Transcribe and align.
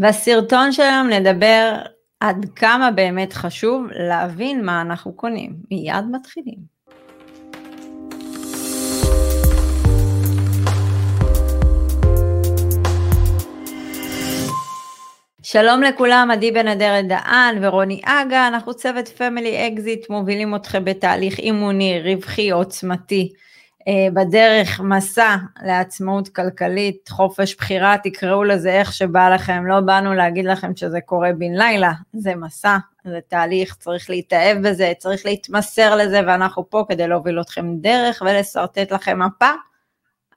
בסרטון 0.00 0.72
של 0.72 0.82
היום 0.82 1.08
נדבר 1.08 1.76
עד 2.20 2.46
כמה 2.56 2.90
באמת 2.90 3.32
חשוב 3.32 3.86
להבין 4.08 4.64
מה 4.64 4.80
אנחנו 4.80 5.12
קונים. 5.12 5.52
מיד 5.70 6.04
מתחילים. 6.12 6.78
שלום 15.42 15.82
לכולם, 15.82 16.28
עדי 16.32 16.52
בן 16.52 16.68
אדרת 16.68 17.06
דהן 17.08 17.64
ורוני 17.64 18.00
אגה, 18.04 18.48
אנחנו 18.48 18.74
צוות 18.74 19.08
Family 19.08 19.68
Exit, 19.68 20.10
מובילים 20.10 20.54
אתכם 20.54 20.84
בתהליך 20.84 21.38
אימוני, 21.38 22.00
רווחי, 22.04 22.50
עוצמתי, 22.50 23.32
בדרך 24.14 24.80
מסע 24.80 25.36
לעצמאות 25.62 26.28
כלכלית, 26.28 27.08
חופש 27.08 27.56
בחירה, 27.56 27.96
תקראו 28.02 28.44
לזה 28.44 28.70
איך 28.70 28.92
שבא 28.92 29.34
לכם, 29.34 29.66
לא 29.66 29.80
באנו 29.80 30.14
להגיד 30.14 30.44
לכם 30.44 30.76
שזה 30.76 31.00
קורה 31.00 31.32
בן 31.32 31.52
לילה, 31.52 31.92
זה 32.12 32.34
מסע, 32.34 32.76
זה 33.04 33.18
תהליך, 33.28 33.74
צריך 33.74 34.10
להתאהב 34.10 34.68
בזה, 34.68 34.92
צריך 34.98 35.26
להתמסר 35.26 35.96
לזה, 35.96 36.20
ואנחנו 36.26 36.70
פה 36.70 36.84
כדי 36.88 37.08
להוביל 37.08 37.40
אתכם 37.40 37.66
דרך 37.80 38.22
ולשרטט 38.26 38.92
לכם 38.92 39.18
מפה 39.22 39.50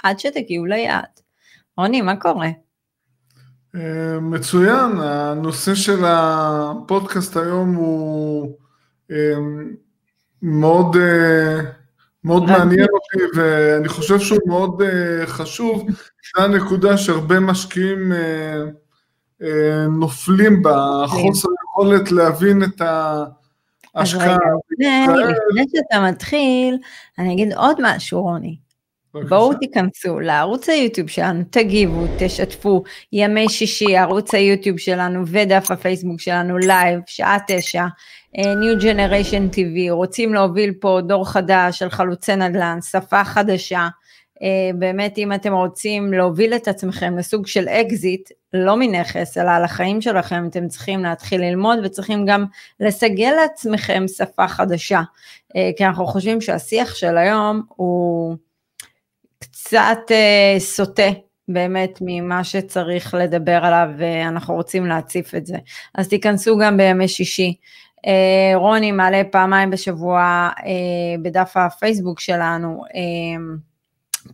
עד 0.04 0.20
שתגיעו 0.20 0.66
ליעד. 0.66 1.20
רוני, 1.78 2.02
מה 2.02 2.16
קורה? 2.16 2.50
מצוין, 4.22 4.92
הנושא 5.00 5.76
של 5.76 6.04
הפודקאסט 6.06 7.38
היום 7.38 7.76
הוא 7.76 8.58
אה, 9.12 9.34
מאוד, 10.42 10.95
אה, 10.95 11.80
מאוד 12.23 12.43
מעניין 12.43 12.88
אותי 12.93 13.39
ואני 13.39 13.88
חושב 13.88 14.20
שהוא 14.20 14.39
מאוד 14.45 14.81
אה, 14.81 15.27
חשוב, 15.27 15.88
זו 16.38 16.44
הנקודה 16.44 16.97
שהרבה 16.97 17.39
משקיעים 17.39 18.13
נופלים 19.89 20.61
בה, 20.61 21.03
חוסר 21.07 21.49
יכולת 21.63 22.11
להבין 22.11 22.63
את 22.63 22.81
ההשקעה. 23.95 24.38
לפני 24.80 25.66
שאתה 25.75 26.00
מתחיל, 26.09 26.78
אני 27.19 27.33
אגיד 27.33 27.53
עוד 27.53 27.78
משהו 27.81 28.22
רוני. 28.22 28.58
בואו 29.13 29.53
תיכנסו 29.53 30.19
לערוץ 30.19 30.69
היוטיוב 30.69 31.08
שלנו, 31.08 31.44
תגיבו, 31.50 32.06
תשתפו, 32.19 32.83
ימי 33.13 33.50
שישי, 33.50 33.97
ערוץ 33.97 34.33
היוטיוב 34.33 34.78
שלנו 34.78 35.28
ודף 35.28 35.67
הפייסבוק 35.69 36.22
שלנו 36.22 36.58
live, 36.58 37.00
שעה 37.06 37.38
תשע, 37.47 37.85
אה, 37.86 37.89
New 38.38 38.82
Generation 38.82 39.56
TV, 39.56 39.92
רוצים 39.92 40.34
להוביל 40.34 40.74
פה 40.80 41.00
דור 41.08 41.30
חדש 41.30 41.80
של 41.80 41.90
חלוצי 41.90 42.36
נדל"ן, 42.36 42.80
שפה 42.92 43.24
חדשה, 43.24 43.88
אה, 44.36 44.42
באמת 44.76 45.18
אם 45.18 45.34
אתם 45.34 45.54
רוצים 45.54 46.14
להוביל 46.14 46.54
את 46.54 46.68
עצמכם 46.68 47.18
לסוג 47.18 47.48
של 47.48 47.68
אקזיט, 47.68 48.30
לא 48.54 48.78
מנכס, 48.78 49.38
אלא 49.38 49.52
על 49.52 49.64
החיים 49.64 50.02
שלכם, 50.02 50.48
אתם 50.50 50.68
צריכים 50.68 51.04
להתחיל 51.04 51.42
ללמוד 51.42 51.80
וצריכים 51.84 52.26
גם 52.26 52.46
לסגל 52.80 53.34
לעצמכם 53.42 54.04
שפה 54.08 54.48
חדשה, 54.48 55.02
אה, 55.02 55.58
כי 55.78 55.86
אנחנו 55.86 56.06
חושבים 56.08 56.42
שהשיח 56.42 56.96
של 56.96 57.18
היום 57.18 57.62
הוא... 57.68 58.36
קצת 59.42 60.12
אה, 60.12 60.56
סוטה 60.59 61.09
באמת 61.48 62.00
ממה 62.02 62.44
שצריך 62.44 63.14
לדבר 63.14 63.59
עליו 63.64 63.90
ואנחנו 63.98 64.54
רוצים 64.54 64.86
להציף 64.86 65.36
את 65.36 65.46
זה. 65.46 65.58
אז 65.96 66.08
תיכנסו 66.08 66.58
גם 66.58 66.78
בימי 66.78 67.08
שישי. 67.08 67.54
אה, 68.07 68.52
רוני 68.55 68.91
מעלה 68.91 69.21
פעמיים 69.31 69.69
בשבוע 69.69 70.49
אה, 70.66 71.21
בדף 71.21 71.57
הפייסבוק 71.57 72.19
שלנו 72.19 72.83
אה, 72.95 73.53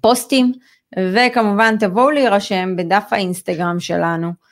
פוסטים 0.01 0.53
וכמובן 0.99 1.75
תבואו 1.79 2.11
להירשם 2.11 2.75
בדף 2.75 3.03
האינסטגרם 3.11 3.79
שלנו. 3.79 4.47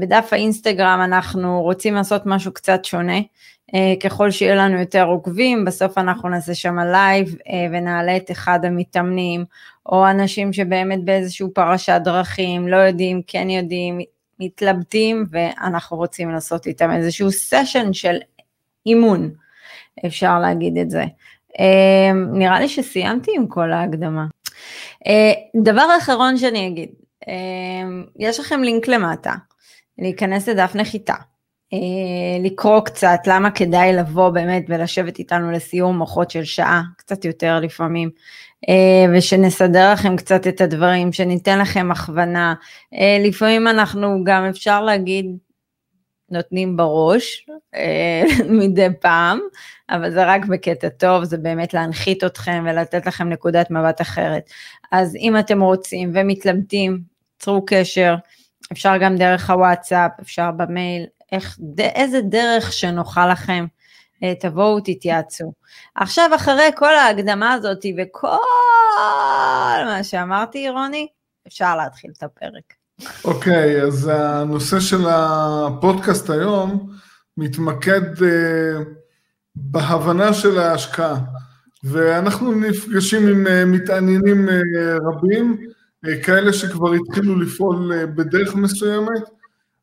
בדף 0.00 0.28
האינסטגרם 0.32 1.00
אנחנו 1.04 1.62
רוצים 1.62 1.94
לעשות 1.94 2.22
משהו 2.26 2.52
קצת 2.52 2.84
שונה. 2.84 3.18
ככל 4.02 4.30
שיהיה 4.30 4.54
לנו 4.54 4.80
יותר 4.80 5.04
עוקבים, 5.04 5.64
בסוף 5.64 5.98
אנחנו 5.98 6.28
נעשה 6.28 6.54
שם 6.54 6.78
live 6.78 7.36
ונעלה 7.72 8.16
את 8.16 8.30
אחד 8.30 8.64
המתאמנים, 8.64 9.44
או 9.86 10.10
אנשים 10.10 10.52
שבאמת 10.52 11.04
באיזשהו 11.04 11.54
פרשת 11.54 12.00
דרכים, 12.04 12.68
לא 12.68 12.76
יודעים, 12.76 13.22
כן 13.26 13.50
יודעים, 13.50 14.00
מתלבטים, 14.40 15.24
ואנחנו 15.30 15.96
רוצים 15.96 16.30
לעשות 16.30 16.66
איתם 16.66 16.90
איזשהו 16.90 17.30
סשן 17.30 17.92
של 17.92 18.16
אימון, 18.86 19.30
אפשר 20.06 20.38
להגיד 20.38 20.78
את 20.78 20.90
זה. 20.90 21.04
אה, 21.60 22.12
נראה 22.32 22.60
לי 22.60 22.68
שסיימתי 22.68 23.30
עם 23.36 23.46
כל 23.46 23.72
ההקדמה. 23.72 24.26
דבר 25.56 25.86
אחרון 25.98 26.36
שאני 26.36 26.66
אגיד, 26.68 26.88
יש 28.18 28.40
לכם 28.40 28.62
לינק 28.62 28.88
למטה, 28.88 29.34
להיכנס 29.98 30.48
לדף 30.48 30.74
נחיתה. 30.74 31.14
אה, 31.72 32.44
לקרוא 32.44 32.80
קצת 32.80 33.18
למה 33.26 33.50
כדאי 33.50 33.92
לבוא 33.92 34.30
באמת 34.30 34.64
ולשבת 34.68 35.18
איתנו 35.18 35.50
לסיום 35.50 35.98
מוחות 35.98 36.30
של 36.30 36.44
שעה, 36.44 36.82
קצת 36.96 37.24
יותר 37.24 37.60
לפעמים, 37.60 38.10
אה, 38.10 38.47
ושנסדר 39.16 39.92
לכם 39.92 40.16
קצת 40.16 40.46
את 40.46 40.60
הדברים, 40.60 41.12
שניתן 41.12 41.58
לכם 41.58 41.90
הכוונה. 41.90 42.54
אה, 42.94 43.18
לפעמים 43.20 43.68
אנחנו 43.68 44.24
גם 44.24 44.44
אפשר 44.44 44.82
להגיד 44.82 45.26
נותנים 46.30 46.76
בראש 46.76 47.46
מדי 48.60 48.88
פעם, 49.00 49.40
אבל 49.90 50.10
זה 50.10 50.24
רק 50.24 50.44
בקטע 50.44 50.88
טוב, 50.88 51.24
זה 51.24 51.36
באמת 51.36 51.74
להנחית 51.74 52.24
אתכם 52.24 52.64
ולתת 52.66 53.06
לכם 53.06 53.28
נקודת 53.28 53.70
מבט 53.70 54.00
אחרת. 54.00 54.50
אז 54.92 55.16
אם 55.16 55.38
אתם 55.38 55.60
רוצים 55.60 56.10
ומתלבטים, 56.14 57.00
צרו 57.38 57.64
קשר, 57.66 58.14
אפשר 58.72 58.96
גם 59.00 59.16
דרך 59.16 59.50
הוואטסאפ, 59.50 60.10
אפשר 60.20 60.50
במייל, 60.50 61.06
איך, 61.32 61.58
איזה 61.78 62.20
דרך 62.20 62.72
שנוחה 62.72 63.26
לכם, 63.26 63.66
אה, 63.70 63.77
תבואו 64.40 64.80
תתייעצו. 64.80 65.52
עכשיו 65.94 66.30
אחרי 66.36 66.70
כל 66.76 66.94
ההקדמה 66.94 67.52
הזאת 67.52 67.84
וכל 67.98 68.36
מה 69.86 70.00
שאמרתי 70.02 70.68
רוני, 70.68 71.08
אפשר 71.46 71.76
להתחיל 71.76 72.10
את 72.18 72.22
הפרק. 72.22 72.74
אוקיי, 73.24 73.82
okay, 73.82 73.86
אז 73.86 74.10
הנושא 74.14 74.80
של 74.80 75.06
הפודקאסט 75.08 76.30
היום 76.30 76.88
מתמקד 77.36 78.16
uh, 78.16 78.22
בהבנה 79.54 80.34
של 80.34 80.58
ההשקעה, 80.58 81.16
ואנחנו 81.84 82.52
נפגשים 82.52 83.28
עם 83.28 83.46
uh, 83.46 83.50
מתעניינים 83.66 84.48
uh, 84.48 84.52
רבים, 85.04 85.56
uh, 86.06 86.24
כאלה 86.24 86.52
שכבר 86.52 86.92
התחילו 86.92 87.40
לפעול 87.40 87.92
uh, 87.92 88.06
בדרך 88.06 88.54
מסוימת, 88.54 89.22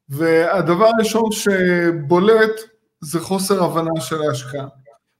והדבר 0.10 0.86
הראשון 0.86 1.32
שבולט 1.32 2.75
זה 3.06 3.20
חוסר 3.20 3.64
הבנה 3.64 4.02
של 4.02 4.22
ההשקעה. 4.22 4.68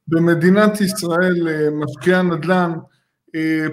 במדינת 0.08 0.82
ישראל 0.82 1.48
אה, 1.48 1.70
משקיעי 1.72 2.16
הנדל"ן, 2.16 2.74
אה, 3.36 3.66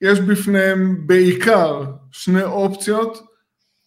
יש 0.00 0.20
בפניהם 0.20 1.06
בעיקר 1.06 1.84
שני 2.10 2.42
אופציות, 2.42 3.26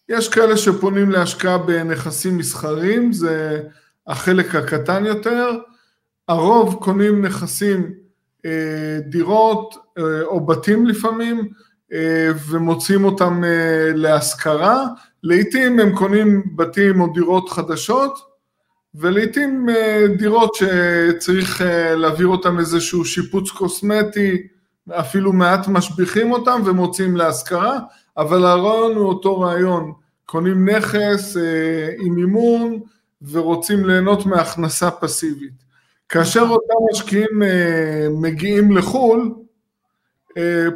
יש 0.09 0.29
כאלה 0.29 0.57
שפונים 0.57 1.09
להשקעה 1.09 1.57
בנכסים 1.57 2.37
מסחריים, 2.37 3.13
זה 3.13 3.61
החלק 4.07 4.55
הקטן 4.55 5.05
יותר, 5.05 5.51
הרוב 6.27 6.83
קונים 6.83 7.25
נכסים, 7.25 7.93
אה, 8.45 8.99
דירות 9.09 9.75
או 10.21 10.45
בתים 10.45 10.85
לפעמים, 10.85 11.47
ומוצאים 12.49 13.03
אותם 13.03 13.43
להשכרה, 13.93 14.85
לעיתים 15.23 15.79
הם 15.79 15.95
קונים 15.95 16.55
בתים 16.55 17.01
או 17.01 17.13
דירות 17.13 17.49
חדשות, 17.49 18.19
ולעיתים 18.97 19.69
אה, 19.69 20.05
דירות 20.17 20.55
שצריך 20.55 21.61
אה, 21.61 21.95
להעביר 21.95 22.27
אותם 22.27 22.59
איזשהו 22.59 23.05
שיפוץ 23.05 23.49
קוסמטי, 23.49 24.47
אפילו 24.89 25.33
מעט 25.33 25.67
משביחים 25.67 26.31
אותם 26.31 26.61
ומוצאים 26.65 27.17
להשכרה, 27.17 27.79
אבל 28.17 28.45
הרעיון 28.45 28.95
הוא 28.95 29.07
אותו 29.07 29.39
רעיון, 29.39 29.93
קונים 30.25 30.69
נכס 30.69 31.37
אה, 31.37 31.93
עם 31.99 32.15
מימון 32.15 32.79
ורוצים 33.31 33.85
ליהנות 33.85 34.25
מהכנסה 34.25 34.91
פסיבית. 34.91 35.65
כאשר 36.09 36.41
אותם 36.41 36.73
משקיעים 36.91 37.41
מגיעים 38.21 38.77
לחו"ל, 38.77 39.33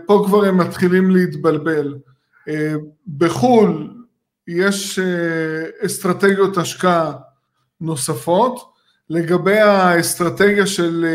פה 0.06 0.24
כבר 0.28 0.46
הם 0.46 0.58
מתחילים 0.58 1.12
להתבלבל. 1.12 1.96
בחו"ל 3.18 3.94
יש 4.48 5.00
אסטרטגיות 5.86 6.58
השקעה 6.58 7.14
נוספות. 7.82 8.70
לגבי 9.10 9.60
האסטרטגיה 9.60 10.68
של 10.68 11.06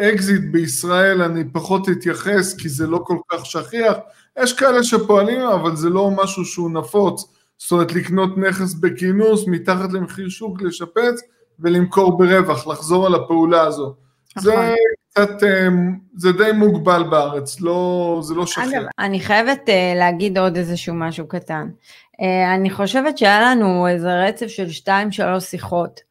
אקזיט 0.00 0.42
אה, 0.42 0.48
בישראל 0.52 1.22
אני 1.22 1.44
פחות 1.52 1.88
אתייחס 1.88 2.54
כי 2.54 2.68
זה 2.68 2.86
לא 2.86 3.00
כל 3.04 3.16
כך 3.28 3.46
שכיח. 3.46 3.96
יש 4.42 4.52
כאלה 4.52 4.82
שפועלים 4.82 5.40
אבל 5.40 5.76
זה 5.76 5.88
לא 5.88 6.10
משהו 6.10 6.44
שהוא 6.44 6.70
נפוץ. 6.70 7.34
זאת 7.58 7.72
אומרת 7.72 7.92
לקנות 7.92 8.38
נכס 8.38 8.74
בכינוס 8.74 9.44
מתחת 9.46 9.92
למחיר 9.92 10.28
שוק, 10.28 10.62
לשפץ 10.62 11.20
ולמכור 11.60 12.18
ברווח, 12.18 12.66
לחזור 12.66 13.06
על 13.06 13.14
הפעולה 13.14 13.62
הזו. 13.62 13.94
זה 14.38 14.52
נכון. 14.52 14.64
קצת, 15.10 15.42
אה, 15.42 15.68
זה 16.16 16.32
די 16.32 16.52
מוגבל 16.54 17.02
בארץ, 17.10 17.60
לא, 17.60 18.20
זה 18.22 18.34
לא 18.34 18.46
שכיח. 18.46 18.64
אגב, 18.64 18.82
אני 18.98 19.20
חייבת 19.20 19.68
להגיד 19.96 20.38
עוד 20.38 20.56
איזשהו 20.56 20.94
משהו 20.94 21.28
קטן. 21.28 21.68
אה, 22.20 22.54
אני 22.54 22.70
חושבת 22.70 23.18
שהיה 23.18 23.40
לנו 23.40 23.88
איזה 23.88 24.24
רצף 24.24 24.46
של 24.46 24.70
שתיים 24.70 25.12
שלוש 25.12 25.44
שיחות 25.44 26.00
אה, 26.00 26.09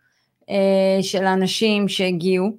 של 1.02 1.26
אנשים 1.26 1.88
שהגיעו, 1.88 2.52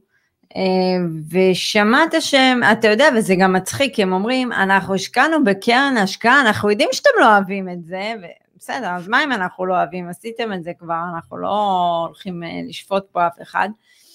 ושמעת 1.30 2.14
שהם, 2.20 2.60
אתה 2.72 2.88
יודע, 2.88 3.08
וזה 3.16 3.34
גם 3.38 3.52
מצחיק, 3.52 4.00
הם 4.00 4.12
אומרים, 4.12 4.52
אנחנו 4.52 4.94
השקענו 4.94 5.44
בקרן 5.44 5.94
השקעה, 5.96 6.40
אנחנו 6.40 6.70
יודעים 6.70 6.88
שאתם 6.92 7.10
לא 7.20 7.32
אוהבים 7.36 7.68
את 7.68 7.84
זה, 7.84 8.14
בסדר, 8.58 8.88
אז 8.88 9.08
מה 9.08 9.24
אם 9.24 9.32
אנחנו 9.32 9.66
לא 9.66 9.74
אוהבים? 9.74 10.08
עשיתם 10.08 10.52
את 10.52 10.64
זה 10.64 10.72
כבר, 10.78 11.00
אנחנו 11.14 11.36
לא 11.36 12.04
הולכים 12.06 12.42
לשפוט 12.68 13.04
פה 13.12 13.26
אף 13.26 13.42
אחד. 13.42 13.68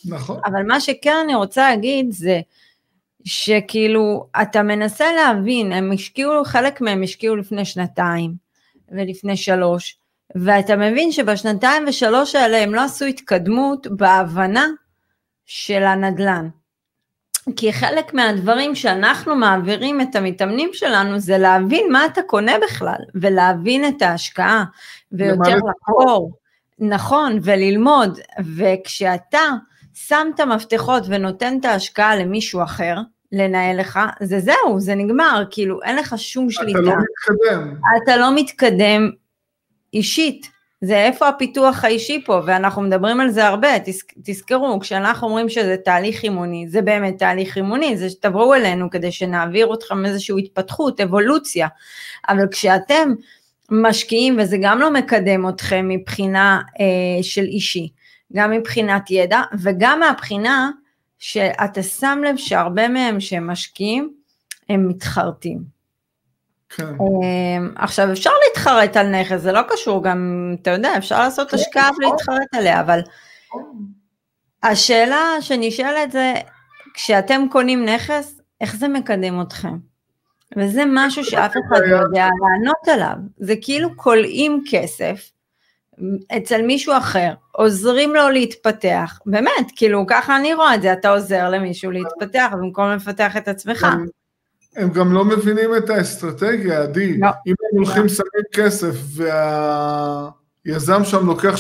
נכון. 0.10 0.40
אבל 0.46 0.64
מה 0.68 0.80
שכן 0.80 1.16
אני 1.24 1.36
רוצה 1.36 1.70
להגיד 1.70 2.12
זה, 2.12 2.40
שכאילו, 3.24 4.28
אתה 4.42 4.64
מנסה 4.64 5.06
להבין, 5.12 5.72
הם 5.72 5.92
השקיעו, 5.92 6.46
חלק 6.46 6.82
מהם 6.82 7.04
השקיעו 7.04 7.36
לפני 7.36 7.66
שנתיים 7.66 8.34
ולפני 8.92 9.38
שלוש, 9.38 9.98
ואתה 10.36 10.76
מבין 10.76 11.12
שבשנתיים 11.12 11.84
ושלוש 11.88 12.36
האלה 12.36 12.58
הם 12.64 12.76
לא 12.76 12.82
עשו 12.82 13.06
התקדמות 13.06 13.88
בהבנה 13.88 14.68
של 15.46 15.84
הנדל"ן. 15.84 16.50
כי 17.56 17.74
חלק 17.74 18.14
מהדברים 18.14 18.76
שאנחנו 18.76 19.36
מעבירים 19.36 20.02
את 20.02 20.16
המתאמנים 20.16 20.70
שלנו 20.74 21.20
זה 21.20 21.38
להבין 21.38 21.92
מה 21.92 22.06
אתה 22.06 22.22
קונה 22.22 22.54
בכלל, 22.64 22.98
ולהבין 23.16 23.88
את 23.88 24.02
ההשקעה, 24.02 24.64
ויותר 25.12 25.56
לחקור, 25.56 26.32
נכון, 26.80 27.40
וללמוד, 27.44 28.20
וכשאתה 28.56 29.40
שם 29.94 30.28
את 30.36 30.40
המפתחות 30.40 31.04
ונותן 31.08 31.58
את 31.60 31.66
ההשקעה 31.66 32.16
למישהו 32.16 32.64
אחר, 32.64 32.96
לנהל 33.32 33.80
לך, 33.80 34.00
זה 34.22 34.40
זהו, 34.40 34.80
זה 34.80 34.96
נגמר, 34.96 35.44
כאילו 35.52 35.84
אין 35.84 35.96
לך 35.96 36.16
שום 36.18 36.52
שליטה. 36.52 36.80
אתה 36.80 36.88
לא 36.88 36.96
מתקדם. 36.96 37.76
אתה 38.04 38.18
לא 38.18 38.36
מתקדם 38.36 39.12
אישית. 39.96 40.56
זה 40.82 40.98
איפה 41.06 41.28
הפיתוח 41.28 41.84
האישי 41.84 42.24
פה, 42.26 42.42
ואנחנו 42.46 42.82
מדברים 42.82 43.20
על 43.20 43.30
זה 43.30 43.48
הרבה, 43.48 43.80
תז, 43.86 44.02
תזכרו, 44.24 44.80
כשאנחנו 44.80 45.28
אומרים 45.28 45.50
שזה 45.50 45.76
תהליך 45.86 46.24
אימוני, 46.24 46.68
זה 46.68 46.82
באמת 46.82 47.18
תהליך 47.18 47.58
אימוני, 47.58 47.98
זה 47.98 48.10
שתבואו 48.10 48.54
אלינו 48.54 48.90
כדי 48.90 49.12
שנעביר 49.12 49.74
אתכם 49.74 50.06
איזושהי 50.06 50.36
התפתחות, 50.40 51.02
אבולוציה, 51.02 51.68
אבל 52.30 52.48
כשאתם 52.52 53.14
משקיעים, 53.72 54.38
וזה 54.40 54.58
גם 54.62 54.80
לא 54.80 54.94
מקדם 54.94 55.50
אתכם 55.50 55.88
מבחינה 55.88 56.62
אה, 56.80 57.24
של 57.24 57.44
אישי, 57.44 57.90
גם 58.34 58.52
מבחינת 58.52 59.12
ידע, 59.12 59.42
וגם 59.64 60.00
מהבחינה 60.00 60.70
שאתה 61.20 61.84
שם 61.84 62.22
לב 62.26 62.38
שהרבה 62.38 62.88
מהם 62.88 63.20
שהם 63.20 63.48
משקיעים, 63.48 64.14
הם 64.70 64.88
מתחרטים. 64.88 65.75
כן. 66.70 66.84
אמ, 66.84 67.72
עכשיו 67.76 68.12
אפשר 68.12 68.32
להתחרט 68.48 68.98
על 68.98 69.08
נכס, 69.08 69.42
זה 69.42 69.52
לא 69.52 69.62
קשור 69.68 70.04
גם, 70.04 70.52
אתה 70.62 70.72
יודע, 70.72 70.98
אפשר 70.98 71.20
לעשות 71.20 71.52
כן, 71.52 71.58
השקעה 71.58 71.90
נכון. 71.90 72.06
ולהתחרט 72.06 72.48
עליה, 72.56 72.82
אבל 72.82 73.00
השאלה 74.64 75.26
שנשאלת 75.42 76.12
זה, 76.12 76.34
כשאתם 76.94 77.46
קונים 77.52 77.86
נכס, 77.86 78.42
איך 78.62 78.76
זה 78.76 78.88
מקדם 78.88 79.42
אתכם? 79.42 79.78
וזה 80.58 80.84
משהו 80.88 81.26
שאף 81.26 81.52
אחד 81.52 81.82
לא 81.86 81.96
יודע 81.96 82.28
לענות 82.42 82.88
עליו, 82.88 83.16
זה 83.38 83.54
כאילו 83.62 83.90
כולאים 83.96 84.64
כסף 84.70 85.32
אצל 86.38 86.62
מישהו 86.62 86.98
אחר, 86.98 87.34
עוזרים 87.52 88.14
לו 88.14 88.30
להתפתח, 88.30 89.20
באמת, 89.26 89.72
כאילו 89.76 90.06
ככה 90.08 90.38
אני 90.38 90.54
רואה 90.54 90.76
את 90.76 90.82
זה, 90.82 90.94
אתה 90.94 91.10
עוזר 91.10 91.50
למישהו 91.50 91.92
להתפתח 91.92 92.52
במקום 92.52 92.90
לפתח 92.92 93.38
את 93.38 93.48
עצמך. 93.48 93.88
הם 94.76 94.90
גם 94.90 95.14
לא 95.14 95.26
מבינים 95.26 95.76
את 95.78 95.90
האסטרטגיה, 95.90 96.82
עדי. 96.82 97.18
לא. 97.18 97.28
אם 97.48 97.56
הם 97.72 97.78
הולכים. 97.78 98.10
שמים 98.10 98.44
כסף 98.54 98.96
והיזם 100.66 101.04
שם 101.04 101.26
לוקח 101.26 101.56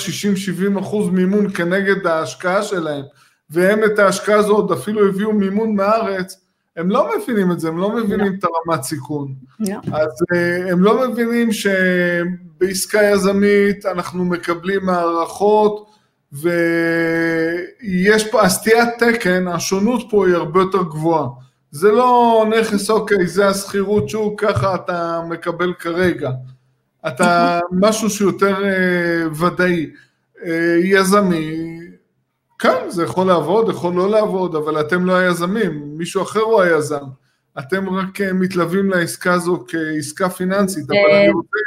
60-70 0.75 0.79
אחוז 0.79 1.09
מימון 1.09 1.49
כנגד 1.53 2.07
ההשקעה 2.07 2.63
שלהם, 2.63 3.03
והם 3.49 3.83
את 3.83 3.99
ההשקעה 3.99 4.37
הזאת 4.37 4.71
אפילו 4.71 5.07
הביאו 5.07 5.33
מימון 5.33 5.75
מהארץ, 5.75 6.41
הם 6.75 6.89
לא 6.89 7.09
מבינים 7.17 7.51
את 7.51 7.59
זה, 7.59 7.67
הם 7.67 7.77
לא 7.77 7.95
מבינים 7.95 8.19
לא. 8.25 8.31
את 8.39 8.43
הרמת 8.43 8.83
סיכון. 8.83 9.33
לא. 9.59 9.75
אז 9.93 10.23
אה, 10.33 10.71
הם 10.71 10.83
לא 10.83 11.09
מבינים 11.09 11.49
שבעסקה 11.51 13.03
יזמית 13.03 13.85
אנחנו 13.85 14.25
מקבלים 14.25 14.89
הערכות, 14.89 15.89
ויש 16.33 18.31
פה, 18.31 18.41
הסטיית 18.41 18.89
תקן, 18.97 19.47
השונות 19.47 20.07
פה 20.09 20.27
היא 20.27 20.35
הרבה 20.35 20.59
יותר 20.59 20.83
גבוהה. 20.83 21.44
זה 21.75 21.91
לא 21.91 22.45
נכס, 22.59 22.89
אוקיי, 22.89 23.27
זה 23.27 23.47
השכירות 23.47 24.09
שוק, 24.09 24.43
ככה 24.43 24.75
אתה 24.75 25.21
מקבל 25.29 25.73
כרגע. 25.79 26.29
אתה 27.07 27.59
משהו 27.83 28.09
שיותר 28.09 28.65
אה, 28.65 29.45
ודאי. 29.45 29.89
אה, 30.45 30.77
יזמי, 30.83 31.79
כן, 32.59 32.89
זה 32.89 33.03
יכול 33.03 33.27
לעבוד, 33.27 33.69
יכול 33.69 33.93
לא 33.93 34.09
לעבוד, 34.09 34.55
אבל 34.55 34.81
אתם 34.81 35.05
לא 35.05 35.15
היזמים, 35.15 35.97
מישהו 35.97 36.21
אחר 36.21 36.39
הוא 36.39 36.61
היזם. 36.61 37.03
אתם 37.59 37.89
רק 37.89 38.21
אה, 38.21 38.33
מתלווים 38.33 38.89
לעסקה 38.89 39.33
הזו 39.33 39.65
כעסקה 39.67 40.29
פיננסית, 40.29 40.85
אבל 40.89 41.15
אני 41.15 41.29
רוצה... 41.29 41.57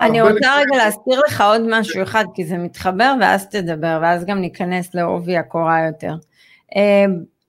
אני 0.00 0.22
רוצה 0.22 0.56
רגע 0.56 0.84
להזכיר 0.84 1.20
לך 1.26 1.40
עוד 1.40 1.62
משהו 1.70 2.02
אחד, 2.02 2.24
כי 2.34 2.46
זה 2.46 2.58
מתחבר, 2.58 3.14
ואז 3.20 3.48
תדבר, 3.48 3.98
ואז 4.02 4.24
גם 4.24 4.38
ניכנס 4.38 4.94
לעובי 4.94 5.36
הקורה 5.36 5.86
יותר. 5.86 6.14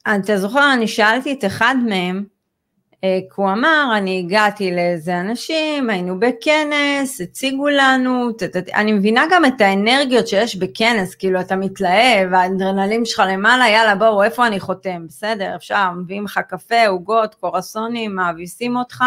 אה, 0.08 0.16
אתה 0.16 0.38
זוכר, 0.38 0.74
אני 0.74 0.88
שאלתי 0.88 1.34
את 1.34 1.46
אחד 1.46 1.76
מהם, 1.90 2.24
אה, 3.04 3.20
כי 3.22 3.42
הוא 3.42 3.52
אמר, 3.52 3.94
אני 3.98 4.20
הגעתי 4.20 4.72
לאיזה 4.72 5.20
אנשים, 5.20 5.90
היינו 5.90 6.20
בכנס, 6.20 7.22
הציגו 7.22 7.68
לנו, 7.70 8.30
אני 8.74 8.92
מבינה 8.92 9.26
גם 9.32 9.46
את 9.46 9.62
האנרגיות 9.62 10.28
שיש 10.28 10.56
בכנס, 10.56 11.16
כאילו 11.16 11.40
אתה 11.40 11.56
מתלהב, 11.56 12.34
האדרנלים 12.34 13.06
שלך 13.06 13.24
למעלה, 13.28 13.70
יאללה 13.70 13.96
בואו, 13.96 14.24
איפה 14.24 14.48
אני 14.48 14.60
חותם, 14.60 15.08
בסדר, 15.08 15.56
אפשר, 15.56 15.92
מביאים 15.98 16.24
לך 16.26 16.40
קפה, 16.48 16.88
עוגות, 16.88 17.36
קורסונים, 17.36 18.16
מאביסים 18.16 18.78
אותך, 18.78 19.04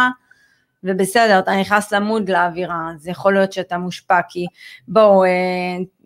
ובסדר, 0.87 1.39
אתה 1.39 1.57
נכנס 1.61 1.93
למוד 1.93 2.29
לאווירה, 2.29 2.91
זה 2.97 3.11
יכול 3.11 3.35
להיות 3.35 3.53
שאתה 3.53 3.79
מושפע, 3.79 4.21
כי 4.29 4.47
בואו, 4.89 5.25
אה, 5.25 5.29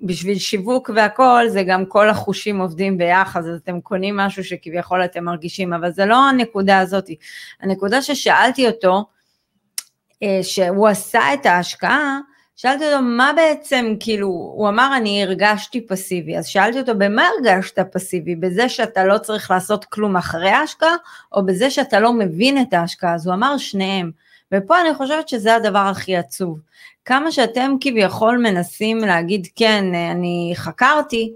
בשביל 0.03 0.39
שיווק 0.39 0.91
והכל, 0.95 1.45
זה 1.49 1.63
גם 1.63 1.87
כל 1.87 2.09
החושים 2.09 2.61
עובדים 2.61 2.99
ביחד, 2.99 3.41
אז 3.41 3.61
אתם 3.65 3.81
קונים 3.81 4.17
משהו 4.17 4.45
שכביכול 4.45 5.05
אתם 5.05 5.25
מרגישים, 5.25 5.73
אבל 5.73 5.91
זה 5.91 6.07
לא 6.07 6.29
הנקודה 6.29 6.79
הזאת. 6.79 7.11
הנקודה 7.61 8.03
ששאלתי 8.03 8.67
אותו, 8.67 9.05
אה, 10.23 10.39
שהוא 10.43 10.89
עשה 10.89 11.35
את 11.35 11.47
ההשקעה, 11.47 12.19
שאלתי 12.57 12.85
אותו 12.85 13.03
מה 13.03 13.33
בעצם, 13.37 13.95
כאילו, 14.01 14.27
הוא 14.27 14.69
אמר 14.69 14.97
אני 14.97 15.23
הרגשתי 15.23 15.87
פסיבי, 15.87 16.39
אז 16.39 16.47
שאלתי 16.47 16.81
אותו 16.81 16.93
במה 16.99 17.23
הרגשת 17.29 17.79
פסיבי? 17.93 18.37
בזה 18.37 18.69
שאתה 18.69 19.05
לא 19.05 19.19
צריך 19.19 19.51
לעשות 19.51 19.85
כלום 19.85 20.17
אחרי 20.17 20.51
ההשקעה, 20.51 20.95
או 21.33 21.47
בזה 21.47 21.71
שאתה 21.71 22.01
לא 22.01 22.13
מבין 22.13 22.63
את 22.63 22.73
ההשקעה? 22.73 23.15
אז 23.15 23.27
הוא 23.27 23.35
אמר 23.35 23.59
שניהם. 23.59 24.11
ופה 24.55 24.81
אני 24.81 24.95
חושבת 24.95 25.29
שזה 25.29 25.55
הדבר 25.55 25.79
הכי 25.79 26.17
עצוב. 26.17 26.61
כמה 27.05 27.33
שאתם 27.33 27.77
כביכול 27.81 28.39
מנסים 28.39 28.99
להגיד, 28.99 29.47
כן, 29.57 29.85
אני 29.95 30.53
חקרתי, 30.57 31.35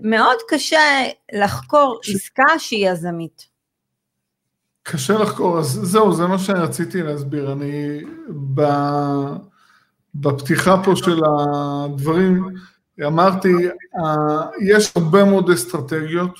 מאוד 0.00 0.36
קשה 0.48 1.02
לחקור 1.32 1.98
ש... 2.02 2.14
עסקה 2.14 2.58
שהיא 2.58 2.90
יזמית. 2.90 3.46
קשה 4.82 5.18
לחקור, 5.18 5.58
אז 5.58 5.66
זהו, 5.66 6.12
זה 6.12 6.26
מה 6.26 6.38
שרציתי 6.38 7.02
להסביר. 7.02 7.52
אני 7.52 8.00
ב... 8.54 8.62
בפתיחה 10.14 10.82
פה 10.84 10.96
של 10.96 11.20
הדברים 11.24 12.54
אמרתי, 13.06 13.52
יש 14.62 14.92
הרבה 14.96 15.24
מאוד 15.24 15.50
אסטרטגיות, 15.50 16.38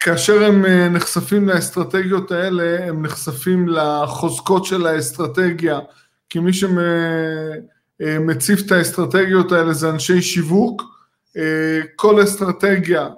כאשר 0.00 0.44
הם 0.44 0.64
אה, 0.64 0.88
נחשפים 0.88 1.48
לאסטרטגיות 1.48 2.32
האלה, 2.32 2.88
הם 2.88 3.02
נחשפים 3.02 3.68
לחוזקות 3.68 4.64
של 4.64 4.86
האסטרטגיה, 4.86 5.78
כי 6.30 6.38
מי 6.38 6.50
שמציף 6.52 8.66
את 8.66 8.72
האסטרטגיות 8.72 9.52
האלה 9.52 9.72
זה 9.72 9.90
אנשי 9.90 10.22
שיווק. 10.22 10.82
אה, 11.36 11.80
כל 11.96 12.24
אסטרטגיה 12.24 13.08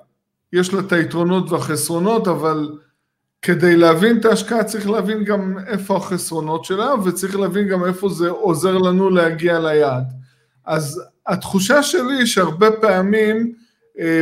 יש 0.52 0.74
לה 0.74 0.80
את 0.80 0.92
היתרונות 0.92 1.50
והחסרונות, 1.50 2.28
אבל 2.28 2.78
כדי 3.42 3.76
להבין 3.76 4.18
את 4.18 4.24
ההשקעה 4.24 4.64
צריך 4.64 4.90
להבין 4.90 5.24
גם 5.24 5.58
איפה 5.66 5.96
החסרונות 5.96 6.64
שלה, 6.64 6.94
וצריך 7.04 7.36
להבין 7.36 7.68
גם 7.68 7.84
איפה 7.84 8.08
זה 8.08 8.28
עוזר 8.28 8.78
לנו 8.78 9.10
להגיע 9.10 9.58
ליעד. 9.58 10.04
אז 10.66 11.02
התחושה 11.26 11.82
שלי 11.82 12.26
שהרבה 12.26 12.70
פעמים 12.70 13.52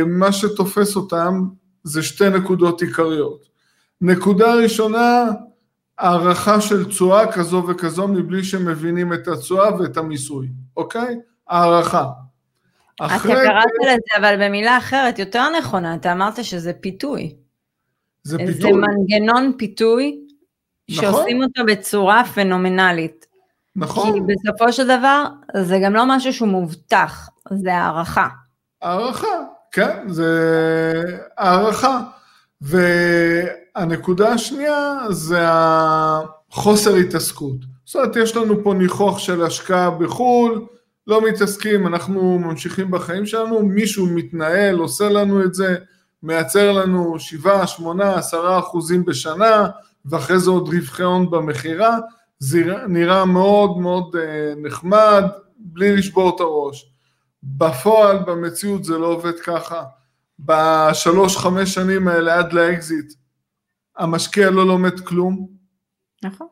מה 0.05 0.31
שתופס 0.31 0.95
אותם 0.95 1.43
זה 1.87 2.03
שתי 2.03 2.29
נקודות 2.29 2.81
עיקריות. 2.81 3.45
נקודה 4.01 4.53
ראשונה, 4.53 5.25
הערכה 5.97 6.61
של 6.61 6.85
תשואה 6.85 7.31
כזו 7.31 7.63
וכזו 7.67 8.07
מבלי 8.07 8.43
שמבינים 8.43 9.13
את 9.13 9.27
התשואה 9.27 9.75
ואת 9.75 9.97
המיסוי, 9.97 10.47
אוקיי? 10.77 11.19
הערכה. 11.47 12.05
אתה 12.95 13.19
קראת 13.23 13.71
לזה, 13.83 14.17
אבל 14.17 14.45
במילה 14.45 14.77
אחרת, 14.77 15.19
יותר 15.19 15.43
נכונה, 15.59 15.95
אתה 15.95 16.11
אמרת 16.11 16.43
שזה 16.43 16.73
פיתוי. 16.73 17.35
זה 18.23 18.37
פיתוי. 18.37 18.55
זה 18.55 18.69
מנגנון 18.71 19.51
פיתוי, 19.57 20.19
נכון. 20.89 21.03
שעושים 21.03 21.43
אותו 21.43 21.61
בצורה 21.67 22.23
פנומנלית. 22.25 23.25
נכון. 23.75 24.13
כי 24.13 24.19
בסופו 24.19 24.73
של 24.73 24.83
דבר 24.83 25.23
זה 25.57 25.79
גם 25.83 25.93
לא 25.93 26.03
משהו 26.07 26.33
שהוא 26.33 26.49
מובטח, 26.49 27.29
זה 27.53 27.73
הערכה. 27.73 28.27
הערכה, 28.81 29.27
כן, 29.77 30.09
זה 30.09 31.19
הערכה. 31.37 32.01
והנקודה 32.61 34.29
השנייה 34.29 34.97
זה 35.09 35.39
החוסר 35.41 36.95
התעסקות. 36.95 37.55
זאת 37.85 37.95
אומרת, 37.95 38.15
יש 38.15 38.35
לנו 38.35 38.63
פה 38.63 38.73
ניחוח 38.73 39.19
של 39.19 39.43
השקעה 39.43 39.89
בחו"ל, 39.89 40.65
לא 41.07 41.25
מתעסקים, 41.25 41.87
אנחנו 41.87 42.39
ממשיכים 42.39 42.91
בחיים 42.91 43.25
שלנו, 43.25 43.63
מישהו 43.63 44.05
מתנהל, 44.05 44.77
עושה 44.77 45.09
לנו 45.09 45.43
את 45.43 45.53
זה, 45.53 45.75
מייצר 46.23 46.71
לנו 46.71 47.19
7, 47.19 47.67
8, 47.67 48.15
10 48.15 48.59
אחוזים 48.59 49.05
בשנה, 49.05 49.67
ואחרי 50.05 50.39
זה 50.39 50.49
עוד 50.49 50.67
רווחי 50.67 51.03
הון 51.03 51.29
במכירה, 51.31 51.97
זה 52.39 52.63
נראה 52.87 53.25
מאוד 53.25 53.77
מאוד 53.77 54.15
אה, 54.15 54.53
נחמד, 54.57 55.23
בלי 55.57 55.95
לשבור 55.95 56.35
את 56.35 56.39
הראש. 56.39 56.96
בפועל, 57.43 58.17
במציאות 58.17 58.83
זה 58.83 58.97
לא 58.97 59.07
עובד 59.07 59.39
ככה. 59.39 59.83
בשלוש, 60.39 61.37
חמש 61.37 61.73
שנים 61.73 62.07
האלה 62.07 62.35
עד 62.35 62.53
לאקזיט, 62.53 63.13
המשקיע 63.97 64.49
לא 64.49 64.67
לומד 64.67 64.99
כלום. 64.99 65.47
נכון. 66.23 66.47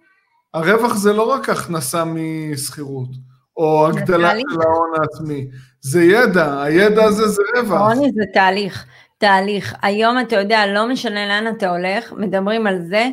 הרווח 0.54 0.96
זה 0.96 1.13
לא 1.13 1.24
רק 1.32 1.50
הכנסה 1.50 2.04
משכירות, 2.06 3.10
או 3.58 3.88
הגדלה 3.88 4.32
של 4.32 4.62
ההון 4.62 4.92
העצמי, 5.00 5.48
זה 5.82 6.04
ידע, 6.04 6.63
הידע 6.63 7.04
הזה 7.04 7.27
זה 7.27 7.42
רווח. 7.58 7.82
רוני 7.82 8.12
זה 8.15 8.24
תהליך, 8.34 8.86
תהליך. 9.18 9.75
היום 9.82 10.20
אתה 10.20 10.36
יודע, 10.36 10.68
לא 10.68 10.89
משנה 10.89 11.27
לאן 11.27 11.54
אתה 11.58 11.70
הולך, 11.70 12.13
מדברים 12.13 12.68
על 12.68 12.82
זה 12.88 13.10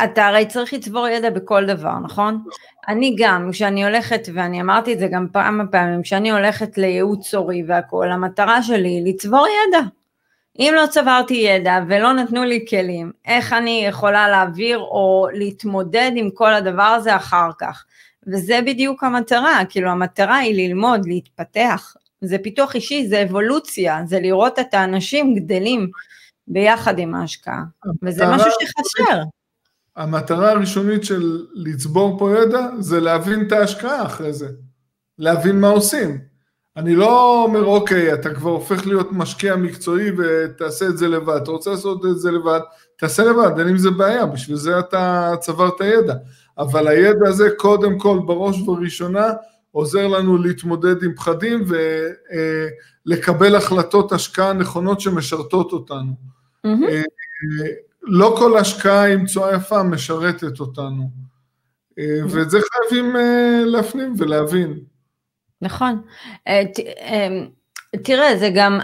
שאתה 0.00 0.26
הרי 0.26 0.46
צריך 0.46 0.72
לצבור 0.72 1.08
ידע 1.08 1.30
בכל 1.30 1.66
דבר, 1.66 1.98
נכון? 1.98 2.44
אני 2.88 3.14
גם, 3.18 3.48
כשאני 3.52 3.84
הולכת, 3.84 4.28
ואני 4.34 4.60
אמרתי 4.60 4.92
את 4.92 4.98
זה 4.98 5.08
גם 5.08 5.26
פעם 5.32 5.60
פעמים, 5.70 6.02
כשאני 6.02 6.30
הולכת 6.30 6.78
לייעוץ 6.78 7.34
הורי 7.34 7.62
והכול, 7.66 8.10
המטרה 8.10 8.62
שלי 8.62 8.88
היא 8.88 9.14
לצבור 9.14 9.46
ידע. 9.46 9.80
אם 10.58 10.72
לא 10.76 10.86
צברתי 10.86 11.34
ידע 11.34 11.78
ולא 11.88 12.12
נתנו 12.12 12.44
לי 12.44 12.64
כלים, 12.70 13.12
איך 13.26 13.52
אני 13.52 13.84
יכולה 13.88 14.28
להעביר 14.28 14.78
או 14.78 15.26
להתמודד 15.32 16.10
עם 16.14 16.30
כל 16.30 16.54
הדבר 16.54 16.82
הזה 16.82 17.16
אחר 17.16 17.50
כך? 17.58 17.84
וזה 18.26 18.60
בדיוק 18.66 19.04
המטרה, 19.04 19.62
כאילו 19.68 19.90
המטרה 19.90 20.36
היא 20.36 20.68
ללמוד, 20.68 21.06
להתפתח, 21.06 21.94
זה 22.20 22.38
פיתוח 22.38 22.74
אישי, 22.74 23.06
זה 23.06 23.22
אבולוציה, 23.22 24.00
זה 24.06 24.20
לראות 24.20 24.58
את 24.58 24.74
האנשים 24.74 25.34
גדלים 25.34 25.90
ביחד 26.48 26.98
עם 26.98 27.14
ההשקעה, 27.14 27.62
וזה 28.02 28.26
משהו 28.26 28.50
שחסר. 28.60 29.22
המטרה 30.00 30.50
הראשונית 30.50 31.04
של 31.04 31.46
לצבור 31.54 32.18
פה 32.18 32.38
ידע 32.38 32.66
זה 32.78 33.00
להבין 33.00 33.46
את 33.46 33.52
ההשקעה 33.52 34.02
אחרי 34.02 34.32
זה, 34.32 34.48
להבין 35.18 35.60
מה 35.60 35.68
עושים. 35.68 36.18
אני 36.76 36.96
לא 36.96 37.44
אומר, 37.44 37.64
אוקיי, 37.64 38.14
אתה 38.14 38.34
כבר 38.34 38.50
הופך 38.50 38.86
להיות 38.86 39.08
משקיע 39.12 39.56
מקצועי 39.56 40.10
ותעשה 40.18 40.86
את 40.86 40.98
זה 40.98 41.08
לבד, 41.08 41.40
אתה 41.42 41.50
רוצה 41.50 41.70
לעשות 41.70 42.06
את 42.06 42.18
זה 42.18 42.30
לבד, 42.30 42.60
תעשה 42.98 43.24
לבד, 43.24 43.58
אין 43.58 43.68
עם 43.68 43.78
זה 43.78 43.90
בעיה, 43.90 44.26
בשביל 44.26 44.56
זה 44.56 44.78
אתה 44.78 45.34
צברת 45.40 45.80
ידע. 45.80 46.14
אבל 46.58 46.88
הידע 46.88 47.28
הזה 47.28 47.48
קודם 47.56 47.98
כל, 47.98 48.18
בראש 48.26 48.60
ובראשונה, 48.60 49.32
עוזר 49.70 50.06
לנו 50.06 50.38
להתמודד 50.38 51.02
עם 51.02 51.14
פחדים 51.14 51.64
ולקבל 53.06 53.56
החלטות 53.56 54.12
השקעה 54.12 54.52
נכונות 54.52 55.00
שמשרתות 55.00 55.72
אותנו. 55.72 56.12
Mm-hmm. 56.66 57.89
לא 58.02 58.34
כל 58.38 58.58
השקעה 58.58 59.12
עם 59.12 59.24
תשואה 59.24 59.54
יפה 59.54 59.82
משרתת 59.82 60.60
אותנו, 60.60 61.02
mm-hmm. 61.02 62.02
ואת 62.30 62.50
זה 62.50 62.58
חייבים 62.72 63.16
להפנים 63.64 64.14
ולהבין. 64.18 64.78
נכון. 65.62 66.02
תראה, 68.04 68.36
זה 68.38 68.50
גם 68.54 68.80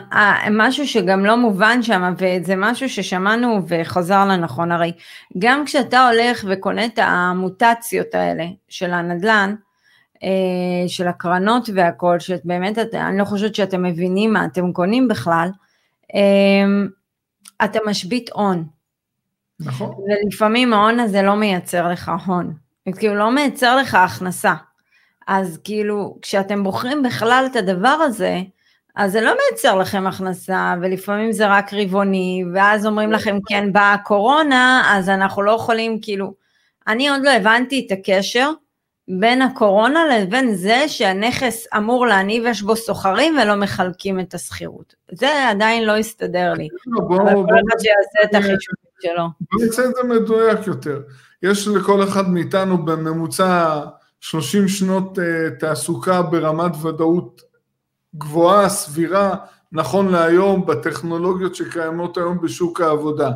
משהו 0.51 0.87
שגם 0.87 1.25
לא 1.25 1.37
מובן 1.37 1.83
שם, 1.83 2.15
וזה 2.19 2.55
משהו 2.57 2.89
ששמענו 2.89 3.61
וחזר 3.69 4.25
לנכון, 4.25 4.73
הרי 4.73 4.93
גם 5.39 5.65
כשאתה 5.65 6.09
הולך 6.09 6.45
וקונה 6.49 6.85
את 6.85 6.99
המוטציות 7.03 8.15
האלה 8.15 8.45
של 8.69 8.93
הנדל"ן, 8.93 9.55
אה, 10.23 10.89
של 10.89 11.09
הקרנות 11.09 11.69
והכל, 11.75 12.21
שבאמת, 12.21 12.79
אני 12.95 13.19
לא 13.19 13.25
חושבת 13.25 13.55
שאתם 13.55 13.83
מבינים 13.83 14.33
מה 14.33 14.45
אתם 14.45 14.73
קונים 14.73 15.09
בכלל, 15.09 15.49
אה, 16.15 16.87
אתה 17.65 17.79
משבית 17.87 18.31
הון. 18.33 18.76
נכון. 19.61 19.91
ולפעמים 19.91 20.73
ההון 20.73 21.01
הזה 21.01 21.23
לא 21.23 21.35
מייצר 21.35 21.89
לך 21.89 22.13
הון, 22.27 22.55
כאילו 22.99 23.15
לא 23.15 23.31
מייצר 23.31 23.77
לך 23.77 23.95
הכנסה. 23.95 24.55
אז 25.27 25.61
כאילו, 25.65 26.19
כשאתם 26.23 26.65
בוחרים 26.65 27.03
בכלל 27.03 27.47
את 27.51 27.57
הדבר 27.57 27.89
הזה, 27.89 28.41
אז 28.97 29.13
זה 29.13 29.21
לא 29.21 29.33
מייצר 29.33 29.77
לכם 29.79 30.07
הכנסה, 30.07 30.75
ולפעמים 30.83 31.33
זה 31.33 31.47
רק 31.47 31.75
רבעוני, 31.75 32.45
ואז 32.55 32.87
אומרים 32.87 33.13
לכם, 33.13 33.39
כן, 33.47 33.73
באה 33.73 33.93
הקורונה, 33.93 34.93
אז 34.95 35.09
אנחנו 35.09 35.43
לא 35.43 35.53
יכולים, 35.53 36.01
כאילו, 36.03 36.35
אני 36.89 37.09
עוד 37.09 37.21
לא 37.25 37.31
הבנתי 37.31 37.87
את 37.87 37.93
הקשר 37.93 38.51
בין 39.09 39.43
הקורונה 39.43 40.01
לבין 40.07 40.55
זה 40.55 40.89
שהנכס 40.89 41.67
אמור 41.77 42.07
להניב 42.07 42.45
יש 42.47 42.63
בו 42.63 42.77
סוחרים 42.77 43.39
ולא 43.43 43.55
מחלקים 43.55 44.21
את 44.21 44.35
השכירות. 44.35 44.95
זה 45.13 45.49
עדיין 45.49 45.85
לא 45.85 45.97
הסתדר 45.97 46.53
לי. 46.53 46.69
אבל 46.99 47.35
כל 47.35 47.55
אחד 47.69 47.79
שיעשה 47.81 48.23
את 48.25 48.35
החישובים 48.35 48.86
שלו. 49.01 49.29
בוא 49.53 49.65
נעשה 49.65 49.85
את 49.85 49.91
זה 49.95 50.09
מדויק 50.09 50.67
יותר. 50.67 51.01
יש 51.43 51.69
לכל 51.69 52.05
אחד 52.05 52.31
מאיתנו 52.31 52.85
בממוצע 52.85 53.81
30 54.21 54.69
שנות 54.69 55.19
אה, 55.19 55.61
תעסוקה 55.61 56.23
ברמת 56.23 56.73
ודאות 56.85 57.43
גבוהה, 58.17 58.69
סבירה, 58.69 59.35
נכון 59.73 60.09
להיום, 60.09 60.67
בטכנולוגיות 60.67 61.55
שקיימות 61.55 62.17
היום 62.17 62.41
בשוק 62.41 62.81
העבודה. 62.81 63.31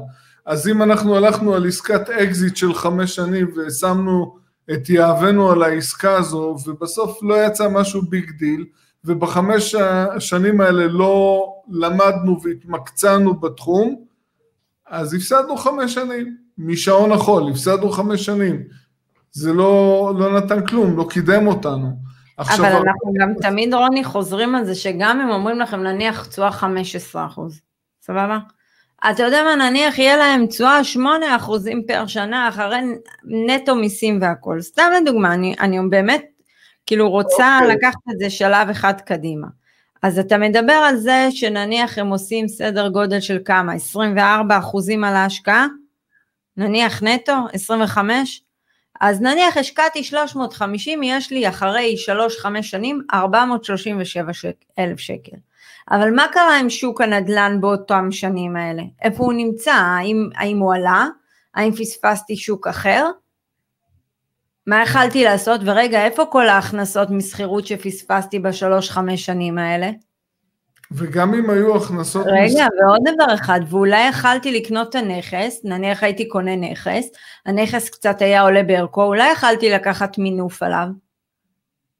אז 0.46 0.68
אם 0.68 0.82
אנחנו 0.82 1.16
הלכנו 1.16 1.54
על 1.54 1.66
עסקת 1.66 2.10
אקזיט 2.10 2.56
של 2.56 2.74
חמש 2.74 3.14
שנים 3.14 3.50
ושמנו 3.56 4.36
את 4.72 4.90
יהבנו 4.90 5.50
על 5.50 5.62
העסקה 5.62 6.16
הזו, 6.16 6.56
ובסוף 6.66 7.22
לא 7.22 7.46
יצא 7.46 7.68
משהו 7.68 8.02
big 8.02 8.30
deal, 8.38 8.64
ובחמש 9.04 9.74
השנים 9.74 10.60
האלה 10.60 10.86
לא 10.86 11.44
למדנו 11.70 12.42
והתמקצענו 12.42 13.34
בתחום, 13.34 14.04
אז 14.90 15.14
הפסדנו 15.14 15.56
חמש 15.56 15.94
שנים, 15.94 16.36
משעון 16.58 17.12
החול, 17.12 17.50
הפסדנו 17.50 17.90
חמש 17.90 18.26
שנים. 18.26 18.62
זה 19.32 19.52
לא, 19.52 20.12
לא 20.18 20.38
נתן 20.38 20.66
כלום, 20.66 20.96
לא 20.96 21.06
קידם 21.10 21.46
אותנו. 21.46 21.90
אבל 22.38 22.66
אנחנו 22.66 23.12
גם 23.20 23.32
תמיד, 23.42 23.74
רוני, 23.74 24.04
חוזרים 24.04 24.54
על 24.54 24.64
זה 24.64 24.74
שגם 24.74 25.20
אם 25.20 25.30
אומרים 25.30 25.58
לכם 25.58 25.82
נניח 25.82 26.26
תשואה 26.26 26.52
15 26.52 27.26
אחוז, 27.26 27.60
סבבה? 28.02 28.38
אתה 29.10 29.22
יודע 29.22 29.42
מה, 29.44 29.70
נניח 29.70 29.98
יהיה 29.98 30.16
להם 30.16 30.46
תשואה 30.46 30.84
8 30.84 31.36
אחוזים 31.36 31.82
פר 31.86 32.06
שנה 32.06 32.48
אחרי 32.48 32.80
נטו 33.24 33.74
מיסים 33.74 34.18
והכול. 34.22 34.60
סתם 34.60 34.90
לדוגמה, 35.02 35.34
אני, 35.34 35.54
אני 35.60 35.78
באמת 35.90 36.24
כאילו 36.86 37.10
רוצה 37.10 37.58
okay. 37.58 37.62
אוקיי. 37.62 37.76
לקחת 37.76 37.98
את 38.12 38.18
זה 38.18 38.30
שלב 38.30 38.68
אחד 38.70 39.00
קדימה. 39.00 39.46
אז 40.02 40.18
אתה 40.18 40.38
מדבר 40.38 40.72
על 40.72 40.96
זה 40.96 41.28
שנניח 41.30 41.98
הם 41.98 42.08
עושים 42.08 42.48
סדר 42.48 42.88
גודל 42.88 43.20
של 43.20 43.38
כמה? 43.44 43.74
24 43.74 44.58
אחוזים 44.58 45.04
על 45.04 45.16
ההשקעה? 45.16 45.66
נניח 46.56 47.02
נטו? 47.02 47.32
25? 47.52 48.42
אז 49.00 49.20
נניח 49.20 49.56
השקעתי 49.56 50.04
350, 50.04 51.02
יש 51.02 51.30
לי 51.30 51.48
אחרי 51.48 51.94
3-5 52.42 52.62
שנים 52.62 53.02
437 53.14 54.32
שק, 54.32 54.54
אלף 54.78 54.98
שקל. 54.98 55.36
אבל 55.90 56.14
מה 56.14 56.26
קרה 56.32 56.58
עם 56.58 56.70
שוק 56.70 57.00
הנדל"ן 57.00 57.60
באותם 57.60 58.08
שנים 58.10 58.56
האלה? 58.56 58.82
איפה 59.02 59.24
הוא 59.24 59.32
נמצא? 59.32 59.72
האם, 59.72 60.28
האם 60.34 60.58
הוא 60.58 60.74
עלה? 60.74 61.06
האם 61.54 61.72
פספסתי 61.72 62.36
שוק 62.36 62.66
אחר? 62.66 63.10
מה 64.70 64.82
יכלתי 64.82 65.24
לעשות? 65.24 65.60
ורגע, 65.64 66.04
איפה 66.04 66.24
כל 66.32 66.48
ההכנסות 66.48 67.10
משכירות 67.10 67.66
שפספסתי 67.66 68.38
בשלוש-חמש 68.38 69.26
שנים 69.26 69.58
האלה? 69.58 69.90
וגם 70.92 71.34
אם 71.34 71.50
היו 71.50 71.76
הכנסות... 71.76 72.26
רגע, 72.26 72.66
מס... 72.66 72.80
ועוד 72.80 73.00
דבר 73.14 73.34
אחד, 73.34 73.60
ואולי 73.68 74.08
יכלתי 74.08 74.52
לקנות 74.60 74.88
את 74.88 74.94
הנכס, 74.94 75.60
נניח 75.64 76.02
הייתי 76.02 76.28
קונה 76.28 76.56
נכס, 76.56 77.06
הנכס 77.46 77.88
קצת 77.88 78.22
היה 78.22 78.42
עולה 78.42 78.62
בערכו, 78.62 79.04
אולי 79.04 79.32
יכלתי 79.32 79.70
לקחת 79.70 80.18
מינוף 80.18 80.62
עליו, 80.62 80.86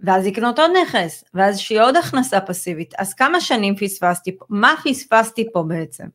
ואז 0.00 0.26
לקנות 0.26 0.58
עוד 0.58 0.70
נכס, 0.82 1.24
ואז 1.34 1.58
שיהיה 1.58 1.84
עוד 1.84 1.96
הכנסה 1.96 2.40
פסיבית. 2.40 2.94
אז 2.98 3.14
כמה 3.14 3.40
שנים 3.40 3.76
פספסתי 3.76 4.38
פה? 4.38 4.44
מה 4.48 4.74
פספסתי 4.84 5.52
פה 5.52 5.62
בעצם? 5.62 6.06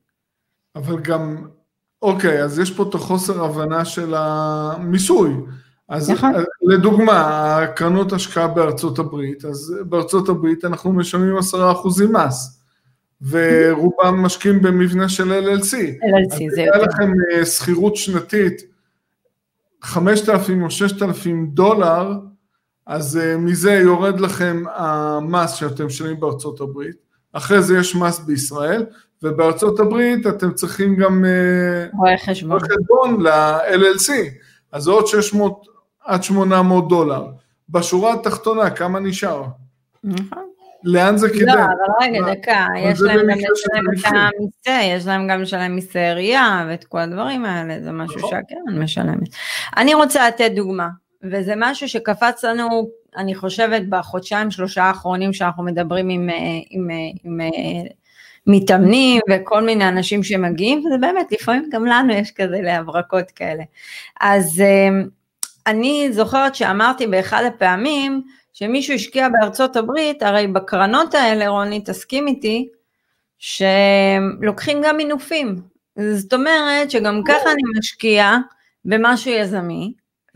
אבל 0.76 1.00
גם, 1.00 1.48
אוקיי, 2.02 2.44
אז 2.44 2.60
יש 2.60 2.72
פה 2.72 2.84
את 2.90 2.96
החוסר 2.96 3.46
הבנה 3.46 3.86
של 3.86 4.14
המיסוי. 4.18 5.34
אז 5.90 6.10
נכון. 6.10 6.34
לדוגמה, 6.62 7.60
קרנות 7.76 8.14
השקעה 8.14 8.48
בארצות 8.48 9.00
הברית, 9.00 9.46
אז 9.46 9.76
בארצות 9.90 10.30
הברית 10.30 10.66
אנחנו 10.66 10.94
משלמים 10.94 11.38
עשרה 11.38 11.72
אחוזים 11.72 12.14
מס. 12.16 12.62
ורובם 13.22 14.22
משקיעים 14.22 14.62
במבנה 14.62 15.10
של 15.10 15.32
LLC. 15.32 15.74
LLC, 15.74 16.38
זה 16.56 16.62
יותר. 16.62 16.80
אז 16.80 16.88
לכם 16.88 17.12
אה, 17.34 17.46
שכירות 17.46 17.96
שנתית 17.96 18.62
5,000 19.82 20.64
או 20.64 20.72
6,000 20.72 21.48
דולר, 21.54 22.12
אז 22.88 23.20
uh, 23.22 23.38
מזה 23.38 23.74
יורד 23.74 24.20
לכם 24.20 24.64
המס 24.76 25.54
שאתם 25.54 25.86
משלמים 25.86 26.20
בארצות 26.20 26.62
הברית, 26.62 26.96
אחרי 27.34 27.62
זה 27.62 27.78
יש 27.78 27.96
מס 27.96 28.20
בישראל, 28.20 28.86
ובארצות 29.24 29.80
הברית 29.80 30.28
אתם 30.28 30.54
צריכים 30.54 30.96
גם 30.96 31.26
uh, 31.26 31.98
רואה 31.98 32.18
חשבון 32.18 33.22
ל-LLC, 33.22 34.12
אז 34.72 34.88
עוד 34.88 35.08
600 35.08 35.75
עד 36.06 36.24
800 36.24 36.88
דולר. 36.88 37.28
בשורה 37.70 38.14
התחתונה, 38.14 38.70
כמה 38.70 39.00
נשאר? 39.00 39.44
נכון. 40.04 40.46
לאן 40.86 41.18
זה 41.18 41.30
כדאי? 41.30 41.46
לא, 41.46 41.54
אבל 41.54 41.74
רגע, 42.02 42.34
דקה, 42.34 42.68
יש 42.78 43.02
להם 43.02 43.20
גם 43.20 43.38
לשלם 43.38 43.84
את 43.94 44.06
המיסי, 44.06 44.84
יש 44.84 45.06
להם 45.06 45.28
גם 45.28 45.42
לשלם 45.42 45.76
מיסי 45.76 46.00
עירייה 46.00 46.66
ואת 46.70 46.84
כל 46.84 47.00
הדברים 47.00 47.46
האלה, 47.46 47.84
זה 47.84 47.92
משהו 47.92 48.18
נכון. 48.18 48.30
שהקרן 48.30 48.84
משלמת. 48.84 49.30
אני 49.78 49.94
רוצה 49.94 50.28
לתת 50.28 50.52
דוגמה, 50.56 50.90
וזה 51.24 51.54
משהו 51.58 51.90
שקפץ 51.90 52.44
לנו, 52.44 52.90
אני 53.18 53.36
חושבת, 53.36 53.82
בחודשיים 53.90 54.52
שלושה 54.52 54.84
האחרונים 54.84 55.34
שאנחנו 55.34 55.64
מדברים 55.64 56.10
עם, 56.10 56.30
אה, 56.30 56.36
עם, 56.70 56.92
אה, 56.92 56.96
עם, 57.24 57.42
עם 57.42 57.42
אה, 57.42 57.90
מתאמנים 58.48 59.22
וכל 59.30 59.62
מיני 59.62 59.88
אנשים 59.88 60.24
שמגיעים, 60.24 60.80
וזה 60.80 60.98
באמת, 61.02 61.32
לפעמים 61.32 61.70
גם 61.72 61.86
לנו 61.86 62.14
יש 62.14 62.32
כזה 62.32 62.62
להברקות 62.62 63.32
כאלה. 63.32 63.64
אז 64.22 64.64
אני 65.68 66.10
זוכרת 66.12 66.56
שאמרתי 66.56 67.08
באחד 67.08 67.44
הפעמים, 67.44 68.24
שמישהו 68.54 68.96
השקיע 68.96 69.28
בארצות 69.30 69.76
הברית, 69.76 70.24
הרי 70.24 70.48
בקרנות 70.48 71.14
האלה, 71.14 71.48
רוני, 71.48 71.82
תסכים 71.86 72.28
איתי, 72.28 72.70
שלוקחים 73.38 74.82
גם 74.84 74.98
מינופים. 74.98 75.62
זאת 76.14 76.34
אומרת 76.34 76.92
שגם 76.92 77.22
ככה 77.28 77.52
אני 77.52 77.80
משקיע 77.80 78.38
במשהו 78.86 79.32
יזמי, 79.32 79.94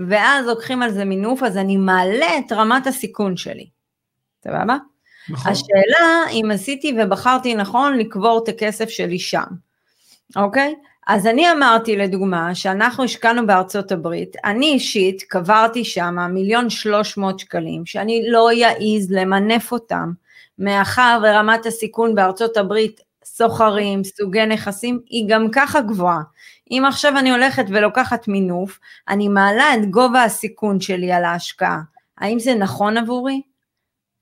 ואז 0.09 0.45
לוקחים 0.45 0.81
על 0.81 0.91
זה 0.91 1.05
מינוף, 1.05 1.43
אז 1.43 1.57
אני 1.57 1.77
מעלה 1.77 2.37
את 2.37 2.51
רמת 2.51 2.87
הסיכון 2.87 3.37
שלי. 3.37 3.69
סבבה? 4.43 4.77
נכון. 5.29 5.51
השאלה 5.51 6.31
אם 6.31 6.51
עשיתי 6.53 6.95
ובחרתי 6.99 7.55
נכון 7.55 7.97
לקבור 7.97 8.41
את 8.43 8.49
הכסף 8.49 8.89
שלי 8.89 9.19
שם, 9.19 9.43
אוקיי? 10.35 10.75
אז 11.11 11.27
אני 11.27 11.51
אמרתי 11.51 11.95
לדוגמה 11.95 12.55
שאנחנו 12.55 13.03
השקענו 13.03 13.47
בארצות 13.47 13.91
הברית, 13.91 14.35
אני 14.45 14.65
אישית 14.65 15.23
קברתי 15.23 15.85
שם 15.85 16.15
מיליון 16.33 16.69
שלוש 16.69 17.17
מאות 17.17 17.39
שקלים, 17.39 17.85
שאני 17.85 18.23
לא 18.27 18.51
יעז 18.51 19.11
למנף 19.11 19.71
אותם, 19.71 20.11
מאחר 20.59 21.19
ורמת 21.23 21.65
הסיכון 21.65 22.15
בארצות 22.15 22.57
הברית, 22.57 23.01
סוחרים, 23.25 24.03
סוגי 24.03 24.45
נכסים, 24.45 24.99
היא 25.09 25.25
גם 25.29 25.47
ככה 25.51 25.81
גבוהה. 25.81 26.21
אם 26.71 26.83
עכשיו 26.87 27.17
אני 27.17 27.31
הולכת 27.31 27.65
ולוקחת 27.69 28.27
מינוף, 28.27 28.79
אני 29.07 29.27
מעלה 29.27 29.75
את 29.75 29.89
גובה 29.89 30.23
הסיכון 30.23 30.81
שלי 30.81 31.11
על 31.11 31.25
ההשקעה. 31.25 31.81
האם 32.17 32.39
זה 32.39 32.55
נכון 32.55 32.97
עבורי? 32.97 33.41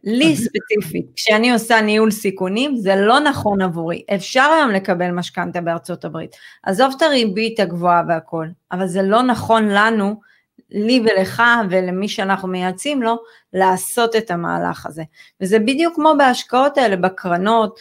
לי 0.03 0.35
ספציפית, 0.35 1.05
כשאני 1.15 1.51
עושה 1.51 1.81
ניהול 1.81 2.11
סיכונים, 2.11 2.75
זה 2.75 2.95
לא 2.95 3.19
נכון 3.19 3.61
עבורי. 3.61 4.03
אפשר 4.15 4.41
היום 4.41 4.71
לקבל 4.71 5.11
משכנתה 5.11 5.61
בארצות 5.61 6.05
הברית. 6.05 6.35
עזוב 6.63 6.93
את 6.97 7.01
הריבית 7.01 7.59
הגבוהה 7.59 8.03
והכל, 8.07 8.47
אבל 8.71 8.87
זה 8.87 9.01
לא 9.01 9.21
נכון 9.21 9.67
לנו, 9.69 10.21
לי 10.71 11.01
ולך 11.05 11.43
ולמי 11.69 12.07
שאנחנו 12.07 12.47
מייעצים 12.47 13.03
לו, 13.03 13.17
לעשות 13.53 14.15
את 14.15 14.31
המהלך 14.31 14.85
הזה. 14.85 15.03
וזה 15.41 15.59
בדיוק 15.59 15.95
כמו 15.95 16.13
בהשקעות 16.17 16.77
האלה, 16.77 16.95
בקרנות, 16.95 17.79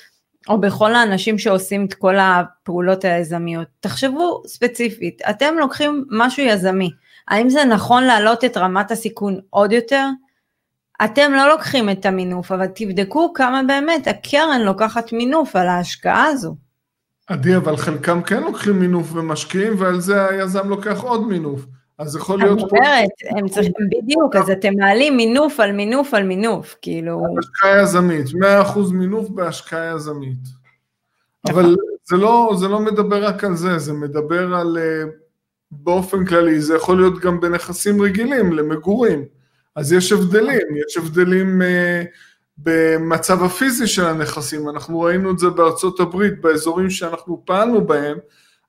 או 0.48 0.60
בכל 0.60 0.94
האנשים 0.94 1.38
שעושים 1.38 1.84
את 1.84 1.94
כל 1.94 2.16
הפעולות 2.18 3.04
היזמיות. 3.04 3.68
תחשבו 3.80 4.42
ספציפית, 4.46 5.22
אתם 5.30 5.54
לוקחים 5.58 6.04
משהו 6.10 6.42
יזמי, 6.42 6.90
האם 7.28 7.50
זה 7.50 7.64
נכון 7.64 8.04
להעלות 8.04 8.44
את 8.44 8.56
רמת 8.56 8.90
הסיכון 8.90 9.40
עוד 9.50 9.72
יותר? 9.72 10.06
אתם 11.04 11.32
לא 11.32 11.48
לוקחים 11.48 11.90
את 11.90 12.06
המינוף, 12.06 12.52
אבל 12.52 12.66
תבדקו 12.66 13.32
כמה 13.32 13.62
באמת 13.66 14.06
הקרן 14.06 14.60
לוקחת 14.64 15.12
מינוף 15.12 15.56
על 15.56 15.68
ההשקעה 15.68 16.26
הזו. 16.26 16.56
עדי, 17.26 17.56
אבל 17.56 17.76
חלקם 17.76 18.22
כן 18.22 18.42
לוקחים 18.42 18.80
מינוף 18.80 19.12
ומשקיעים, 19.12 19.72
ועל 19.78 20.00
זה 20.00 20.28
היזם 20.28 20.68
לוקח 20.68 21.00
עוד 21.02 21.26
מינוף. 21.26 21.66
אז 21.98 22.16
יכול 22.16 22.38
להיות... 22.38 22.58
אני 22.58 22.68
אומרת, 22.68 23.08
הם 23.38 23.48
צריכים, 23.48 23.72
בדיוק, 23.90 24.36
אז 24.36 24.50
אתם 24.50 24.72
מעלים 24.78 25.16
מינוף 25.16 25.60
על 25.60 25.72
מינוף 25.72 26.14
על 26.14 26.22
מינוף, 26.22 26.76
כאילו... 26.82 27.22
השקעה 27.38 27.82
יזמית, 27.82 28.26
100% 28.26 28.92
מינוף 28.92 29.28
בהשקעה 29.28 29.94
יזמית. 29.96 30.38
אבל 31.48 31.76
זה 32.04 32.16
לא, 32.16 32.54
זה 32.58 32.68
לא 32.68 32.80
מדבר 32.80 33.24
רק 33.24 33.44
על 33.44 33.56
זה, 33.56 33.78
זה 33.78 33.92
מדבר 33.92 34.54
על... 34.54 34.78
אה, 34.78 35.10
באופן 35.70 36.24
כללי, 36.24 36.60
זה 36.60 36.76
יכול 36.76 36.96
להיות 36.96 37.18
גם 37.18 37.40
בנכסים 37.40 38.02
רגילים, 38.02 38.52
למגורים. 38.52 39.24
אז 39.76 39.92
יש 39.92 40.12
הבדלים, 40.12 40.66
יש 40.88 40.96
הבדלים 40.96 41.62
uh, 41.62 41.64
במצב 42.58 43.42
הפיזי 43.44 43.86
של 43.86 44.04
הנכסים, 44.04 44.68
אנחנו 44.68 45.00
ראינו 45.00 45.30
את 45.30 45.38
זה 45.38 45.50
בארצות 45.50 46.00
הברית, 46.00 46.40
באזורים 46.40 46.90
שאנחנו 46.90 47.42
פעלנו 47.44 47.86
בהם, 47.86 48.18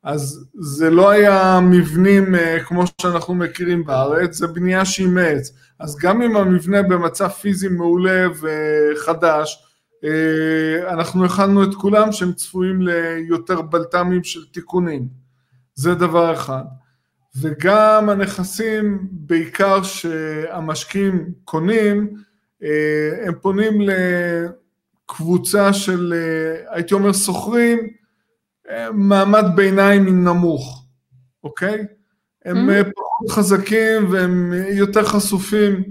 אז 0.03 0.45
זה 0.59 0.89
לא 0.89 1.09
היה 1.09 1.59
מבנים 1.63 2.35
uh, 2.35 2.63
כמו 2.63 2.83
שאנחנו 3.01 3.35
מכירים 3.35 3.85
בארץ, 3.85 4.35
זה 4.35 4.47
בנייה 4.47 4.85
שהיא 4.85 5.07
מעץ. 5.07 5.51
אז 5.79 5.97
גם 5.97 6.21
אם 6.21 6.37
המבנה 6.37 6.81
במצב 6.81 7.27
פיזי 7.27 7.67
מעולה 7.67 8.27
וחדש, 8.39 9.63
uh, 9.95 10.93
אנחנו 10.93 11.25
הכנו 11.25 11.63
את 11.63 11.75
כולם 11.75 12.11
שהם 12.11 12.33
צפויים 12.33 12.81
ליותר 12.81 13.61
בלת"מים 13.61 14.23
של 14.23 14.45
תיקונים. 14.51 15.07
זה 15.75 15.95
דבר 15.95 16.33
אחד. 16.33 16.63
וגם 17.41 18.09
הנכסים 18.09 19.07
בעיקר 19.11 19.83
שהמשקיעים 19.83 21.31
קונים, 21.43 22.13
אה, 22.63 23.27
הם 23.27 23.33
פונים 23.41 23.73
לקבוצה 25.09 25.73
של, 25.73 26.13
אה, 26.15 26.75
הייתי 26.75 26.93
אומר, 26.93 27.13
שוכרים, 27.13 27.79
אה, 28.69 28.91
מעמד 28.91 29.45
ביניים 29.55 30.23
נמוך, 30.23 30.85
אוקיי? 31.43 31.85
הם 32.45 32.69
mm-hmm. 32.69 32.83
פחות 32.83 33.29
חזקים 33.29 34.11
והם 34.11 34.53
יותר 34.69 35.03
חשופים. 35.03 35.83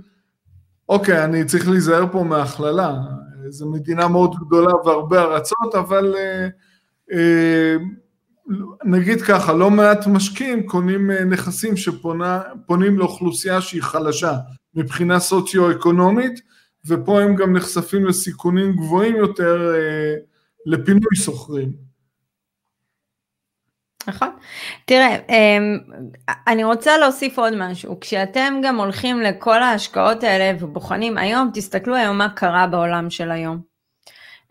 אוקיי, 0.89 1.25
אני 1.25 1.45
צריך 1.45 1.69
להיזהר 1.69 2.07
פה 2.13 2.23
מהכללה, 2.23 2.95
זו 3.49 3.71
מדינה 3.71 4.09
מאוד 4.09 4.35
גדולה 4.47 4.75
והרבה 4.75 5.23
ארצות, 5.23 5.75
אבל 5.75 6.15
נגיד 8.85 9.23
ככה, 9.23 9.53
לא 9.53 9.71
מעט 9.71 10.07
משקיעים 10.07 10.67
קונים 10.67 11.11
אה, 11.11 11.25
נכסים 11.25 11.77
שפונים 11.77 12.99
לאוכלוסייה 12.99 13.61
שהיא 13.61 13.83
חלשה 13.83 14.33
מבחינה 14.75 15.21
סוציו-אקונומית, 15.21 16.41
ופה 16.87 17.21
הם 17.23 17.37
גם 17.37 17.57
נחשפים 17.57 18.07
לסיכונים 18.07 18.77
גבוהים 18.77 19.17
יותר 19.17 19.75
אה, 19.75 20.15
לפינוי 20.67 21.17
שוכרים. 21.17 21.87
נכון. 24.09 24.29
תראה, 24.85 25.17
אמ, 25.29 25.79
אני 26.47 26.65
רוצה 26.65 26.99
להוסיף 26.99 27.39
עוד 27.39 27.53
משהו. 27.57 28.01
כשאתם 28.01 28.55
גם 28.63 28.81
הולכים 28.81 29.21
לכל 29.21 29.63
ההשקעות 29.63 30.23
האלה 30.23 30.59
ובוחנים, 30.61 31.19
היום, 31.19 31.51
תסתכלו 31.55 31.95
היום 31.95 32.19
מה 32.19 32.29
קרה 32.29 32.67
בעולם 32.67 33.11
של 33.11 33.31
היום. 33.31 33.61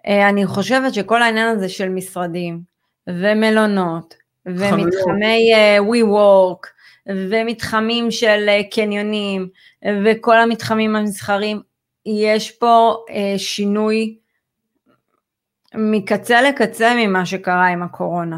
אה, 0.07 0.29
אני 0.29 0.45
חושבת 0.45 0.93
שכל 0.93 1.21
העניין 1.21 1.47
הזה 1.47 1.69
של 1.69 1.89
משרדים, 1.89 2.74
ומלונות, 3.07 4.15
ומתחמי 4.45 5.53
uh, 5.53 5.81
WeWork, 5.81 6.67
ומתחמים 7.07 8.11
של 8.11 8.49
uh, 8.49 8.75
קניונים, 8.75 9.49
וכל 10.05 10.37
המתחמים 10.37 10.95
המסחרים, 10.95 11.61
יש 12.05 12.51
פה 12.51 12.95
uh, 13.09 13.13
שינוי 13.37 14.17
מקצה 15.75 16.41
לקצה 16.41 16.93
ממה 16.97 17.25
שקרה 17.25 17.67
עם 17.67 17.83
הקורונה. 17.83 18.37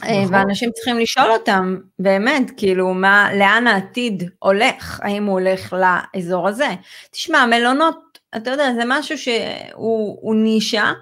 נכון. 0.00 0.34
ואנשים 0.34 0.70
צריכים 0.74 0.98
לשאול 0.98 1.30
אותם, 1.30 1.76
באמת, 1.98 2.50
כאילו, 2.56 2.94
מה, 2.94 3.28
לאן 3.34 3.66
העתיד 3.66 4.30
הולך? 4.38 5.00
האם 5.02 5.24
הוא 5.24 5.40
הולך 5.40 5.76
לאזור 6.14 6.48
הזה? 6.48 6.68
תשמע, 7.10 7.46
מלונות, 7.46 8.18
אתה 8.36 8.50
יודע, 8.50 8.74
זה 8.74 8.82
משהו 8.86 9.18
שהוא 9.18 10.34
נישה, 10.34 10.92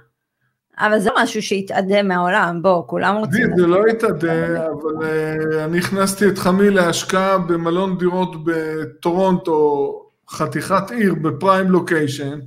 אבל 0.78 0.98
זה 0.98 1.10
משהו 1.22 1.42
שהתאדה 1.42 2.02
מהעולם, 2.02 2.62
בוא, 2.62 2.82
כולם 2.86 3.16
רוצים... 3.16 3.46
זה 3.56 3.66
לא 3.66 3.82
התאדה, 3.90 4.66
אבל 4.66 5.06
אה, 5.06 5.64
אני 5.64 5.78
הכנסתי 5.78 6.28
את 6.28 6.38
חמי 6.38 6.70
להשקעה 6.70 7.38
במלון 7.38 7.98
דירות 7.98 8.44
בטורונטו, 8.44 9.92
חתיכת 10.30 10.90
עיר 10.90 11.14
בפריים 11.14 11.70
לוקיישן, 11.70 12.38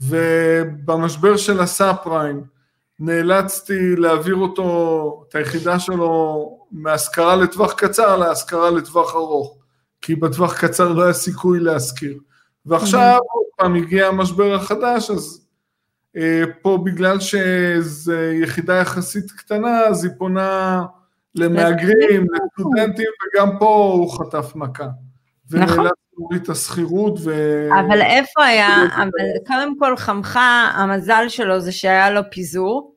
ובמשבר 0.00 1.36
של 1.36 1.60
הסאב 1.60 1.96
פריים 2.02 2.42
נאלצתי 3.00 3.96
להעביר 3.96 4.34
אותו, 4.34 5.24
את 5.28 5.34
היחידה 5.34 5.78
שלו, 5.78 6.58
מהשכרה 6.72 7.36
לטווח 7.36 7.72
קצר 7.72 8.16
להשכרה 8.16 8.70
לטווח 8.70 9.14
ארוך, 9.14 9.56
כי 10.02 10.14
בטווח 10.14 10.60
קצר 10.60 10.92
לא 10.92 11.02
היה 11.02 11.12
סיכוי 11.12 11.60
להשכיר. 11.60 12.18
ועכשיו, 12.66 13.18
עוד 13.32 13.44
פעם, 13.56 13.74
הגיע 13.74 14.06
המשבר 14.06 14.54
החדש, 14.54 15.10
אז 15.10 15.46
פה 16.62 16.78
בגלל 16.84 17.20
שזו 17.20 18.12
יחידה 18.12 18.74
יחסית 18.74 19.30
קטנה, 19.30 19.80
אז 19.80 20.04
היא 20.04 20.12
פונה 20.18 20.82
למהגרים, 21.34 22.26
לסטודנטים, 22.32 23.06
וגם 23.22 23.58
פה 23.58 23.92
הוא 23.94 24.18
חטף 24.18 24.52
מכה. 24.54 24.88
נכון. 25.50 25.78
ונאלץ 25.78 25.92
להוריד 26.18 26.42
את 26.42 26.48
השכירות 26.48 27.18
ו... 27.24 27.30
אבל 27.80 28.02
איפה 28.02 28.44
היה, 28.44 28.68
אבל 29.02 29.46
קודם 29.46 29.78
כל 29.78 29.96
חמך, 29.96 30.38
המזל 30.74 31.24
שלו 31.28 31.60
זה 31.60 31.72
שהיה 31.72 32.10
לו 32.10 32.20
פיזור, 32.30 32.94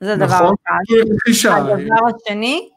זה 0.00 0.16
דבר 0.16 0.26
נכון, 0.26 0.54
אחד. 0.66 1.58
הדבר 1.58 2.06
השני, 2.16 2.68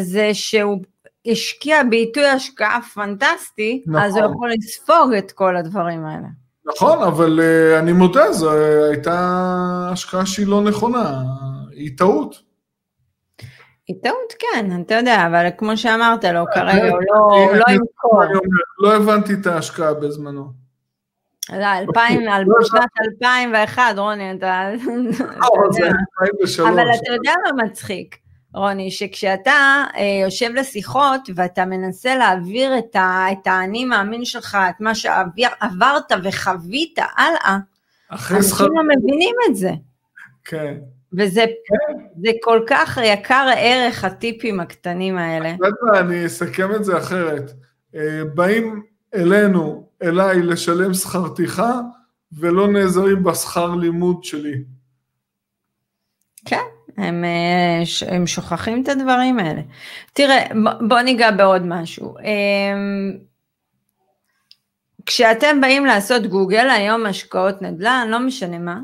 זה 0.00 0.30
שהוא 0.32 0.78
השקיע 1.26 1.82
בעיתוי 1.90 2.26
השקעה 2.26 2.80
פנטסטי, 2.94 3.84
נכון. 3.86 4.02
אז 4.02 4.12
הוא 4.12 4.22
נכון. 4.22 4.34
יכול 4.34 4.50
לספוג 4.52 5.12
את 5.18 5.32
כל 5.32 5.56
הדברים 5.56 6.04
האלה. 6.04 6.28
נכון, 6.68 7.02
אבל 7.02 7.40
uh, 7.40 7.78
אני 7.78 7.92
מודה, 7.92 8.32
זו 8.32 8.50
הייתה 8.90 9.18
השקעה 9.92 10.26
שהיא 10.26 10.46
לא 10.46 10.62
נכונה, 10.62 11.22
היא 11.70 11.98
טעות. 11.98 12.48
היא 13.88 13.96
טעות, 14.02 14.32
כן, 14.38 14.82
אתה 14.86 14.94
יודע, 14.94 15.26
אבל 15.26 15.48
כמו 15.58 15.76
שאמרת 15.76 16.24
לו, 16.24 16.44
כרגע 16.54 16.88
הוא 16.88 17.00
לא, 17.10 17.56
לא 17.56 17.64
ימכור. 17.72 18.22
לא 18.78 18.96
הבנתי 18.96 19.34
את 19.34 19.46
ההשקעה 19.46 19.94
בזמנו. 19.94 20.68
לא, 21.52 21.66
בשנת 22.60 22.90
2001, 23.22 23.82
רוני, 23.96 24.32
אתה... 24.32 24.70
אבל 26.62 26.86
אתה 26.94 27.12
יודע 27.12 27.32
מה 27.44 27.64
מצחיק, 27.64 28.16
רוני, 28.54 28.90
שכשאתה 28.90 29.84
אה, 29.96 30.20
יושב 30.24 30.50
לשיחות 30.54 31.30
ואתה 31.34 31.64
מנסה 31.64 32.16
להעביר 32.16 32.78
את, 32.78 32.96
האני 33.46 33.84
מאמין 33.84 34.24
שלך, 34.24 34.58
את 34.70 34.80
מה 34.80 34.94
שעברת 34.94 36.12
וחווית 36.24 36.98
הלאה, 37.16 37.58
אנשים 38.12 38.66
לא 38.66 38.82
מבינים 38.96 39.36
את 39.48 39.56
זה. 39.56 39.70
כן. 40.44 40.74
וזה 41.12 41.44
זה 42.22 42.30
כל 42.42 42.60
כך 42.66 42.98
יקר 43.04 43.48
ערך 43.56 44.04
הטיפים 44.04 44.60
הקטנים 44.60 45.18
האלה. 45.18 45.54
אני 45.98 46.26
אסכם 46.26 46.74
את 46.74 46.84
זה 46.84 46.98
אחרת. 46.98 47.52
אה, 47.94 48.22
באים 48.34 48.82
אלינו, 49.14 49.88
אליי, 50.02 50.42
לשלם 50.42 50.94
שכר 50.94 51.28
טרחה, 51.28 51.80
ולא 52.32 52.68
נעזרים 52.68 53.22
בשכר 53.22 53.74
לימוד 53.74 54.24
שלי. 54.24 54.64
כן, 56.44 56.64
הם, 56.98 57.24
אה, 57.24 58.14
הם 58.14 58.26
שוכחים 58.26 58.82
את 58.82 58.88
הדברים 58.88 59.38
האלה. 59.38 59.60
תראה, 60.12 60.46
בוא 60.88 61.00
ניגע 61.00 61.30
בעוד 61.30 61.62
משהו. 61.66 62.14
אמ, 62.18 63.18
כשאתם 65.06 65.60
באים 65.60 65.86
לעשות 65.86 66.26
גוגל, 66.26 66.70
היום 66.70 67.06
השקעות 67.06 67.62
נדל"ן, 67.62 68.06
לא 68.10 68.18
משנה 68.18 68.58
מה, 68.58 68.80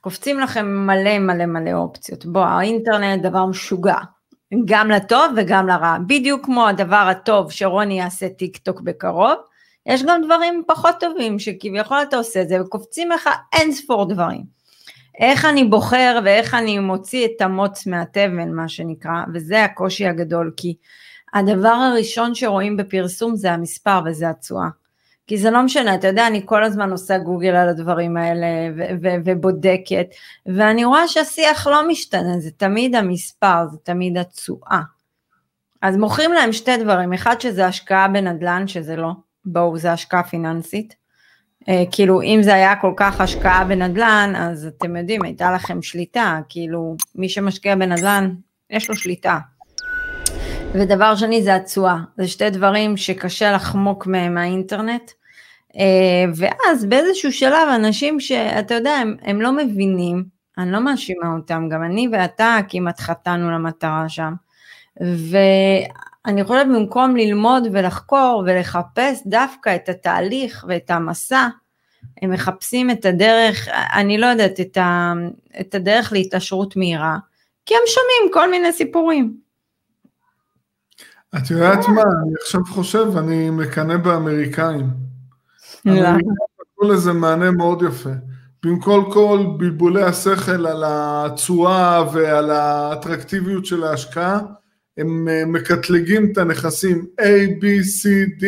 קופצים 0.00 0.40
לכם 0.40 0.86
מלא 0.86 1.18
מלא 1.18 1.46
מלא 1.46 1.72
אופציות. 1.72 2.26
בוא, 2.26 2.44
האינטרנט 2.44 3.22
דבר 3.22 3.46
משוגע, 3.46 3.96
גם 4.64 4.90
לטוב 4.90 5.32
וגם 5.36 5.66
לרע. 5.66 5.96
בדיוק 6.06 6.44
כמו 6.44 6.68
הדבר 6.68 7.06
הטוב 7.10 7.52
שרוני 7.52 7.98
יעשה 7.98 8.28
טיק 8.28 8.56
טוק 8.56 8.80
בקרוב, 8.80 9.36
יש 9.86 10.02
גם 10.02 10.22
דברים 10.24 10.62
פחות 10.66 10.94
טובים 11.00 11.38
שכביכול 11.38 11.98
אתה 12.02 12.16
עושה 12.16 12.42
את 12.42 12.48
זה 12.48 12.62
וקופצים 12.62 13.10
לך 13.10 13.30
אין 13.52 13.72
ספור 13.72 14.08
דברים. 14.08 14.59
איך 15.20 15.44
אני 15.44 15.64
בוחר 15.64 16.20
ואיך 16.24 16.54
אני 16.54 16.78
מוציא 16.78 17.26
את 17.26 17.40
המוץ 17.40 17.86
מהתבן 17.86 18.52
מה 18.52 18.68
שנקרא, 18.68 19.22
וזה 19.34 19.64
הקושי 19.64 20.06
הגדול, 20.06 20.52
כי 20.56 20.74
הדבר 21.34 21.68
הראשון 21.68 22.34
שרואים 22.34 22.76
בפרסום 22.76 23.36
זה 23.36 23.52
המספר 23.52 24.00
וזה 24.06 24.30
התשואה. 24.30 24.68
כי 25.26 25.38
זה 25.38 25.50
לא 25.50 25.62
משנה, 25.62 25.94
אתה 25.94 26.06
יודע, 26.06 26.26
אני 26.26 26.42
כל 26.44 26.64
הזמן 26.64 26.90
עושה 26.90 27.18
גוגל 27.18 27.48
על 27.48 27.68
הדברים 27.68 28.16
האלה 28.16 28.46
ובודקת, 29.24 30.06
ואני 30.46 30.84
רואה 30.84 31.08
שהשיח 31.08 31.66
לא 31.66 31.88
משתנה, 31.88 32.38
זה 32.38 32.50
תמיד 32.50 32.94
המספר, 32.94 33.66
זה 33.70 33.76
תמיד 33.82 34.18
התשואה. 34.18 34.80
אז 35.82 35.96
מוכרים 35.96 36.32
להם 36.32 36.52
שתי 36.52 36.76
דברים, 36.76 37.12
אחד 37.12 37.40
שזה 37.40 37.66
השקעה 37.66 38.08
בנדל"ן, 38.08 38.68
שזה 38.68 38.96
לא, 38.96 39.10
בואו, 39.44 39.78
זה 39.78 39.92
השקעה 39.92 40.22
פיננסית. 40.22 40.99
אה, 41.70 41.84
כאילו, 41.92 42.22
אם 42.22 42.40
זה 42.42 42.54
היה 42.54 42.76
כל 42.76 42.92
כך 42.96 43.20
השקעה 43.20 43.64
בנדל"ן, 43.64 44.32
אז 44.36 44.66
אתם 44.66 44.96
יודעים, 44.96 45.22
הייתה 45.22 45.52
לכם 45.52 45.82
שליטה, 45.82 46.40
כאילו, 46.48 46.96
מי 47.14 47.28
שמשקיע 47.28 47.74
בנדל"ן, 47.74 48.34
יש 48.70 48.88
לו 48.88 48.96
שליטה. 48.96 49.38
ודבר 50.74 51.16
שני 51.16 51.42
זה 51.42 51.54
התשואה, 51.54 51.96
זה 52.16 52.28
שתי 52.28 52.50
דברים 52.50 52.96
שקשה 52.96 53.52
לחמוק 53.52 54.06
מהם 54.06 54.34
מהאינטרנט, 54.34 55.10
אה, 55.76 56.24
ואז 56.36 56.84
באיזשהו 56.84 57.32
שלב 57.32 57.68
אנשים 57.74 58.20
שאתה 58.20 58.74
יודע, 58.74 58.92
הם, 58.92 59.16
הם 59.22 59.40
לא 59.40 59.52
מבינים, 59.52 60.24
אני 60.58 60.72
לא 60.72 60.80
מאשימה 60.80 61.34
אותם, 61.36 61.68
גם 61.70 61.84
אני 61.84 62.08
ואתה 62.12 62.58
כמעט 62.68 63.00
חטאנו 63.00 63.50
למטרה 63.50 64.08
שם, 64.08 64.32
ואני 65.00 66.44
חושבת 66.44 66.66
במקום 66.66 67.16
ללמוד 67.16 67.66
ולחקור 67.72 68.42
ולחפש 68.46 69.22
דווקא 69.26 69.74
את 69.74 69.88
התהליך 69.88 70.64
ואת 70.68 70.90
המסע, 70.90 71.48
הם 72.22 72.30
מחפשים 72.30 72.90
את 72.90 73.04
הדרך, 73.04 73.68
אני 73.94 74.18
לא 74.18 74.26
יודעת, 74.26 74.60
את, 74.60 74.76
ה, 74.76 75.12
את 75.60 75.74
הדרך 75.74 76.12
להתעשרות 76.12 76.76
מהירה, 76.76 77.18
כי 77.66 77.74
הם 77.74 77.80
שומעים 77.86 78.32
כל 78.32 78.50
מיני 78.50 78.72
סיפורים. 78.72 79.36
את 81.36 81.50
יודעת 81.50 81.88
מה, 81.88 82.02
אני 82.02 82.34
עכשיו 82.42 82.60
חושב, 82.64 83.16
אני 83.16 83.50
מקנא 83.50 83.96
באמריקאים. 83.96 84.86
נתנו 85.84 86.92
לזה 86.94 87.12
מענה 87.12 87.50
מאוד 87.50 87.82
יפה. 87.82 88.10
במקום 88.62 89.12
כל 89.12 89.46
בלבולי 89.56 90.02
השכל 90.02 90.66
על 90.66 90.84
התשואה 90.86 92.04
ועל 92.12 92.50
האטרקטיביות 92.50 93.66
של 93.66 93.84
ההשקעה, 93.84 94.40
הם 94.98 95.28
אה, 95.28 95.42
מקטלגים 95.46 96.32
את 96.32 96.38
הנכסים 96.38 97.06
A, 97.20 97.24
B, 97.60 97.64
C, 97.64 98.08
D 98.40 98.44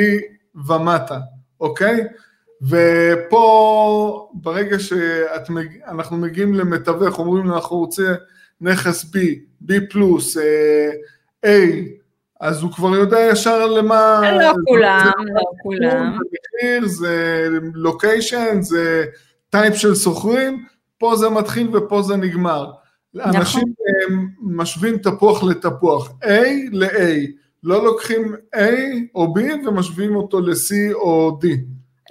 ומטה, 0.66 1.18
אוקיי? 1.60 2.06
ופה 2.68 4.28
ברגע 4.34 4.78
שאנחנו 4.78 6.16
מגיעים 6.16 6.54
למתווך, 6.54 7.18
אומרים 7.18 7.46
לו 7.46 7.54
אנחנו 7.54 7.76
רוצים 7.76 8.14
נכס 8.60 9.04
B, 9.04 9.16
B 9.68 9.72
פלוס, 9.90 10.36
אה, 10.36 10.90
A, 11.46 11.48
אז 12.40 12.62
הוא 12.62 12.72
כבר 12.72 12.94
יודע 12.96 13.18
ישר 13.20 13.66
למה... 13.66 14.20
לא 14.40 14.52
כולם, 14.66 15.12
לא 15.34 15.42
כולם. 15.62 16.18
זה 16.18 16.38
מחיר, 16.58 16.88
זה 16.88 17.48
לוקיישן, 17.74 18.62
זה 18.62 19.04
טייפ 19.50 19.74
של 19.74 19.94
סוחרים, 19.94 20.64
פה 20.98 21.16
זה 21.16 21.28
מתחיל 21.28 21.76
ופה 21.76 22.02
זה 22.02 22.16
נגמר. 22.16 22.70
נכון. 23.14 23.36
אנשים 23.36 23.62
משווים 24.42 24.98
תפוח 24.98 25.44
לתפוח, 25.44 26.10
A 26.24 26.26
ל-A, 26.72 27.30
לא 27.62 27.84
לוקחים 27.84 28.34
A 28.56 28.58
או 29.14 29.34
B 29.36 29.66
ומשווים 29.66 30.16
אותו 30.16 30.40
ל-C 30.40 30.94
או 30.94 31.38
D. 31.44 31.46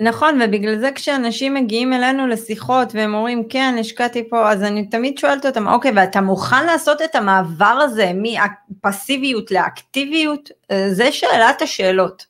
נכון, 0.04 0.42
ובגלל 0.42 0.80
זה 0.80 0.92
כשאנשים 0.96 1.54
מגיעים 1.54 1.94
אלינו 1.94 2.28
לשיחות 2.28 2.96
והם 2.96 3.14
אומרים, 3.14 3.48
כן, 3.50 3.76
השקעתי 3.80 4.30
פה, 4.30 4.52
אז 4.52 4.64
אני 4.64 4.88
תמיד 4.88 5.18
שואלת 5.18 5.46
אותם, 5.46 5.68
אוקיי, 5.68 5.92
ואתה 5.96 6.22
מוכן 6.22 6.66
לעשות 6.66 7.02
את 7.02 7.16
המעבר 7.16 7.66
הזה 7.66 8.12
מפסיביות 8.16 9.52
לאקטיביות? 9.52 10.50
זה 10.92 11.12
שאלת 11.12 11.62
השאלות. 11.62 12.26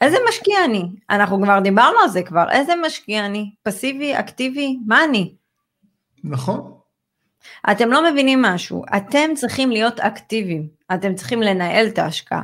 איזה 0.00 0.16
משקיע 0.28 0.64
אני? 0.64 0.82
אנחנו 1.10 1.42
כבר 1.42 1.60
דיברנו 1.60 1.98
על 1.98 2.08
זה 2.08 2.22
כבר, 2.22 2.50
איזה 2.50 2.72
משקיע 2.86 3.26
אני? 3.26 3.50
פסיבי, 3.62 4.18
אקטיבי, 4.18 4.78
מה 4.86 5.04
אני? 5.04 5.34
נכון. 6.24 6.83
אתם 7.70 7.90
לא 7.90 8.10
מבינים 8.10 8.42
משהו, 8.42 8.84
אתם 8.96 9.30
צריכים 9.34 9.70
להיות 9.70 10.00
אקטיביים, 10.00 10.68
אתם 10.94 11.14
צריכים 11.14 11.42
לנהל 11.42 11.86
את 11.86 11.98
ההשקעה. 11.98 12.42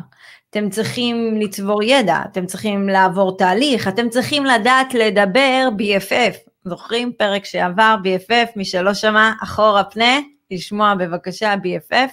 אתם 0.50 0.70
צריכים 0.70 1.40
לצבור 1.40 1.82
ידע, 1.82 2.18
אתם 2.32 2.46
צריכים 2.46 2.88
לעבור 2.88 3.36
תהליך, 3.36 3.88
אתם 3.88 4.08
צריכים 4.08 4.44
לדעת 4.44 4.94
לדבר 4.94 5.68
BFF. 5.78 6.50
זוכרים 6.64 7.12
פרק 7.12 7.44
שעבר 7.44 7.96
BFF, 8.04 8.52
מי 8.56 8.64
שלא 8.64 8.94
שמע, 8.94 9.32
אחורה 9.42 9.84
פנה, 9.84 10.18
לשמוע 10.50 10.94
בבקשה 10.94 11.54
BFF. 11.54 12.10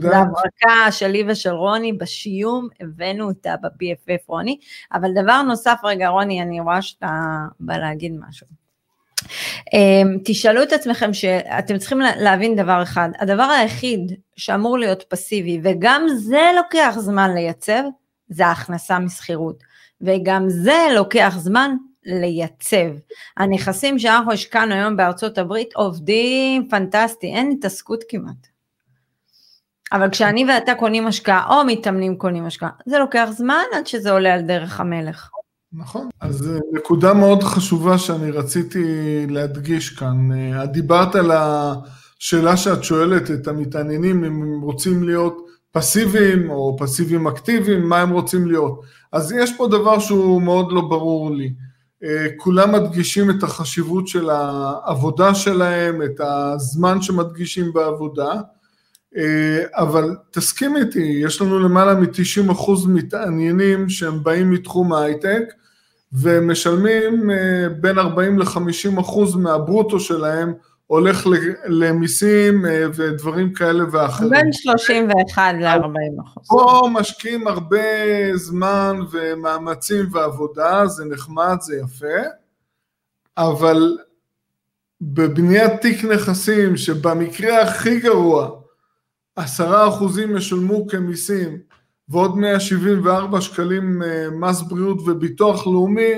זו 0.00 0.14
הברקה 0.14 0.92
שלי 0.92 1.24
ושל 1.28 1.50
רוני 1.50 1.92
בשיום, 1.92 2.68
הבאנו 2.80 3.28
אותה 3.28 3.54
ב-BFF 3.62 4.24
רוני. 4.26 4.58
אבל 4.92 5.08
דבר 5.22 5.42
נוסף, 5.42 5.80
רגע 5.84 6.08
רוני, 6.08 6.42
אני 6.42 6.60
רואה 6.60 6.82
שאתה 6.82 7.08
בא 7.60 7.76
להגיד 7.76 8.12
משהו. 8.28 8.65
אמ, 9.72 10.18
תשאלו 10.24 10.62
את 10.62 10.72
עצמכם 10.72 11.14
שאתם 11.14 11.78
צריכים 11.78 12.00
להבין 12.00 12.56
דבר 12.56 12.82
אחד, 12.82 13.08
הדבר 13.18 13.42
היחיד 13.42 14.12
שאמור 14.36 14.78
להיות 14.78 15.02
פסיבי 15.08 15.60
וגם 15.62 16.06
זה 16.16 16.42
לוקח 16.56 16.94
זמן 16.98 17.34
לייצב, 17.34 17.82
זה 18.28 18.46
ההכנסה 18.46 18.98
משכירות, 18.98 19.62
וגם 20.00 20.48
זה 20.48 20.86
לוקח 20.94 21.34
זמן 21.38 21.76
לייצב. 22.04 22.86
הנכסים 23.36 23.98
שאנחנו 23.98 24.32
השקענו 24.32 24.74
היום 24.74 24.96
בארצות 24.96 25.38
הברית 25.38 25.74
עובדים 25.74 26.68
פנטסטי, 26.68 27.26
אין 27.26 27.50
התעסקות 27.50 28.04
כמעט. 28.08 28.46
אבל 29.92 30.10
כשאני 30.10 30.44
ואתה 30.48 30.74
קונים 30.74 31.06
השקעה 31.06 31.46
או 31.48 31.64
מתאמנים 31.66 32.16
קונים 32.16 32.46
השקעה, 32.46 32.70
זה 32.86 32.98
לוקח 32.98 33.28
זמן 33.30 33.64
עד 33.72 33.86
שזה 33.86 34.10
עולה 34.10 34.34
על 34.34 34.40
דרך 34.40 34.80
המלך. 34.80 35.30
נכון, 35.72 36.08
אז 36.20 36.48
אה, 36.48 36.58
נקודה 36.72 37.14
מאוד 37.14 37.42
חשובה 37.42 37.98
שאני 37.98 38.30
רציתי 38.30 38.84
להדגיש 39.28 39.90
כאן, 39.90 40.32
אה, 40.32 40.64
את 40.64 40.72
דיברת 40.72 41.14
על 41.14 41.30
השאלה 41.30 42.56
שאת 42.56 42.84
שואלת 42.84 43.30
את 43.30 43.48
המתעניינים 43.48 44.24
אם 44.24 44.42
הם 44.42 44.60
רוצים 44.60 45.02
להיות 45.02 45.46
פסיביים 45.72 46.50
או 46.50 46.76
פסיביים 46.78 47.26
אקטיביים, 47.26 47.88
מה 47.88 48.00
הם 48.00 48.10
רוצים 48.10 48.46
להיות. 48.46 48.80
אז 49.12 49.32
יש 49.32 49.56
פה 49.56 49.68
דבר 49.68 49.98
שהוא 49.98 50.42
מאוד 50.42 50.72
לא 50.72 50.80
ברור 50.80 51.30
לי. 51.30 51.52
אה, 52.04 52.26
כולם 52.36 52.72
מדגישים 52.72 53.30
את 53.30 53.42
החשיבות 53.42 54.08
של 54.08 54.30
העבודה 54.30 55.34
שלהם, 55.34 56.02
את 56.02 56.20
הזמן 56.20 57.02
שמדגישים 57.02 57.72
בעבודה, 57.72 58.32
אבל 59.72 60.16
תסכים 60.30 60.76
איתי, 60.76 61.20
יש 61.24 61.42
לנו 61.42 61.58
למעלה 61.58 61.94
מ-90% 61.94 62.70
מתעניינים 62.88 63.88
שהם 63.88 64.22
באים 64.22 64.50
מתחום 64.50 64.92
ההייטק, 64.92 65.42
ומשלמים 66.12 67.30
אה, 67.30 67.68
בין 67.80 67.98
40 67.98 68.38
ל-50% 68.38 69.36
מהברוטו 69.36 70.00
שלהם 70.00 70.54
הולך 70.86 71.26
למיסים 71.66 72.66
אה, 72.66 72.84
ודברים 72.94 73.52
כאלה 73.52 73.84
ואחרים. 73.92 74.30
בין 74.30 74.52
31 74.52 75.54
ל-40 75.60 76.22
אחוז. 76.24 76.48
פה 76.48 76.88
משקיעים 76.92 77.48
הרבה 77.48 77.78
זמן 78.34 78.96
ומאמצים 79.10 80.06
ועבודה, 80.12 80.86
זה 80.86 81.04
נחמד, 81.04 81.56
זה 81.60 81.76
יפה, 81.76 82.28
אבל 83.38 83.98
בבניית 85.00 85.72
תיק 85.80 86.04
נכסים, 86.04 86.76
שבמקרה 86.76 87.62
הכי 87.62 88.00
גרוע, 88.00 88.50
עשרה 89.36 89.88
אחוזים 89.88 90.36
ישולמו 90.36 90.86
כמיסים, 90.86 91.58
ועוד 92.08 92.36
174 92.36 93.40
שקלים 93.40 94.02
אה, 94.02 94.30
מס 94.30 94.62
בריאות 94.62 94.98
וביטוח 95.00 95.66
לאומי, 95.66 96.12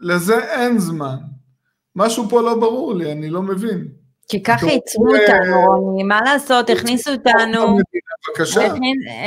לזה 0.00 0.38
אין 0.38 0.78
זמן. 0.78 1.16
משהו 1.96 2.28
פה 2.28 2.42
לא 2.42 2.54
ברור 2.54 2.94
לי, 2.94 3.12
אני 3.12 3.30
לא 3.30 3.42
מבין. 3.42 3.88
כי 4.28 4.42
ככה 4.42 4.66
ייצרו 4.66 5.06
אותנו, 5.06 5.60
רוני, 5.66 6.02
מה 6.02 6.20
לעשות, 6.20 6.70
הכניסו 6.70 7.10
אותנו, 7.10 7.78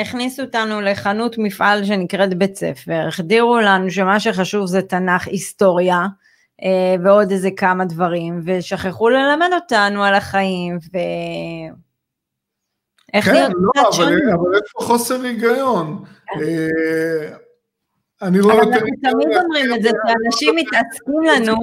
הכניסו 0.01 0.41
אותנו 0.41 0.81
לחנות 0.81 1.37
מפעל 1.37 1.85
שנקראת 1.85 2.33
בית 2.33 2.55
ספר, 2.55 3.07
החדירו 3.07 3.59
לנו 3.59 3.91
שמה 3.91 4.19
שחשוב 4.19 4.65
זה 4.65 4.81
תנ"ך, 4.81 5.27
היסטוריה, 5.27 6.05
אה, 6.63 6.95
ועוד 7.03 7.31
איזה 7.31 7.49
כמה 7.57 7.85
דברים, 7.85 8.41
ושכחו 8.45 9.09
ללמד 9.09 9.49
אותנו 9.53 10.03
על 10.03 10.13
החיים, 10.13 10.77
ו... 10.93 10.97
איך 13.13 13.25
כן, 13.25 13.33
להיות 13.33 13.53
לא, 13.75 13.89
אבל, 13.95 14.13
אבל 14.33 14.55
יש 14.55 14.71
פה 14.73 14.85
חוסר 14.85 15.21
היגיון. 15.21 16.03
כן. 16.27 16.39
אה, 16.41 17.35
אני 18.21 18.39
רואה 18.39 18.55
יותר... 18.55 18.69
אנחנו 18.69 18.87
תמיד 19.01 19.37
אומרים 19.43 19.73
את 19.73 19.83
זה, 19.83 19.89
שאנשים 19.89 20.55
מתעסקים 20.55 21.23
לנו, 21.23 21.55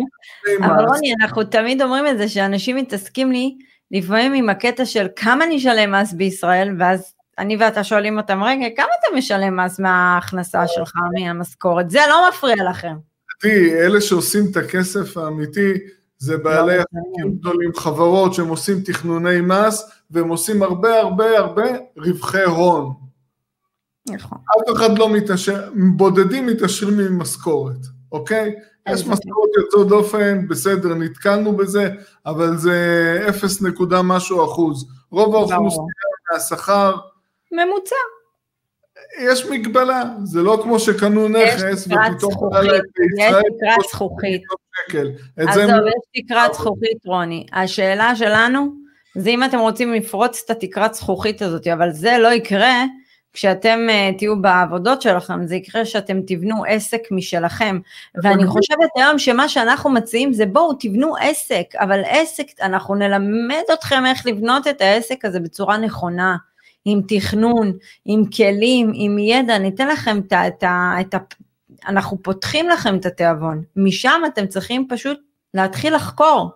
אבל 0.60 0.84
רוני, 0.84 1.14
אנחנו 1.20 1.44
תמיד 1.44 1.82
אומרים 1.82 2.06
את 2.06 2.18
זה, 2.18 2.28
שאנשים 2.28 2.76
מתעסקים 2.76 3.32
לי, 3.32 3.56
לפעמים 3.90 4.34
עם 4.34 4.48
הקטע 4.48 4.84
של 4.84 5.06
כמה 5.16 5.46
נשלם 5.46 5.92
מס 5.92 6.12
בישראל, 6.12 6.74
ואז 6.78 7.14
אני 7.38 7.56
ואתה 7.56 7.84
שואלים 7.84 8.18
אותם, 8.18 8.42
רגע, 8.42 8.66
כמה 8.76 8.86
אתה 8.86 9.16
משלם 9.16 9.56
מס 9.56 9.80
מההכנסה 9.80 10.66
שלך, 10.66 10.92
מהמשכורת? 11.18 11.90
זה 11.90 12.00
לא 12.08 12.28
מפריע 12.28 12.70
לכם. 12.70 12.94
תראי, 13.40 13.72
אלה 13.72 14.00
שעושים 14.00 14.42
את 14.50 14.56
הכסף 14.56 15.16
האמיתי, 15.16 15.72
זה 16.18 16.36
לא 16.36 16.42
בעלי 16.42 16.78
עסקים 16.78 17.34
גדולים, 17.38 17.74
חברות 17.74 18.34
שהם 18.34 18.48
עושים 18.48 18.80
תכנוני 18.80 19.40
מס, 19.40 19.90
והם 20.10 20.28
עושים 20.28 20.62
הרבה 20.62 21.00
הרבה 21.00 21.38
הרבה 21.38 21.64
רווחי 21.96 22.42
הון. 22.42 22.94
נכון. 24.08 24.38
אף 24.38 24.76
אחד 24.76 24.98
לא 24.98 25.08
מתעשר, 25.08 25.70
בודדים 25.96 26.46
מתעשרים 26.46 27.00
עם 27.00 27.18
משכורת, 27.18 27.86
אוקיי? 28.12 28.54
יש 28.88 29.06
משכורת 29.06 29.50
יוצאות 29.56 29.88
דופן, 29.88 30.48
בסדר, 30.48 30.94
נתקלנו 30.94 31.56
בזה, 31.56 31.88
אבל 32.26 32.56
זה 32.56 33.26
אפס 33.28 33.62
נקודה 33.62 34.02
משהו 34.02 34.44
אחוז. 34.44 34.88
רוב 35.10 35.34
האוכלוסייה 35.34 35.84
מהשכר... 36.32 36.96
ממוצע. 37.52 37.96
יש 39.20 39.46
מגבלה, 39.46 40.04
זה 40.24 40.42
לא 40.42 40.60
כמו 40.62 40.78
שקנו 40.78 41.28
נכס 41.28 41.86
ופתאום 41.86 42.32
יש 42.64 42.80
תקרת 43.18 43.88
זכוכית. 43.92 44.42
עזוב, 45.36 45.64
יש 45.64 46.24
תקרת 46.24 46.54
זכוכית, 46.54 47.06
רוני. 47.06 47.46
השאלה 47.52 48.16
שלנו 48.16 48.72
זה 49.14 49.30
אם 49.30 49.44
אתם 49.44 49.58
רוצים 49.58 49.92
לפרוץ 49.92 50.42
את 50.44 50.50
התקרת 50.50 50.94
זכוכית 50.94 51.42
הזאת, 51.42 51.66
אבל 51.66 51.90
זה 51.90 52.16
לא 52.18 52.28
יקרה 52.28 52.84
כשאתם 53.32 53.78
uh, 53.88 54.18
תהיו 54.18 54.42
בעבודות 54.42 55.02
שלכם, 55.02 55.46
זה 55.46 55.56
יקרה 55.56 55.84
שאתם 55.84 56.20
תבנו 56.26 56.64
עסק 56.68 57.00
משלכם. 57.10 57.78
ואני 58.22 58.46
חושבת 58.46 58.88
היום 58.96 59.18
שמה 59.18 59.48
שאנחנו 59.48 59.90
מציעים 59.90 60.32
זה 60.32 60.46
בואו 60.46 60.74
תבנו 60.74 61.16
עסק, 61.20 61.64
אבל 61.74 62.00
עסק, 62.06 62.46
אנחנו 62.62 62.94
נלמד 62.94 63.62
אתכם 63.72 64.06
איך 64.06 64.26
לבנות 64.26 64.66
את 64.66 64.80
העסק 64.80 65.24
הזה 65.24 65.40
בצורה 65.40 65.76
נכונה. 65.76 66.36
עם 66.84 67.00
תכנון, 67.08 67.72
עם 68.04 68.24
כלים, 68.36 68.92
עם 68.94 69.18
ידע, 69.18 69.58
ניתן 69.58 69.88
לכם 69.88 70.18
את. 70.18 70.32
את 70.32 70.64
את 71.00 71.14
אנחנו 71.86 72.22
פותחים 72.22 72.68
לכם 72.68 72.96
את 72.96 73.06
התיאבון, 73.06 73.62
משם 73.76 74.22
אתם 74.26 74.46
צריכים 74.46 74.86
פשוט 74.88 75.18
להתחיל 75.54 75.94
לחקור, 75.94 76.50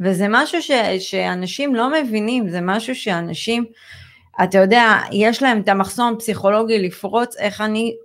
וזה 0.00 0.26
משהו 0.28 0.62
ש, 0.62 0.70
שאנשים 0.98 1.74
לא 1.74 1.92
מבינים, 1.92 2.48
זה 2.48 2.60
משהו 2.60 2.94
שאנשים, 2.94 3.64
אתה 4.44 4.58
יודע, 4.58 4.98
יש 5.12 5.42
להם 5.42 5.60
את 5.60 5.68
המחסום 5.68 6.14
הפסיכולוגי 6.14 6.78
לפרוץ 6.78 7.36
איך 7.36 7.60
אני 7.60 7.96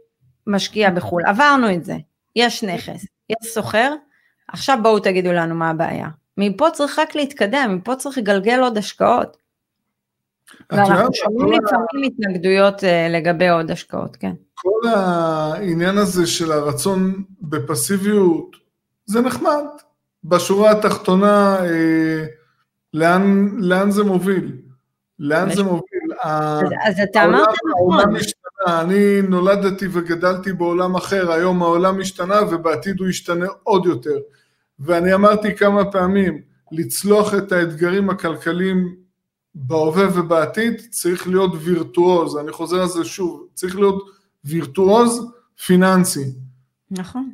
משקיע 0.47 0.89
בחו"ל, 0.89 1.21
עברנו 1.25 1.73
את 1.73 1.83
זה, 1.83 1.95
יש 2.35 2.63
נכס, 2.63 3.05
יש 3.29 3.53
סוחר, 3.53 3.93
עכשיו 4.47 4.77
בואו 4.83 4.99
תגידו 4.99 5.33
לנו 5.33 5.55
מה 5.55 5.69
הבעיה. 5.69 6.07
מפה 6.37 6.71
צריך 6.71 6.99
רק 6.99 7.15
להתקדם, 7.15 7.75
מפה 7.75 7.95
צריך 7.95 8.17
לגלגל 8.17 8.59
עוד 8.59 8.77
השקעות. 8.77 9.37
ואנחנו 10.71 11.13
שומעים 11.13 11.61
לפעמים 11.63 12.11
התנגדויות 12.11 12.83
אה, 12.83 13.07
לגבי 13.09 13.49
עוד 13.49 13.71
השקעות, 13.71 14.15
כן. 14.15 14.33
כל 14.59 14.87
העניין 14.87 15.97
הזה 15.97 16.27
של 16.27 16.51
הרצון 16.51 17.23
בפסיביות, 17.41 18.55
זה 19.05 19.21
נחמד. 19.21 19.63
בשורה 20.23 20.71
התחתונה, 20.71 21.57
אה, 21.59 22.25
לאן, 22.93 23.49
לאן 23.57 23.91
זה 23.91 24.03
מוביל? 24.03 24.51
לאן 25.19 25.55
זה 25.55 25.63
מוביל? 25.63 26.13
אז, 26.23 26.63
אז 26.85 26.99
אתה 27.11 27.25
אמרת 27.25 27.47
נכון. 27.47 27.71
העולם 27.71 28.15
השתנה, 28.15 28.81
אני 28.81 29.21
נולדתי 29.21 29.85
וגדלתי 29.91 30.53
בעולם 30.53 30.95
אחר, 30.95 31.31
היום 31.31 31.61
העולם 31.61 31.99
השתנה 31.99 32.39
ובעתיד 32.51 32.99
הוא 32.99 33.07
ישתנה 33.07 33.45
עוד 33.63 33.85
יותר. 33.85 34.17
ואני 34.79 35.13
אמרתי 35.13 35.55
כמה 35.55 35.91
פעמים, 35.91 36.41
לצלוח 36.71 37.33
את 37.33 37.51
האתגרים 37.51 38.09
הכלכליים 38.09 38.95
בהווה 39.55 40.07
ובעתיד 40.19 40.81
צריך 40.89 41.27
להיות 41.27 41.51
וירטואוז, 41.59 42.37
אני 42.37 42.51
חוזר 42.51 42.81
על 42.81 42.87
זה 42.87 43.05
שוב, 43.05 43.47
צריך 43.53 43.75
להיות 43.75 44.16
וירטואוז 44.49 45.31
פיננסי. 45.65 46.25
נכון. 46.91 47.29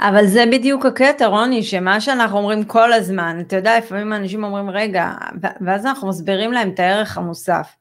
אבל 0.00 0.26
זה 0.26 0.44
בדיוק 0.52 0.86
הקטע, 0.86 1.26
רוני, 1.26 1.62
שמה 1.62 2.00
שאנחנו 2.00 2.38
אומרים 2.38 2.64
כל 2.64 2.92
הזמן, 2.92 3.36
אתה 3.40 3.56
יודע, 3.56 3.78
לפעמים 3.78 4.12
אנשים 4.12 4.44
אומרים, 4.44 4.70
רגע, 4.70 5.12
ואז 5.60 5.86
אנחנו 5.86 6.08
מסבירים 6.08 6.52
להם 6.52 6.70
את 6.70 6.80
הערך 6.80 7.18
המוסף. 7.18 7.76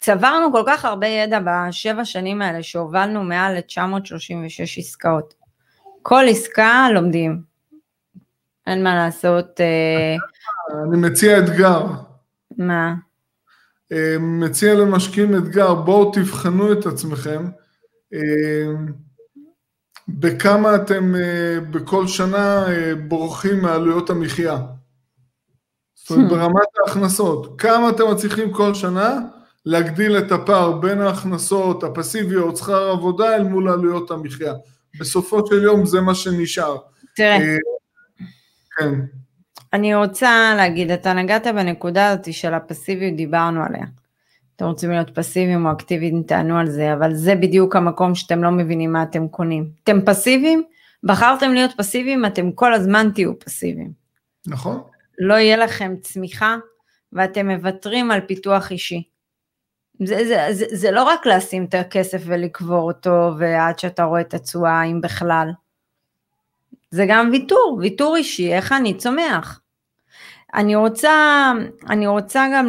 צברנו 0.00 0.52
כל 0.52 0.62
כך 0.66 0.84
הרבה 0.84 1.06
ידע 1.06 1.38
בשבע 1.46 2.04
שנים 2.04 2.42
האלה 2.42 2.62
שהובלנו 2.62 3.24
מעל 3.24 3.54
ל-936 3.54 4.78
עסקאות. 4.78 5.34
כל 6.02 6.24
עסקה 6.28 6.86
לומדים. 6.94 7.42
אין 8.66 8.84
מה 8.84 8.94
לעשות. 8.94 9.60
אה, 9.60 10.16
אני 10.88 10.96
מציע 10.96 11.38
אתגר. 11.38 11.86
מה? 12.58 12.94
אה, 13.92 14.16
מציע 14.20 14.74
למשקיעים 14.74 15.36
אתגר, 15.36 15.74
בואו 15.74 16.12
תבחנו 16.12 16.72
את 16.72 16.86
עצמכם. 16.86 17.44
אה, 18.14 18.72
בכמה 20.08 20.74
אתם 20.74 21.14
אה, 21.14 21.60
בכל 21.70 22.06
שנה 22.06 22.66
אה, 22.68 22.94
בורחים 22.94 23.60
מעלויות 23.60 24.10
המחיה. 24.10 24.58
זאת 25.94 26.10
אומרת, 26.10 26.30
hmm. 26.30 26.34
ברמת 26.34 26.68
ההכנסות, 26.86 27.60
כמה 27.60 27.88
אתם 27.88 28.10
מצליחים 28.10 28.52
כל 28.52 28.74
שנה 28.74 29.20
להגדיל 29.66 30.18
את 30.18 30.32
הפער 30.32 30.72
בין 30.72 31.00
ההכנסות 31.00 31.84
הפסיביות, 31.84 32.56
שכר 32.56 32.90
עבודה, 32.90 33.36
אל 33.36 33.42
מול 33.42 33.68
עלויות 33.68 34.10
המחיה. 34.10 34.54
בסופו 35.00 35.46
של 35.46 35.62
יום 35.62 35.86
זה 35.86 36.00
מה 36.00 36.14
שנשאר. 36.14 36.76
תראה, 37.16 37.36
אה, 37.36 37.56
כן. 38.78 38.94
אני 39.72 39.94
רוצה 39.94 40.54
להגיד, 40.56 40.90
אתה 40.90 41.12
נגעת 41.12 41.46
בנקודה 41.46 42.08
הזאת 42.08 42.32
של 42.32 42.54
הפסיביות, 42.54 43.16
דיברנו 43.16 43.64
עליה. 43.64 43.84
אתם 44.56 44.64
רוצים 44.64 44.90
להיות 44.90 45.10
פסיביים 45.14 45.66
או 45.66 45.72
אקטיביים, 45.72 46.22
תענו 46.22 46.58
על 46.58 46.70
זה, 46.70 46.92
אבל 46.92 47.14
זה 47.14 47.34
בדיוק 47.34 47.76
המקום 47.76 48.14
שאתם 48.14 48.42
לא 48.44 48.50
מבינים 48.50 48.92
מה 48.92 49.02
אתם 49.02 49.28
קונים. 49.28 49.70
אתם 49.84 50.00
פסיביים, 50.04 50.62
בחרתם 51.04 51.52
להיות 51.52 51.70
פסיביים, 51.76 52.26
אתם 52.26 52.52
כל 52.52 52.74
הזמן 52.74 53.10
תהיו 53.14 53.38
פסיביים. 53.38 53.92
נכון. 54.46 54.82
לא 55.18 55.34
יהיה 55.34 55.56
לכם 55.56 55.94
צמיחה, 56.00 56.56
ואתם 57.12 57.50
מוותרים 57.50 58.10
על 58.10 58.20
פיתוח 58.20 58.70
אישי. 58.70 59.02
זה, 60.04 60.24
זה, 60.26 60.46
זה, 60.50 60.64
זה 60.72 60.90
לא 60.90 61.02
רק 61.02 61.26
לשים 61.26 61.64
את 61.64 61.74
הכסף 61.74 62.22
ולקבור 62.24 62.82
אותו, 62.82 63.30
ועד 63.38 63.78
שאתה 63.78 64.04
רואה 64.04 64.20
את 64.20 64.34
התשואה, 64.34 64.82
אם 64.82 65.00
בכלל. 65.00 65.50
זה 66.90 67.04
גם 67.08 67.28
ויתור, 67.32 67.78
ויתור 67.80 68.16
אישי, 68.16 68.54
איך 68.54 68.72
אני 68.72 68.96
צומח. 68.96 69.60
אני 70.54 70.74
רוצה, 70.76 71.52
אני 71.90 72.06
רוצה 72.06 72.46
גם 72.54 72.66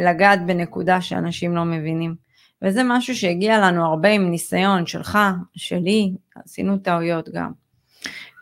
לגעת 0.00 0.46
בנקודה 0.46 1.00
שאנשים 1.00 1.56
לא 1.56 1.64
מבינים, 1.64 2.14
וזה 2.62 2.80
משהו 2.84 3.16
שהגיע 3.16 3.58
לנו 3.58 3.84
הרבה 3.84 4.08
עם 4.08 4.30
ניסיון 4.30 4.86
שלך, 4.86 5.18
שלי, 5.56 6.12
עשינו 6.44 6.78
טעויות 6.78 7.28
גם. 7.28 7.52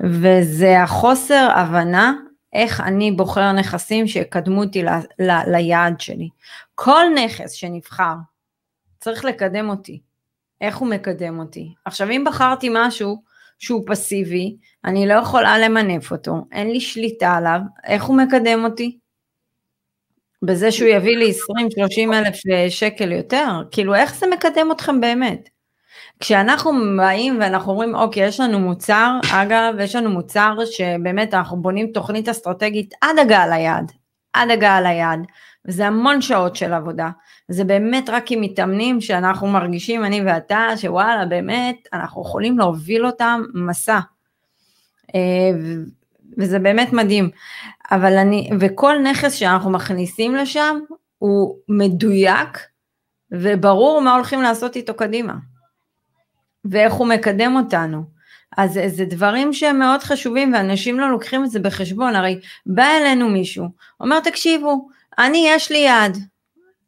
וזה 0.04 0.82
החוסר 0.82 1.48
הבנה 1.54 2.12
איך 2.52 2.80
אני 2.80 3.12
בוחר 3.12 3.52
נכסים 3.52 4.06
שיקדמו 4.06 4.64
אותי 4.64 4.82
ל, 4.82 4.88
ל, 5.18 5.30
ליעד 5.46 6.00
שלי. 6.00 6.28
כל 6.74 7.04
נכס 7.24 7.52
שנבחר 7.52 8.14
צריך 9.00 9.24
לקדם 9.24 9.68
אותי. 9.68 10.00
איך 10.60 10.76
הוא 10.76 10.88
מקדם 10.88 11.38
אותי? 11.38 11.74
עכשיו 11.84 12.10
אם 12.10 12.24
בחרתי 12.26 12.68
משהו 12.74 13.22
שהוא 13.60 13.82
פסיבי, 13.86 14.56
אני 14.84 15.06
לא 15.06 15.14
יכולה 15.14 15.58
למנף 15.58 16.12
אותו, 16.12 16.32
אין 16.52 16.70
לי 16.70 16.80
שליטה 16.80 17.34
עליו, 17.36 17.60
איך 17.86 18.04
הוא 18.04 18.16
מקדם 18.16 18.64
אותי? 18.64 18.98
בזה 20.44 20.72
שהוא 20.72 20.88
יביא 20.88 21.16
לי 21.16 21.32
20-30 22.10 22.14
אלף 22.14 22.36
שקל 22.68 23.12
יותר? 23.12 23.62
כאילו 23.70 23.94
איך 23.94 24.14
זה 24.14 24.26
מקדם 24.26 24.72
אתכם 24.72 25.00
באמת? 25.00 25.48
כשאנחנו 26.20 26.72
באים 26.96 27.38
ואנחנו 27.40 27.72
אומרים 27.72 27.94
אוקיי 27.94 28.26
יש 28.26 28.40
לנו 28.40 28.58
מוצר, 28.58 29.18
אגב 29.32 29.74
יש 29.80 29.96
לנו 29.96 30.10
מוצר 30.10 30.54
שבאמת 30.70 31.34
אנחנו 31.34 31.62
בונים 31.62 31.92
תוכנית 31.94 32.28
אסטרטגית 32.28 32.94
עד 33.00 33.18
הגעה 33.18 33.48
ליעד, 33.48 33.92
עד 34.32 34.50
הגעה 34.50 34.80
ליעד, 34.80 35.20
וזה 35.68 35.86
המון 35.86 36.20
שעות 36.20 36.56
של 36.56 36.72
עבודה, 36.72 37.10
זה 37.48 37.64
באמת 37.64 38.10
רק 38.10 38.30
עם 38.30 38.40
מתאמנים 38.40 39.00
שאנחנו 39.00 39.46
מרגישים 39.46 40.04
אני 40.04 40.22
ואתה 40.22 40.68
שוואלה 40.76 41.26
באמת 41.26 41.76
אנחנו 41.92 42.22
יכולים 42.22 42.58
להוביל 42.58 43.06
אותם 43.06 43.42
מסע, 43.54 43.98
אה, 45.14 45.50
וזה 46.38 46.58
באמת 46.58 46.92
מדהים, 46.92 47.30
אבל 47.90 48.16
אני, 48.16 48.50
וכל 48.60 48.98
נכס 48.98 49.34
שאנחנו 49.34 49.70
מכניסים 49.70 50.34
לשם 50.34 50.78
הוא 51.18 51.56
מדויק 51.68 52.58
וברור 53.32 54.02
מה 54.02 54.14
הולכים 54.14 54.42
לעשות 54.42 54.76
איתו 54.76 54.94
קדימה. 54.94 55.34
ואיך 56.64 56.92
הוא 56.92 57.06
מקדם 57.06 57.56
אותנו. 57.56 58.02
אז 58.56 58.80
זה 58.86 59.04
דברים 59.04 59.52
שהם 59.52 59.78
מאוד 59.78 60.00
חשובים 60.00 60.52
ואנשים 60.52 61.00
לא 61.00 61.10
לוקחים 61.10 61.44
את 61.44 61.50
זה 61.50 61.60
בחשבון, 61.60 62.16
הרי 62.16 62.40
בא 62.66 62.84
אלינו 63.00 63.28
מישהו, 63.28 63.66
אומר 64.00 64.20
תקשיבו, 64.20 64.88
אני 65.18 65.44
יש 65.48 65.70
לי 65.70 65.78
יעד, 65.78 66.18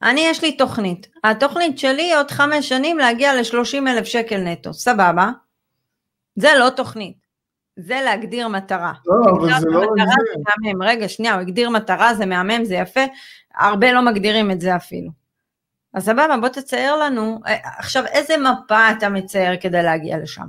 אני 0.03 0.21
יש 0.21 0.43
לי 0.43 0.57
תוכנית, 0.57 1.09
התוכנית 1.25 1.79
שלי 1.79 2.15
עוד 2.15 2.31
חמש 2.31 2.69
שנים 2.69 2.99
להגיע 2.99 3.35
ל-30 3.35 3.89
אלף 3.89 4.05
שקל 4.05 4.39
נטו, 4.39 4.75
סבבה? 4.75 5.31
זה 6.37 6.49
לא 6.59 6.71
תוכנית, 6.71 7.17
זה 7.77 8.01
להגדיר 8.05 8.49
מטרה. 8.49 8.93
לא, 9.07 9.31
אבל 9.31 9.61
זה 9.61 9.67
לא 9.67 9.81
רק 9.81 9.87
זה. 9.97 10.41
מהמם. 10.65 10.83
רגע, 10.83 11.09
שנייה, 11.09 11.35
הוא 11.35 11.41
הגדיר 11.41 11.71
מטרה, 11.71 12.15
זה 12.15 12.27
מהמם, 12.27 12.65
זה 12.65 12.75
יפה, 12.75 13.01
הרבה 13.55 13.93
לא 13.93 14.03
מגדירים 14.03 14.51
את 14.51 14.61
זה 14.61 14.77
אפילו. 14.77 15.11
אז 15.95 16.05
סבבה, 16.05 16.37
בוא 16.41 16.49
תצייר 16.49 16.97
לנו, 16.97 17.41
אה, 17.47 17.57
עכשיו 17.79 18.07
איזה 18.07 18.35
מפה 18.37 18.91
אתה 18.91 19.09
מצייר 19.09 19.61
כדי 19.61 19.83
להגיע 19.83 20.19
לשם? 20.19 20.47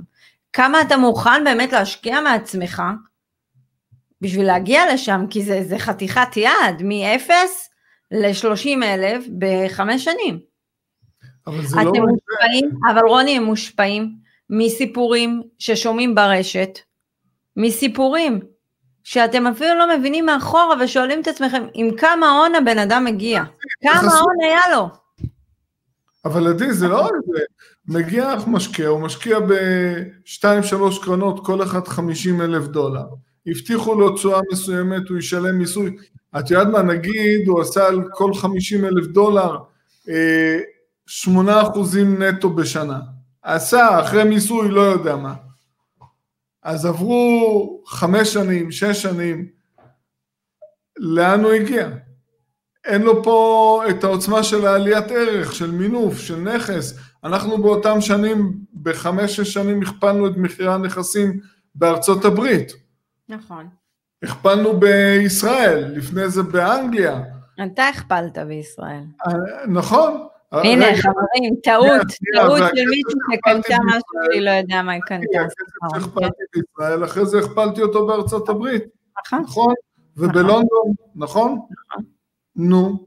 כמה 0.52 0.80
אתה 0.80 0.96
מוכן 0.96 1.44
באמת 1.44 1.72
להשקיע 1.72 2.20
מעצמך 2.20 2.82
בשביל 4.24 4.46
להגיע 4.46 4.94
לשם, 4.94 5.24
כי 5.30 5.42
זה, 5.42 5.62
זה 5.68 5.78
חתיכת 5.78 6.36
יעד, 6.36 6.82
מ-0 6.82 7.30
ל-30 8.10 8.84
אלף 8.84 9.24
בחמש 9.38 10.04
שנים. 10.04 10.40
אבל 11.46 11.66
זה 11.66 11.76
לא... 11.76 11.84
מושפעים, 11.84 12.70
אבל 12.90 13.00
רוני, 13.08 13.36
הם 13.36 13.44
מושפעים 13.44 14.14
מסיפורים 14.50 15.42
ששומעים 15.58 16.14
ברשת, 16.14 16.78
מסיפורים 17.56 18.40
שאתם 19.04 19.46
אפילו 19.46 19.74
לא 19.74 19.98
מבינים 19.98 20.26
מאחורה 20.26 20.74
ושואלים 20.80 21.20
את 21.20 21.28
עצמכם 21.28 21.66
עם 21.74 21.96
כמה 21.96 22.30
הון 22.30 22.54
הבן 22.54 22.78
אדם 22.78 23.04
מגיע, 23.04 23.42
כמה 23.82 24.18
הון 24.18 24.36
היה 24.44 24.76
לו. 24.76 24.88
אבל 26.24 26.48
עדי, 26.48 26.72
זה 26.72 26.88
לא 26.88 27.08
זה, 27.34 27.42
מגיע 27.88 28.34
משקיע, 28.46 28.88
הוא 28.88 29.00
משקיע 29.00 29.38
בשתיים 29.48 30.62
שלוש 30.62 31.04
קרנות, 31.04 31.46
כל 31.46 31.62
אחת 31.62 31.88
חמישים 31.88 32.40
אלף 32.40 32.66
דולר. 32.66 33.06
הבטיחו 33.46 33.94
לו 33.94 34.14
תשואה 34.14 34.40
מסוימת, 34.52 35.08
הוא 35.08 35.18
ישלם 35.18 35.58
מיסוי. 35.58 35.96
את 36.38 36.50
יודעת 36.50 36.68
מה, 36.68 36.82
נגיד 36.82 37.48
הוא 37.48 37.60
עשה 37.60 37.86
על 37.86 38.02
כל 38.12 38.34
חמישים 38.34 38.84
אלף 38.84 39.06
דולר 39.06 39.56
אה, 40.08 40.58
שמונה 41.06 41.62
אחוזים 41.62 42.22
נטו 42.22 42.50
בשנה. 42.50 43.00
עשה 43.42 44.00
אחרי 44.00 44.24
מיסוי, 44.24 44.70
לא 44.70 44.80
יודע 44.80 45.16
מה. 45.16 45.34
אז 46.62 46.86
עברו 46.86 47.82
חמש 47.86 48.32
שנים, 48.32 48.72
שש 48.72 49.02
שנים, 49.02 49.48
לאן 50.96 51.44
הוא 51.44 51.52
הגיע? 51.52 51.88
אין 52.84 53.02
לו 53.02 53.22
פה 53.22 53.82
את 53.90 54.04
העוצמה 54.04 54.42
של 54.42 54.66
העליית 54.66 55.10
ערך, 55.10 55.54
של 55.54 55.70
מינוף, 55.70 56.18
של 56.18 56.36
נכס. 56.36 56.98
אנחנו 57.24 57.62
באותם 57.62 58.00
שנים, 58.00 58.52
בחמש-שש 58.82 59.52
שנים 59.52 59.82
הכפלנו 59.82 60.26
את 60.26 60.36
מחירי 60.36 60.72
הנכסים 60.72 61.40
בארצות 61.74 62.24
הברית. 62.24 62.83
נכון. 63.28 63.68
הכפלנו 64.24 64.80
בישראל, 64.80 65.84
לפני 65.96 66.28
זה 66.28 66.42
באנגליה. 66.42 67.20
אתה 67.66 67.88
הכפלת 67.88 68.38
בישראל. 68.38 69.02
אה, 69.26 69.32
נכון. 69.68 70.26
הנה 70.52 70.86
חברים, 70.86 71.54
טעות, 71.62 72.06
טעות 72.34 72.58
של 72.58 72.84
מישהו 72.90 73.20
שקנתה 73.32 73.76
משהו 73.86 74.32
שהיא 74.32 74.40
לא 74.40 74.50
יודע 74.50 74.82
מה 74.82 74.92
היא 74.92 75.00
קנתה. 75.06 75.40
הכסף 75.40 75.54
שהכפלתי 75.92 76.42
בישראל, 76.54 77.04
אחרי 77.04 77.26
זה 77.26 77.38
הכפלתי 77.38 77.82
אותו 77.82 78.06
בארצות 78.06 78.48
הברית. 78.48 78.82
נכון. 79.26 79.40
נכון? 79.40 79.74
ובלונדון, 80.16 80.92
נכון? 81.16 81.50
נכון. 81.50 82.04
נו. 82.56 83.06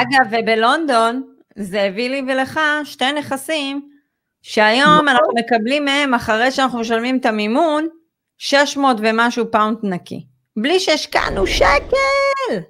אגב, 0.00 0.26
ובלונדון 0.30 1.22
זה 1.56 1.82
הביא 1.82 2.10
לי 2.10 2.22
ולך 2.28 2.60
שתי 2.84 3.12
נכסים 3.12 3.90
שהיום 4.42 4.90
נכון. 4.90 5.08
אנחנו 5.08 5.32
מקבלים 5.34 5.84
מהם 5.84 6.14
אחרי 6.14 6.50
שאנחנו 6.50 6.80
משלמים 6.80 7.18
את 7.18 7.26
המימון 7.26 7.88
600 8.38 8.96
ומשהו 9.00 9.50
פאונד 9.50 9.78
נקי, 9.82 10.26
בלי 10.56 10.80
שהשקענו 10.80 11.46
שקל. 11.46 12.60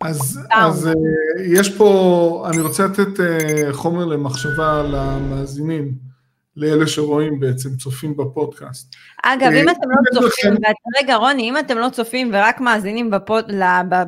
אז, 0.00 0.40
אז 0.52 0.86
uh, 0.86 0.90
יש 1.44 1.76
פה, 1.76 2.48
אני 2.50 2.60
רוצה 2.60 2.86
לתת 2.86 3.16
uh, 3.16 3.72
חומר 3.72 4.04
למחשבה 4.04 4.82
למאזינים. 4.82 6.06
לאלה 6.56 6.86
שרואים 6.86 7.40
בעצם, 7.40 7.76
צופים 7.76 8.16
בפודקאסט. 8.16 8.94
אגב, 9.22 9.52
אם 9.52 9.68
אתם 9.68 9.90
לא 9.90 10.20
צופים, 10.20 10.54
רגע 10.98 11.16
רוני, 11.16 11.42
אם 11.42 11.58
אתם 11.58 11.78
לא 11.78 11.88
צופים 11.92 12.30
ורק 12.32 12.60
מאזינים 12.60 13.10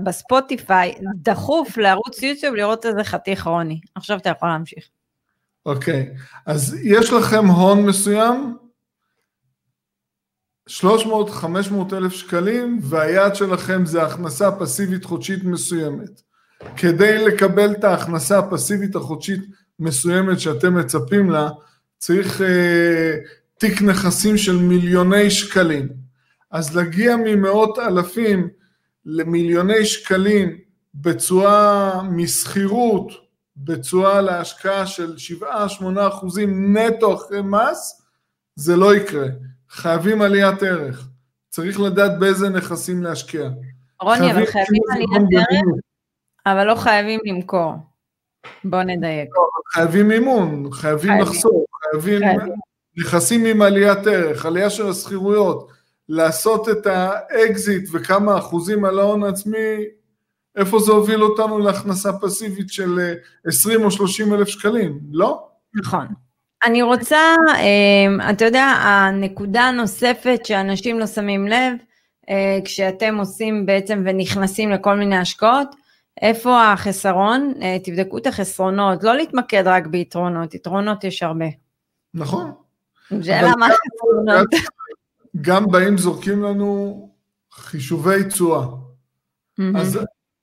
בספוטיפיי, 0.05 0.95
דחוף 1.15 1.77
לערוץ 1.77 2.23
יוטיוב 2.23 2.55
לראות 2.55 2.87
איזה 2.87 3.05
חתיך 3.05 3.47
רוני. 3.47 3.81
עכשיו 3.95 4.19
אתה 4.19 4.29
יכול 4.29 4.49
להמשיך. 4.49 4.85
אוקיי, 5.67 6.11
אז 6.47 6.77
יש 6.83 7.13
לכם 7.13 7.47
הון 7.47 7.87
מסוים, 7.87 8.57
300-500 10.69 10.85
אלף 11.93 12.13
שקלים, 12.13 12.81
והיעד 12.83 13.35
שלכם 13.37 13.87
זה 13.87 14.03
הכנסה 14.03 14.53
פסיבית 14.53 15.05
חודשית 15.05 15.45
מסוימת. 15.45 16.23
כדי 16.77 17.27
לקבל 17.27 17.73
את 17.73 17.85
ההכנסה 17.85 18.39
הפסיבית 18.39 18.97
החודשית 18.97 19.41
מסוימת 19.79 20.41
שאתם 20.41 20.79
מצפים 20.79 21.31
לה, 21.31 21.49
צריך 21.99 22.41
אה, 22.43 23.17
תיק 23.59 23.83
נכסים 23.83 24.37
של 24.37 24.57
מיליוני 24.57 25.31
שקלים. 25.31 25.89
אז 26.51 26.77
להגיע 26.77 27.17
ממאות 27.17 27.79
אלפים 27.79 28.49
למיליוני 29.07 29.85
שקלים 29.85 30.59
בתשואה 30.95 32.03
משכירות, 32.03 33.13
בתשואה 33.57 34.21
להשקעה 34.21 34.87
של 34.87 35.15
7-8 35.43 35.45
אחוזים 36.09 36.77
נטו 36.77 37.15
אחרי 37.15 37.43
מס, 37.43 38.03
זה 38.57 38.77
לא 38.77 38.95
יקרה. 38.95 39.27
חייבים 39.71 40.23
עליית 40.23 40.63
ערך. 40.63 41.09
צריך 41.49 41.81
לדעת 41.81 42.19
באיזה 42.19 42.49
נכסים 42.49 43.03
להשקיע. 43.03 43.49
רוני, 44.03 44.33
אבל 44.33 44.47
חייבים 44.47 44.83
עליית 44.93 45.33
ערך, 45.51 45.81
אבל 46.47 46.65
לא 46.65 46.75
חייבים 46.75 47.21
למכור. 47.25 47.75
בוא 48.65 48.83
נדייק. 48.83 49.29
לא, 49.37 49.49
חייבים 49.73 50.09
מימון, 50.09 50.73
חייבים 50.73 51.21
לחסוך, 51.21 51.65
חייבים 51.91 52.23
נכסים 52.97 53.45
עם 53.45 53.63
עליית 53.63 54.07
ערך, 54.07 54.47
עלייה 54.47 54.71
של 54.71 54.89
השכירויות, 54.89 55.73
לעשות 56.09 56.69
את 56.69 56.87
האקזיט 56.87 57.89
וכמה 57.93 58.39
אחוזים 58.39 58.85
על 58.85 58.99
ההון 58.99 59.23
העצמי, 59.23 59.85
איפה 60.57 60.79
זה 60.79 60.93
הוביל 60.93 61.23
אותנו 61.23 61.59
להכנסה 61.59 62.13
פסיבית 62.13 62.71
של 62.71 63.15
20 63.45 63.81
אה, 63.81 63.85
או 63.85 63.91
30 63.91 64.35
אלף 64.35 64.49
שקלים? 64.49 65.01
לא? 65.11 65.49
נכון. 65.75 66.07
אני 66.65 66.83
רוצה, 66.83 67.35
אה, 67.49 68.31
אתה 68.31 68.45
יודע, 68.45 68.65
הנקודה 68.65 69.63
הנוספת 69.63 70.41
שאנשים 70.45 70.99
לא 70.99 71.07
שמים 71.07 71.49
לב, 71.49 71.73
אה, 72.31 72.59
כשאתם 72.65 73.17
עושים 73.19 73.67
בעצם 73.67 74.03
ונכנסים 74.07 74.71
לכל 74.71 74.95
מיני 74.95 75.17
השקעות, 75.17 75.77
איפה 76.23 76.73
החסרון? 76.73 77.55
תבדקו 77.85 78.19
את 78.19 78.27
החסרונות, 78.27 79.05
לא 79.05 79.17
להתמקד 79.17 79.63
רק 79.67 79.87
ביתרונות, 79.87 80.55
יתרונות 80.55 81.05
יש 81.05 81.23
הרבה. 81.23 81.47
נכון. 82.15 82.53
שאלה 83.23 83.53
מה 83.59 83.69
חסרונות. 83.69 84.49
גם 85.41 85.67
באים 85.67 85.99
זורקים 85.99 86.43
לנו 86.43 87.11
חישובי 87.53 88.25
תשואה. 88.25 88.67
אז 89.77 89.99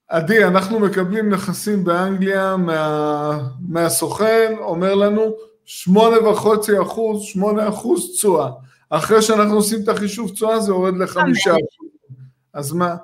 עדי, 0.09 0.43
אנחנו 0.43 0.79
מקבלים 0.79 1.29
נכסים 1.29 1.83
באנגליה 1.83 2.57
מה, 2.57 3.39
מהסוכן, 3.69 4.53
אומר 4.59 4.95
לנו 4.95 5.35
שמונה 5.65 6.29
וחצי 6.29 6.81
אחוז, 6.81 7.23
שמונה 7.23 7.69
אחוז 7.69 8.11
תשואה. 8.11 8.49
אחרי 8.89 9.21
שאנחנו 9.21 9.55
עושים 9.55 9.83
את 9.83 9.89
החישוב 9.89 10.31
תשואה 10.31 10.59
זה 10.59 10.71
יורד 10.71 10.97
לחמישה 10.97 11.51
אחוז. 11.51 11.89
אז 12.53 12.73
מה? 12.73 12.95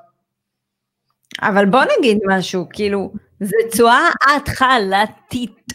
אבל 1.42 1.66
בוא 1.66 1.82
נגיד 2.00 2.18
משהו, 2.28 2.66
כאילו, 2.74 3.14
זה 3.40 3.56
תשואה 3.72 4.10
התחלתית. 4.36 5.74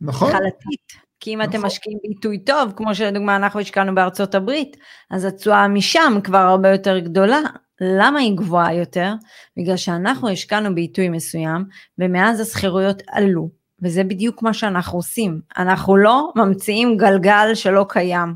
נכון. 0.00 0.28
התחלתית. 0.28 1.04
כי 1.20 1.34
אם 1.34 1.38
נכון. 1.38 1.50
אתם 1.50 1.66
משקיעים 1.66 1.98
בעיתוי 2.02 2.38
טוב, 2.38 2.72
כמו 2.76 2.94
שלדוגמה 2.94 3.36
אנחנו 3.36 3.60
השקענו 3.60 3.94
בארצות 3.94 4.34
הברית, 4.34 4.76
אז 5.10 5.24
התשואה 5.24 5.68
משם 5.68 6.18
כבר 6.24 6.38
הרבה 6.38 6.68
יותר 6.68 6.98
גדולה. 6.98 7.40
למה 7.80 8.18
היא 8.18 8.36
גבוהה 8.36 8.74
יותר? 8.74 9.12
בגלל 9.56 9.76
שאנחנו 9.76 10.28
השקענו 10.28 10.74
בעיתוי 10.74 11.08
מסוים, 11.08 11.64
ומאז 11.98 12.40
השכירויות 12.40 13.02
עלו, 13.08 13.48
וזה 13.84 14.04
בדיוק 14.04 14.42
מה 14.42 14.54
שאנחנו 14.54 14.98
עושים. 14.98 15.40
אנחנו 15.58 15.96
לא 15.96 16.32
ממציאים 16.36 16.96
גלגל 16.96 17.54
שלא 17.54 17.86
קיים. 17.88 18.34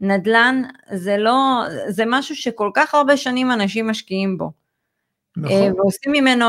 נדל"ן 0.00 0.62
זה 0.92 1.16
לא, 1.16 1.64
זה 1.88 2.04
משהו 2.06 2.36
שכל 2.36 2.70
כך 2.74 2.94
הרבה 2.94 3.16
שנים 3.16 3.50
אנשים 3.50 3.88
משקיעים 3.88 4.38
בו. 4.38 4.52
נכון. 5.36 5.56
אה, 5.56 5.68
ועושים 5.76 6.12
ממנו, 6.12 6.44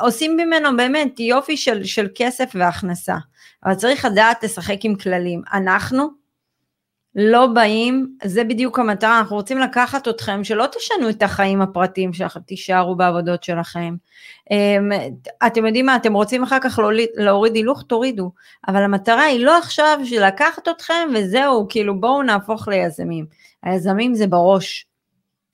עושים 0.00 0.36
ממנו 0.36 0.76
באמת 0.76 1.20
יופי 1.20 1.56
של, 1.56 1.84
של 1.84 2.08
כסף 2.14 2.52
והכנסה. 2.54 3.16
אבל 3.64 3.74
צריך 3.74 4.04
לדעת 4.04 4.44
לשחק 4.44 4.78
עם 4.82 4.94
כללים. 4.94 5.42
אנחנו 5.52 6.23
לא 7.16 7.46
באים, 7.46 8.16
זה 8.24 8.44
בדיוק 8.44 8.78
המטרה, 8.78 9.18
אנחנו 9.18 9.36
רוצים 9.36 9.58
לקחת 9.58 10.08
אתכם, 10.08 10.44
שלא 10.44 10.66
תשנו 10.66 11.10
את 11.10 11.22
החיים 11.22 11.62
הפרטיים 11.62 12.12
שלכם, 12.12 12.40
תישארו 12.40 12.96
בעבודות 12.96 13.44
שלכם. 13.44 13.94
אמ, 14.50 14.92
אתם 15.46 15.66
יודעים 15.66 15.86
מה, 15.86 15.96
אתם 15.96 16.12
רוצים 16.12 16.42
אחר 16.42 16.58
כך 16.60 16.78
להוריד, 17.16 17.54
הילוך, 17.54 17.82
תורידו, 17.82 18.30
אבל 18.68 18.82
המטרה 18.82 19.22
היא 19.22 19.44
לא 19.44 19.58
עכשיו 19.58 19.98
של 20.04 20.26
לקחת 20.26 20.68
אתכם 20.68 21.08
וזהו, 21.14 21.66
כאילו 21.68 22.00
בואו 22.00 22.22
נהפוך 22.22 22.68
ליזמים. 22.68 23.26
היזמים 23.62 24.14
זה 24.14 24.26
בראש, 24.26 24.86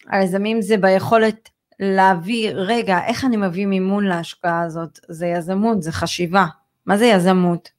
היזמים 0.08 0.62
זה 0.62 0.76
ביכולת 0.76 1.48
להביא, 1.80 2.50
רגע, 2.54 2.98
איך 3.06 3.24
אני 3.24 3.36
מביא 3.36 3.66
מימון 3.66 4.04
להשקעה 4.04 4.62
הזאת? 4.62 4.98
זה 5.08 5.26
יזמות, 5.26 5.82
זה 5.82 5.92
חשיבה. 5.92 6.46
מה 6.86 6.96
זה 6.96 7.06
יזמות? 7.06 7.70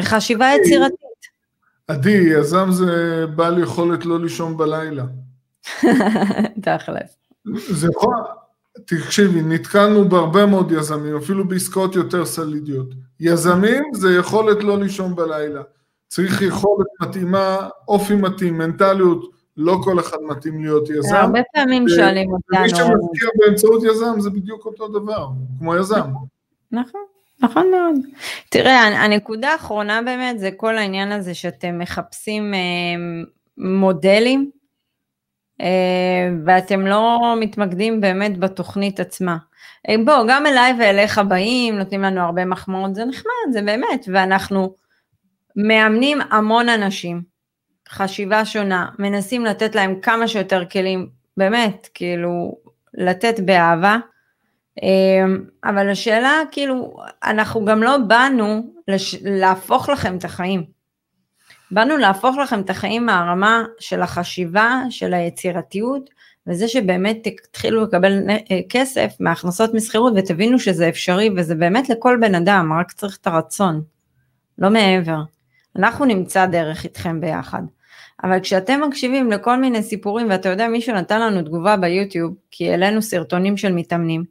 חשיבה 0.00 0.46
יצירתית. 0.60 0.99
עדי, 1.90 2.10
יזם 2.38 2.70
זה 2.70 3.24
בעל 3.34 3.62
יכולת 3.62 4.06
לא 4.06 4.20
לישון 4.20 4.56
בלילה. 4.56 5.04
תכל'ס. 6.62 7.16
זה 7.54 7.88
יכול, 7.96 8.14
תקשיבי, 8.86 9.42
נתקלנו 9.42 10.08
בהרבה 10.08 10.46
מאוד 10.46 10.72
יזמים, 10.72 11.16
אפילו 11.16 11.48
בעסקאות 11.48 11.94
יותר 11.94 12.24
סלידיות. 12.24 12.88
יזמים 13.20 13.84
זה 13.94 14.14
יכולת 14.14 14.64
לא 14.64 14.78
לישון 14.78 15.16
בלילה. 15.16 15.62
צריך 16.08 16.42
יכולת 16.42 16.86
מתאימה, 17.00 17.68
אופי 17.88 18.14
מתאים, 18.14 18.58
מנטליות, 18.58 19.30
לא 19.56 19.80
כל 19.84 20.00
אחד 20.00 20.18
מתאים 20.28 20.64
להיות 20.64 20.90
יזם. 20.90 21.16
הרבה 21.16 21.40
פעמים 21.54 21.88
שואלים 21.88 22.32
אותנו. 22.32 22.62
מי 22.62 22.68
שמזכיר 22.68 23.30
באמצעות 23.34 23.82
יזם 23.84 24.20
זה 24.20 24.30
בדיוק 24.30 24.66
אותו 24.66 24.88
דבר, 24.88 25.28
כמו 25.58 25.76
יזם. 25.76 26.10
נכון. 26.72 27.00
נכון 27.40 27.70
מאוד. 27.70 27.94
תראה, 28.48 29.04
הנקודה 29.04 29.52
האחרונה 29.52 30.02
באמת 30.02 30.38
זה 30.38 30.50
כל 30.56 30.78
העניין 30.78 31.12
הזה 31.12 31.34
שאתם 31.34 31.78
מחפשים 31.78 32.54
אה, 32.54 32.60
מודלים 33.58 34.50
אה, 35.60 36.28
ואתם 36.46 36.86
לא 36.86 37.34
מתמקדים 37.40 38.00
באמת 38.00 38.38
בתוכנית 38.38 39.00
עצמה. 39.00 39.36
אה, 39.88 39.94
בוא, 40.04 40.24
גם 40.28 40.46
אליי 40.46 40.74
ואליך 40.78 41.20
באים, 41.28 41.78
נותנים 41.78 42.02
לנו 42.02 42.20
הרבה 42.20 42.44
מחמאות, 42.44 42.94
זה 42.94 43.04
נחמד, 43.04 43.52
זה 43.52 43.62
באמת, 43.62 44.04
ואנחנו 44.12 44.74
מאמנים 45.56 46.18
המון 46.30 46.68
אנשים, 46.68 47.22
חשיבה 47.88 48.44
שונה, 48.44 48.88
מנסים 48.98 49.44
לתת 49.44 49.74
להם 49.74 50.00
כמה 50.00 50.28
שיותר 50.28 50.64
כלים, 50.72 51.08
באמת, 51.36 51.88
כאילו, 51.94 52.56
לתת 52.94 53.40
באהבה. 53.40 53.96
אמ, 54.82 55.44
אבל 55.64 55.90
השאלה, 55.90 56.42
כאילו, 56.50 56.96
אנחנו 57.24 57.64
גם 57.64 57.82
לא 57.82 57.98
באנו 57.98 58.72
לש... 58.88 59.14
להפוך 59.22 59.88
לכם 59.88 60.16
את 60.16 60.24
החיים. 60.24 60.64
באנו 61.70 61.96
להפוך 61.96 62.36
לכם 62.36 62.60
את 62.60 62.70
החיים 62.70 63.06
מהרמה 63.06 63.64
של 63.78 64.02
החשיבה, 64.02 64.82
של 64.90 65.14
היצירתיות, 65.14 66.10
וזה 66.46 66.68
שבאמת 66.68 67.28
תתחילו 67.28 67.84
לקבל 67.84 68.30
אה, 68.30 68.60
כסף 68.68 69.14
מהכנסות 69.20 69.74
משכירות 69.74 70.12
ותבינו 70.16 70.58
שזה 70.58 70.88
אפשרי 70.88 71.30
וזה 71.36 71.54
באמת 71.54 71.88
לכל 71.88 72.18
בן 72.20 72.34
אדם, 72.34 72.72
רק 72.80 72.92
צריך 72.92 73.18
את 73.20 73.26
הרצון, 73.26 73.82
לא 74.58 74.70
מעבר. 74.70 75.22
אנחנו 75.76 76.04
נמצא 76.04 76.46
דרך 76.46 76.84
איתכם 76.84 77.20
ביחד. 77.20 77.62
אבל 78.24 78.40
כשאתם 78.40 78.80
מקשיבים 78.88 79.30
לכל 79.30 79.56
מיני 79.56 79.82
סיפורים, 79.82 80.30
ואתה 80.30 80.48
יודע, 80.48 80.68
מישהו 80.68 80.94
נתן 80.94 81.20
לנו 81.20 81.42
תגובה 81.42 81.76
ביוטיוב, 81.76 82.34
כי 82.50 82.70
העלינו 82.70 83.02
סרטונים 83.02 83.56
של 83.56 83.72
מתאמנים, 83.72 84.24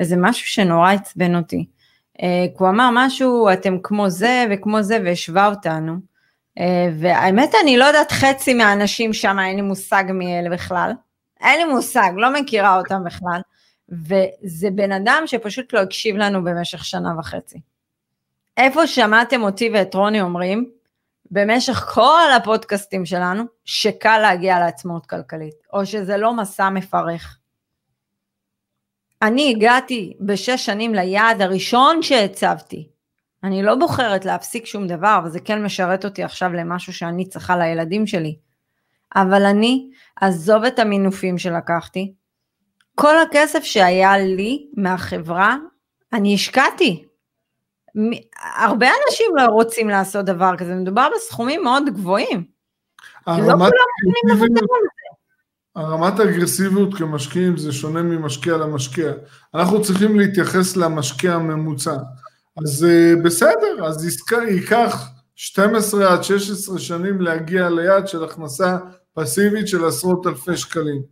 וזה 0.00 0.16
משהו 0.18 0.46
שנורא 0.46 0.92
עצבן 0.92 1.36
אותי. 1.36 1.66
Uh, 2.18 2.22
הוא 2.58 2.68
אמר 2.68 2.88
משהו, 2.92 3.52
אתם 3.52 3.78
כמו 3.82 4.10
זה 4.10 4.44
וכמו 4.50 4.82
זה, 4.82 4.98
והשווה 5.04 5.46
אותנו. 5.46 5.96
Uh, 6.58 6.62
והאמת, 7.00 7.50
אני 7.62 7.76
לא 7.76 7.84
יודעת 7.84 8.12
חצי 8.12 8.54
מהאנשים 8.54 9.12
שם, 9.12 9.38
אין 9.38 9.56
לי 9.56 9.62
מושג 9.62 10.04
מי 10.08 10.38
אלה 10.38 10.50
בכלל. 10.50 10.92
אין 11.40 11.58
לי 11.58 11.74
מושג, 11.74 12.10
לא 12.16 12.32
מכירה 12.32 12.78
אותם 12.78 13.04
בכלל. 13.04 13.40
וזה 13.88 14.68
בן 14.74 14.92
אדם 14.92 15.22
שפשוט 15.26 15.72
לא 15.72 15.78
הקשיב 15.80 16.16
לנו 16.16 16.44
במשך 16.44 16.84
שנה 16.84 17.18
וחצי. 17.18 17.60
איפה 18.56 18.86
שמעתם 18.86 19.42
אותי 19.42 19.70
ואת 19.74 19.94
רוני 19.94 20.20
אומרים, 20.20 20.70
במשך 21.30 21.74
כל 21.74 22.32
הפודקאסטים 22.36 23.06
שלנו, 23.06 23.42
שקל 23.64 24.18
להגיע 24.18 24.58
לעצמאות 24.58 25.06
כלכלית, 25.06 25.54
או 25.72 25.86
שזה 25.86 26.16
לא 26.16 26.36
מסע 26.36 26.70
מפרך. 26.70 27.38
אני 29.24 29.50
הגעתי 29.50 30.16
בשש 30.20 30.66
שנים 30.66 30.94
ליעד 30.94 31.42
הראשון 31.42 32.02
שהצבתי. 32.02 32.88
אני 33.44 33.62
לא 33.62 33.74
בוחרת 33.74 34.24
להפסיק 34.24 34.66
שום 34.66 34.86
דבר, 34.86 35.20
וזה 35.24 35.40
כן 35.40 35.64
משרת 35.64 36.04
אותי 36.04 36.22
עכשיו 36.24 36.52
למשהו 36.52 36.92
שאני 36.92 37.28
צריכה 37.28 37.56
לילדים 37.56 38.06
שלי. 38.06 38.36
אבל 39.16 39.44
אני, 39.44 39.90
עזוב 40.20 40.64
את 40.64 40.78
המינופים 40.78 41.38
שלקחתי, 41.38 42.14
כל 42.94 43.18
הכסף 43.18 43.64
שהיה 43.64 44.18
לי 44.18 44.66
מהחברה, 44.76 45.56
אני 46.12 46.34
השקעתי. 46.34 47.04
הרבה 48.56 48.86
אנשים 48.86 49.26
לא 49.36 49.42
רוצים 49.42 49.88
לעשות 49.88 50.24
דבר 50.24 50.56
כזה, 50.58 50.74
מדובר 50.74 51.08
בסכומים 51.14 51.62
מאוד 51.62 51.84
גבוהים. 51.86 52.44
לא 53.26 53.32
כולם 53.34 53.58
יכולים 53.58 54.28
לוותר 54.28 54.44
על 54.44 54.82
זה. 54.82 55.03
הרמת 55.76 56.20
האגרסיביות 56.20 56.94
כמשקיעים 56.94 57.56
זה 57.56 57.72
שונה 57.72 58.02
ממשקיע 58.02 58.56
למשקיע. 58.56 59.12
אנחנו 59.54 59.82
צריכים 59.82 60.18
להתייחס 60.18 60.76
למשקיע 60.76 61.34
הממוצע. 61.34 61.96
אז 62.64 62.84
אה, 62.84 63.12
בסדר, 63.24 63.86
אז 63.86 64.08
ייקח 64.48 65.08
12 65.34 66.12
עד 66.12 66.22
16 66.22 66.78
שנים 66.78 67.20
להגיע 67.20 67.70
ליעד 67.70 68.08
של 68.08 68.24
הכנסה 68.24 68.78
פסיבית 69.14 69.68
של 69.68 69.84
עשרות 69.84 70.26
אלפי 70.26 70.56
שקלים. 70.56 71.02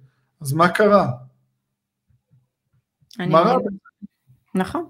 אז 0.41 0.53
מה 0.53 0.69
קרה? 0.69 1.07
מה 3.19 3.41
רע? 3.41 3.57
נכון. 4.55 4.87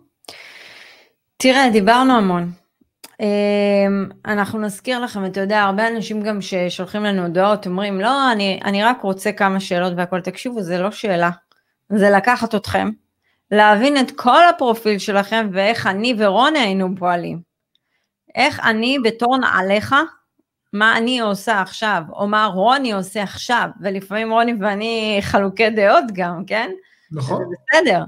תראה, 1.37 1.71
דיברנו 1.73 2.17
המון. 2.17 2.62
אמ, 3.21 4.09
אנחנו 4.27 4.59
נזכיר 4.59 4.99
לכם, 4.99 5.25
אתה 5.25 5.41
יודע, 5.41 5.63
הרבה 5.63 5.89
אנשים 5.89 6.23
גם 6.23 6.41
ששולחים 6.41 7.05
לנו 7.05 7.23
הודעות 7.23 7.67
אומרים, 7.67 8.01
לא, 8.01 8.33
אני, 8.33 8.61
אני 8.65 8.85
רק 8.85 9.03
רוצה 9.03 9.33
כמה 9.33 9.61
שאלות 9.61 9.93
והכל, 9.97 10.21
תקשיבו, 10.21 10.63
זה 10.63 10.79
לא 10.79 10.91
שאלה, 10.91 11.31
זה 11.89 12.11
לקחת 12.11 12.55
אתכם, 12.55 12.91
להבין 13.51 13.97
את 13.97 14.11
כל 14.11 14.49
הפרופיל 14.49 14.99
שלכם 14.99 15.49
ואיך 15.53 15.87
אני 15.87 16.15
ורוני 16.19 16.59
היינו 16.59 16.89
פועלים. 16.99 17.41
איך 18.35 18.61
אני 18.61 18.99
בתור 19.05 19.39
נעליך, 19.39 19.95
מה 20.73 20.97
אני 20.97 21.21
עושה 21.21 21.61
עכשיו, 21.61 22.03
או 22.13 22.29
מה 22.29 22.47
רוני 22.47 22.93
עושה 22.93 23.23
עכשיו, 23.23 23.69
ולפעמים 23.81 24.33
רוני 24.33 24.55
ואני 24.61 25.19
חלוקי 25.23 25.71
דעות 25.71 26.05
גם, 26.13 26.45
כן? 26.47 26.71
נכון. 27.13 27.45
זה 27.49 27.57
בסדר. 27.69 28.05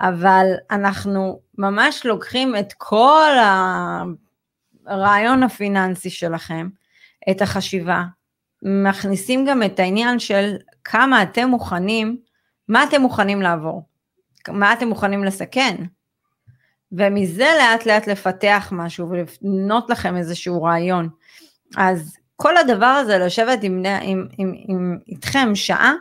אבל 0.00 0.46
אנחנו 0.70 1.40
ממש 1.58 2.06
לוקחים 2.06 2.56
את 2.56 2.72
כל 2.72 3.30
ה... 3.38 4.02
הרעיון 4.88 5.42
הפיננסי 5.42 6.10
שלכם, 6.10 6.68
את 7.30 7.42
החשיבה, 7.42 8.04
מכניסים 8.62 9.44
גם 9.44 9.62
את 9.62 9.78
העניין 9.78 10.18
של 10.18 10.56
כמה 10.84 11.22
אתם 11.22 11.48
מוכנים, 11.48 12.16
מה 12.68 12.84
אתם 12.84 13.00
מוכנים 13.00 13.42
לעבור, 13.42 13.82
מה 14.48 14.72
אתם 14.72 14.88
מוכנים 14.88 15.24
לסכן, 15.24 15.76
ומזה 16.92 17.48
לאט 17.58 17.86
לאט 17.86 18.06
לפתח 18.06 18.68
משהו 18.72 19.08
ולבנות 19.10 19.90
לכם 19.90 20.16
איזשהו 20.16 20.62
רעיון. 20.62 21.08
אז 21.76 22.16
כל 22.36 22.56
הדבר 22.56 22.86
הזה, 22.86 23.18
לשבת 23.18 23.62
עם, 23.62 23.82
עם, 24.02 24.28
עם, 24.38 24.54
עם, 24.68 24.98
איתכם 25.08 25.54
שעה, 25.54 25.92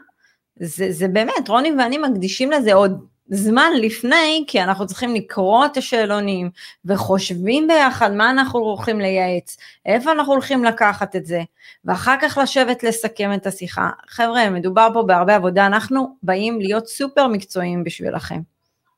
זה, 0.60 0.92
זה 0.92 1.08
באמת, 1.08 1.50
רוני 1.50 1.72
ואני 1.72 1.98
מקדישים 1.98 2.52
לזה 2.52 2.74
עוד 2.74 3.06
זמן 3.30 3.72
לפני, 3.82 4.44
כי 4.48 4.62
אנחנו 4.64 4.88
צריכים 4.88 5.16
לקרוא 5.16 5.66
את 5.66 5.78
השאלונים 5.78 6.50
וחושבים 6.86 7.68
ביחד 7.68 8.14
מה 8.14 8.30
אנחנו 8.30 8.60
הולכים 8.60 9.00
לייעץ, 9.00 9.58
איפה 9.86 10.12
אנחנו 10.12 10.34
הולכים 10.34 10.64
לקחת 10.64 11.16
את 11.16 11.26
זה, 11.26 11.42
ואחר 11.86 12.16
כך 12.22 12.38
לשבת 12.42 12.84
לסכם 12.84 13.34
את 13.34 13.48
השיחה. 13.48 13.90
חבר'ה, 14.08 14.50
מדובר 14.50 14.90
פה 14.94 15.04
בהרבה 15.04 15.36
עבודה, 15.36 15.66
אנחנו 15.66 16.16
באים 16.24 16.62
להיות 16.62 16.88
סופר 16.88 17.28
מקצועיים 17.28 17.84
בשבילכם. 17.84 18.40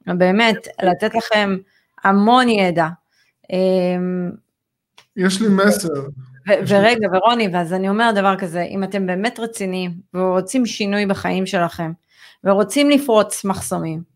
באמת, 0.07 0.67
לתת 0.83 1.15
לכם 1.15 1.57
המון 2.03 2.49
ידע. 2.49 2.87
אמ, 3.53 4.31
יש 5.15 5.41
לי 5.41 5.47
מסר. 5.47 5.87
ורגע, 6.67 7.07
ורוני, 7.13 7.47
ואז 7.53 7.73
אני 7.73 7.89
אומר 7.89 8.11
דבר 8.15 8.35
כזה, 8.37 8.61
אם 8.61 8.83
אתם 8.83 9.07
באמת 9.07 9.39
רציניים 9.39 9.91
ורוצים 10.13 10.65
שינוי 10.65 11.05
בחיים 11.05 11.45
שלכם, 11.45 11.91
ורוצים 12.43 12.89
לפרוץ 12.89 13.45
מחסומים, 13.45 14.08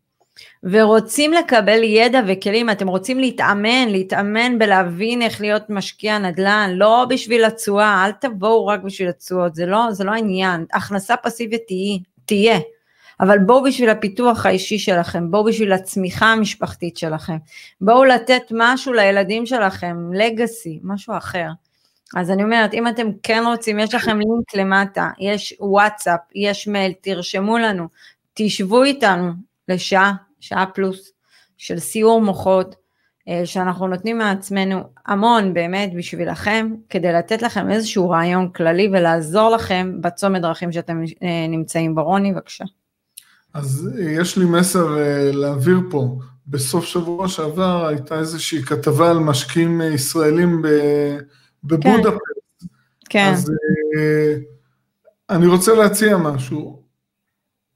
ורוצים 0.63 1.33
לקבל 1.33 1.83
ידע 1.83 2.21
וכלים, 2.27 2.69
אתם 2.69 2.87
רוצים 2.87 3.19
להתאמן, 3.19 3.89
להתאמן 3.89 4.59
בלהבין 4.59 5.21
איך 5.21 5.41
להיות 5.41 5.69
משקיע 5.69 6.17
נדל"ן, 6.17 6.71
לא 6.73 7.05
בשביל 7.09 7.45
התשואה, 7.45 8.05
אל 8.05 8.11
תבואו 8.11 8.67
רק 8.67 8.81
בשביל 8.81 9.09
התשואות, 9.09 9.55
זה 9.55 9.65
לא, 9.65 9.91
זה 9.91 10.03
לא 10.03 10.11
העניין, 10.11 10.65
הכנסה 10.73 11.17
פסיבית 11.17 11.61
תהיה, 11.67 11.97
תהיה, 12.25 12.59
אבל 13.19 13.39
בואו 13.39 13.63
בשביל 13.63 13.89
הפיתוח 13.89 14.45
האישי 14.45 14.79
שלכם, 14.79 15.31
בואו 15.31 15.43
בשביל 15.43 15.73
הצמיחה 15.73 16.25
המשפחתית 16.25 16.97
שלכם, 16.97 17.37
בואו 17.81 18.03
לתת 18.03 18.43
משהו 18.51 18.93
לילדים 18.93 19.45
שלכם, 19.45 20.13
לגאסי, 20.13 20.79
משהו 20.83 21.17
אחר. 21.17 21.47
אז 22.15 22.31
אני 22.31 22.43
אומרת, 22.43 22.73
אם 22.73 22.87
אתם 22.87 23.07
כן 23.23 23.43
רוצים, 23.45 23.79
יש 23.79 23.95
לכם 23.95 24.19
לינק 24.19 24.55
למטה, 24.55 25.09
יש 25.19 25.53
וואטסאפ, 25.59 26.19
יש 26.35 26.67
מייל, 26.67 26.93
תרשמו 27.01 27.57
לנו, 27.57 27.87
תשבו 28.33 28.83
איתנו 28.83 29.31
לשעה, 29.67 30.13
שעה 30.39 30.65
פלוס, 30.65 31.11
של 31.57 31.79
סיור 31.79 32.21
מוחות, 32.21 32.75
אה, 33.27 33.45
שאנחנו 33.45 33.87
נותנים 33.87 34.17
מעצמנו 34.17 34.83
המון 35.05 35.53
באמת 35.53 35.93
בשבילכם, 35.97 36.73
כדי 36.89 37.13
לתת 37.13 37.41
לכם 37.41 37.71
איזשהו 37.71 38.09
רעיון 38.09 38.49
כללי 38.49 38.87
ולעזור 38.87 39.49
לכם 39.49 39.97
בצומת 40.01 40.41
דרכים 40.41 40.71
שאתם 40.71 41.03
אה, 41.23 41.47
נמצאים 41.49 41.95
בו. 41.95 42.03
רוני, 42.03 42.33
בבקשה. 42.33 42.63
אז 43.53 43.89
אה, 43.97 44.11
יש 44.11 44.37
לי 44.37 44.45
מסר 44.45 44.87
להעביר 45.33 45.79
פה. 45.91 46.17
בסוף 46.47 46.85
שבוע 46.85 47.27
שעבר 47.27 47.85
הייתה 47.87 48.19
איזושהי 48.19 48.61
כתבה 48.61 49.11
על 49.11 49.19
משקיעים 49.19 49.81
ישראלים 49.81 50.61
בבודפסט. 51.63 52.17
כן. 53.09 53.31
אז 53.33 53.51
אני 55.29 55.47
רוצה 55.47 55.73
להציע 55.73 56.17
משהו. 56.17 56.82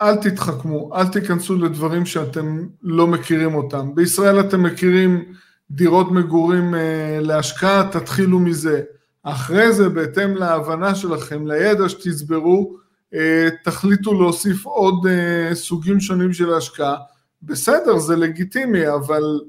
אל 0.01 0.15
תתחכמו, 0.15 0.95
אל 0.95 1.07
תיכנסו 1.07 1.55
לדברים 1.55 2.05
שאתם 2.05 2.67
לא 2.81 3.07
מכירים 3.07 3.55
אותם. 3.55 3.95
בישראל 3.95 4.39
אתם 4.39 4.63
מכירים 4.63 5.25
דירות 5.71 6.11
מגורים 6.11 6.75
אה, 6.75 7.19
להשקעה, 7.21 7.89
תתחילו 7.91 8.39
מזה. 8.39 8.81
אחרי 9.23 9.73
זה, 9.73 9.89
בהתאם 9.89 10.35
להבנה 10.35 10.95
שלכם, 10.95 11.47
לידע 11.47 11.89
שתצברו, 11.89 12.77
אה, 13.13 13.47
תחליטו 13.63 14.13
להוסיף 14.13 14.65
עוד 14.65 15.07
אה, 15.07 15.55
סוגים 15.55 15.99
שונים 15.99 16.33
של 16.33 16.53
השקעה. 16.53 16.95
בסדר, 17.43 17.97
זה 17.97 18.15
לגיטימי, 18.15 18.89
אבל 18.89 19.39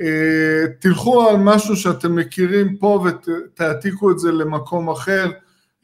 אה, 0.00 0.64
תלכו 0.78 1.28
על 1.28 1.36
משהו 1.36 1.76
שאתם 1.76 2.16
מכירים 2.16 2.76
פה 2.76 3.04
ותעתיקו 3.06 4.10
את 4.10 4.18
זה 4.18 4.32
למקום 4.32 4.90
אחר, 4.90 5.30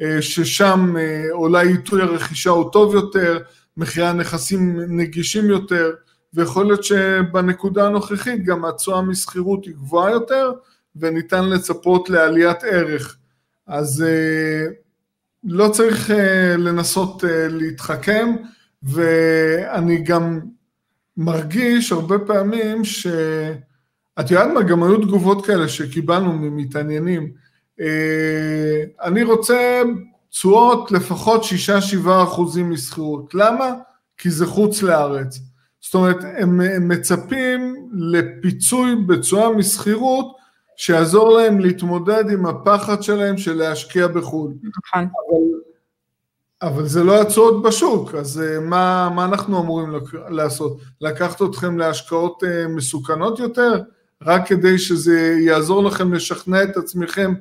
אה, 0.02 0.22
ששם 0.22 0.94
אה, 0.98 1.24
אולי 1.30 1.68
עיתוי 1.68 2.02
הרכישה 2.02 2.50
הוא 2.50 2.72
טוב 2.72 2.94
יותר, 2.94 3.38
מחירי 3.77 4.07
הנכסים 4.07 4.81
נגישים 4.89 5.45
יותר, 5.45 5.91
ויכול 6.35 6.66
להיות 6.66 6.85
שבנקודה 6.85 7.87
הנוכחית 7.87 8.45
גם 8.45 8.64
התשואה 8.64 9.03
משכירות 9.03 9.64
היא 9.64 9.74
גבוהה 9.74 10.11
יותר, 10.11 10.53
וניתן 10.97 11.45
לצפות 11.49 12.11
לעליית 12.11 12.64
ערך. 12.64 13.16
אז 13.66 14.05
אה, 14.07 14.66
לא 15.45 15.68
צריך 15.68 16.11
אה, 16.11 16.57
לנסות 16.57 17.24
אה, 17.24 17.49
להתחכם, 17.49 18.37
ואני 18.83 20.03
גם 20.03 20.41
מרגיש 21.16 21.93
הרבה 21.93 22.18
פעמים 22.18 22.85
ש... 22.85 23.07
את 24.20 24.31
יודעת 24.31 24.51
מה, 24.55 24.62
גם 24.62 24.83
היו 24.83 24.97
תגובות 24.97 25.47
כאלה 25.47 25.68
שקיבלנו 25.68 26.33
ממתעניינים. 26.33 27.33
אני 29.03 29.22
רוצה 29.22 29.83
תשואות 30.37 30.93
לפחות 30.93 31.43
6-7 31.43 32.09
אחוזים 32.24 32.70
משכירות. 32.70 33.34
למה? 33.34 33.72
כי 34.16 34.30
זה 34.30 34.47
חוץ 34.47 34.82
לארץ. 34.82 35.39
זאת 35.80 35.95
אומרת, 35.95 36.16
הם, 36.22 36.61
הם 36.61 36.89
מצפים 36.89 37.89
לפיצוי 37.93 38.97
בתשואה 39.07 39.51
משכירות 39.51 40.37
שיעזור 40.76 41.30
להם 41.30 41.61
להתמודד 41.61 42.30
עם 42.30 42.47
הפחד 42.47 43.03
שלהם 43.03 43.39
של 43.39 43.55
להשקיע 43.55 44.07
בחו"ל. 44.07 44.53
נכון. 44.62 45.03
אבל, 45.03 46.72
אבל 46.72 46.87
זה 46.87 47.05
לא 47.05 47.20
התשואות 47.20 47.62
בשוק, 47.62 48.14
אז 48.14 48.43
אה, 48.43 48.61
מה, 48.61 49.11
מה 49.14 49.24
אנחנו 49.24 49.61
אמורים 49.62 49.93
לעשות? 50.28 50.78
לקחת 51.01 51.43
אתכם 51.43 51.78
להשקעות 51.78 52.45
אה, 52.45 52.68
מסוכנות 52.68 53.39
יותר? 53.39 53.82
רק 54.22 54.49
כדי 54.49 54.78
שזה 54.78 55.39
יעזור 55.41 55.84
לכם 55.84 56.12
לשכנע 56.12 56.62
את 56.62 56.76
עצמכם 56.76 57.34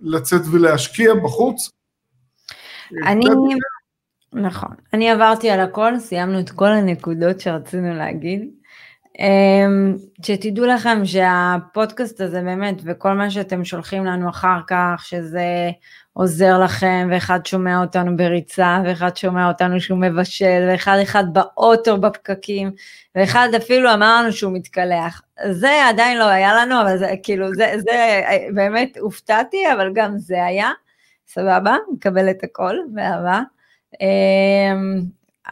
לצאת 0.00 0.40
ולהשקיע 0.52 1.14
בחוץ. 1.14 1.70
אני, 3.06 3.24
נכון, 4.32 4.70
אני 4.92 5.10
עברתי 5.10 5.50
על 5.50 5.60
הכל, 5.60 5.98
סיימנו 5.98 6.40
את 6.40 6.50
כל 6.50 6.68
הנקודות 6.68 7.40
שרצינו 7.40 7.94
להגיד. 7.94 8.50
אמ, 9.18 9.96
שתדעו 10.22 10.66
לכם 10.66 11.04
שהפודקאסט 11.04 12.20
הזה 12.20 12.42
באמת, 12.42 12.74
וכל 12.84 13.12
מה 13.12 13.30
שאתם 13.30 13.64
שולחים 13.64 14.04
לנו 14.04 14.28
אחר 14.28 14.60
כך, 14.66 15.02
שזה 15.04 15.70
עוזר 16.18 16.58
לכם, 16.58 17.08
ואחד 17.12 17.46
שומע 17.46 17.80
אותנו 17.80 18.16
בריצה, 18.16 18.80
ואחד 18.84 19.16
שומע 19.16 19.48
אותנו 19.48 19.80
שהוא 19.80 19.98
מבשל, 19.98 20.68
ואחד 20.68 20.98
אחד 21.02 21.24
באוטו 21.32 22.00
בפקקים, 22.00 22.70
ואחד 23.14 23.48
אפילו 23.56 23.94
אמר 23.94 24.20
לנו 24.22 24.32
שהוא 24.32 24.52
מתקלח. 24.52 25.22
זה 25.50 25.88
עדיין 25.88 26.18
לא 26.18 26.24
היה 26.24 26.54
לנו, 26.54 26.80
אבל 26.80 26.98
זה 26.98 27.14
כאילו, 27.22 27.54
זה, 27.54 27.74
זה 27.78 28.22
באמת 28.54 28.96
הופתעתי, 29.00 29.72
אבל 29.72 29.90
גם 29.94 30.18
זה 30.18 30.44
היה. 30.44 30.70
סבבה, 31.28 31.76
נקבל 31.94 32.30
את 32.30 32.44
הכל, 32.44 32.76
באהבה. 32.94 33.40
אמ, 34.00 35.02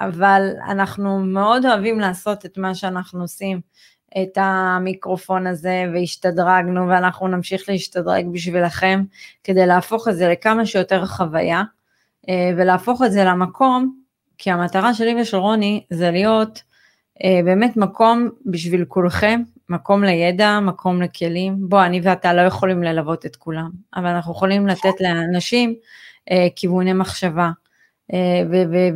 אבל 0.00 0.50
אנחנו 0.68 1.18
מאוד 1.20 1.66
אוהבים 1.66 2.00
לעשות 2.00 2.46
את 2.46 2.58
מה 2.58 2.74
שאנחנו 2.74 3.20
עושים, 3.20 3.60
את 4.22 4.38
המיקרופון 4.40 5.46
הזה, 5.46 5.84
והשתדרגנו, 5.94 6.88
ואנחנו 6.88 7.28
נמשיך 7.28 7.68
להשתדרג 7.68 8.26
בשבילכם, 8.32 9.02
כדי 9.44 9.66
להפוך 9.66 10.08
את 10.08 10.16
זה 10.16 10.28
לכמה 10.28 10.66
שיותר 10.66 11.06
חוויה, 11.06 11.62
אה, 12.28 12.50
ולהפוך 12.56 13.02
את 13.02 13.12
זה 13.12 13.24
למקום, 13.24 13.96
כי 14.38 14.50
המטרה 14.50 14.94
שלי 14.94 15.22
ושל 15.22 15.36
רוני 15.36 15.84
זה 15.90 16.10
להיות 16.10 16.62
אה, 17.24 17.40
באמת 17.44 17.76
מקום 17.76 18.28
בשביל 18.46 18.84
כולכם, 18.84 19.42
מקום 19.68 20.04
לידע, 20.04 20.60
מקום 20.60 21.02
לכלים. 21.02 21.56
בוא, 21.58 21.84
אני 21.84 22.00
ואתה 22.02 22.34
לא 22.34 22.40
יכולים 22.40 22.82
ללוות 22.82 23.26
את 23.26 23.36
כולם, 23.36 23.70
אבל 23.96 24.06
אנחנו 24.06 24.32
יכולים 24.32 24.66
לתת 24.66 25.00
לאנשים 25.00 25.74
אה, 26.30 26.46
כיווני 26.56 26.92
מחשבה 26.92 27.50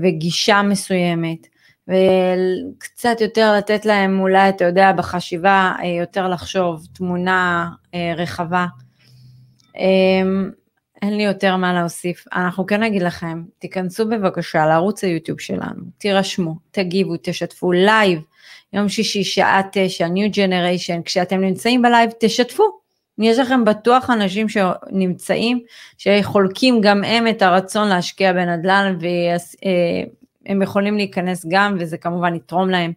וגישה 0.03 0.63
מסוימת. 0.63 1.47
וקצת 1.89 3.21
יותר 3.21 3.53
לתת 3.59 3.85
להם 3.87 4.21
אולי, 4.21 4.49
אתה 4.49 4.65
יודע, 4.65 4.93
בחשיבה 4.93 5.73
אה, 5.83 5.87
יותר 5.87 6.29
לחשוב, 6.29 6.87
תמונה 6.93 7.71
אה, 7.95 8.13
רחבה. 8.17 8.67
אמ, 9.77 10.51
אין 11.03 11.17
לי 11.17 11.23
יותר 11.23 11.57
מה 11.57 11.75
להוסיף. 11.75 12.25
אנחנו 12.33 12.67
כן 12.67 12.83
נגיד 12.83 13.03
לכם, 13.03 13.43
תיכנסו 13.59 14.09
בבקשה 14.09 14.67
לערוץ 14.67 15.05
היוטיוב 15.05 15.41
שלנו, 15.41 15.83
תירשמו, 15.99 16.57
תגיבו, 16.71 17.15
תשתפו 17.23 17.73
לייב, 17.73 18.21
יום 18.73 18.89
שישי, 18.89 19.25
שעה 19.25 19.61
תשע, 19.73 20.07
New 20.07 20.35
Generation, 20.35 21.03
כשאתם 21.05 21.41
נמצאים 21.41 21.83
בלייב, 21.83 22.11
תשתפו. 22.21 22.65
יש 23.19 23.39
לכם 23.39 23.65
בטוח 23.65 24.11
אנשים 24.11 24.47
שנמצאים, 24.49 25.61
שחולקים 25.99 26.81
גם 26.81 27.05
הם 27.05 27.29
את 27.29 27.43
הרצון 27.43 27.89
להשקיע 27.89 28.33
בנדל"ן 28.33 28.99
הם 30.47 30.63
יכולים 30.63 30.97
להיכנס 30.97 31.47
גם, 31.49 31.77
וזה 31.81 31.99
כמובן 31.99 32.35
יתרום 32.35 32.71
להם. 32.71 32.93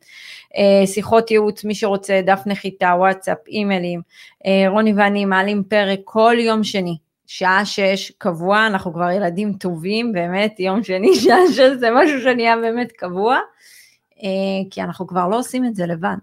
אה, 0.57 0.87
שיחות 0.87 1.31
ייעוץ, 1.31 1.63
מי 1.63 1.75
שרוצה, 1.75 2.21
דף 2.25 2.41
נחיתה, 2.45 2.93
וואטסאפ, 2.97 3.37
אימיילים. 3.47 4.01
אה, 4.45 4.69
רוני 4.69 4.93
ואני 4.93 5.25
מעלים 5.25 5.63
פרק 5.63 5.99
כל 6.03 6.35
יום 6.39 6.63
שני, 6.63 6.97
שעה 7.27 7.65
שש, 7.65 8.11
קבוע, 8.17 8.67
אנחנו 8.67 8.93
כבר 8.93 9.11
ילדים 9.11 9.53
טובים, 9.53 10.11
באמת, 10.11 10.59
יום 10.59 10.83
שני, 10.83 11.15
שעה 11.23 11.47
שש, 11.51 11.79
זה 11.79 11.89
משהו 11.95 12.21
שנהיה 12.21 12.57
באמת 12.57 12.91
קבוע, 12.91 13.37
אה, 14.23 14.29
כי 14.71 14.81
אנחנו 14.81 15.07
כבר 15.07 15.27
לא 15.27 15.39
עושים 15.39 15.65
את 15.65 15.75
זה 15.75 15.85
לבד. 15.85 16.17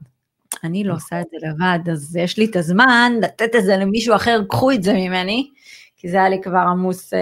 אני 0.65 0.85
לא 0.85 0.95
עושה 0.95 1.21
את 1.21 1.27
זה 1.31 1.49
לבד, 1.49 1.91
אז 1.91 2.17
יש 2.17 2.39
לי 2.39 2.45
את 2.45 2.57
הזמן 2.57 3.13
לתת 3.23 3.57
את 3.57 3.65
זה 3.65 3.77
למישהו 3.77 4.15
אחר, 4.15 4.41
קחו 4.49 4.71
את 4.71 4.83
זה 4.83 4.93
ממני, 4.93 5.51
כי 5.99 6.09
זה 6.09 6.17
היה 6.17 6.29
לי 6.29 6.41
כבר 6.43 6.59
עמוס 6.59 7.15
אה, 7.15 7.19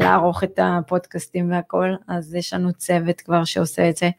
לערוך 0.00 0.44
את 0.44 0.58
הפודקאסטים 0.62 1.52
והכל, 1.52 1.94
אז 2.08 2.34
יש 2.34 2.52
לנו 2.52 2.72
צוות 2.72 3.20
כבר 3.20 3.44
שעושה 3.44 3.88
את 3.88 3.96
זה. 3.96 4.10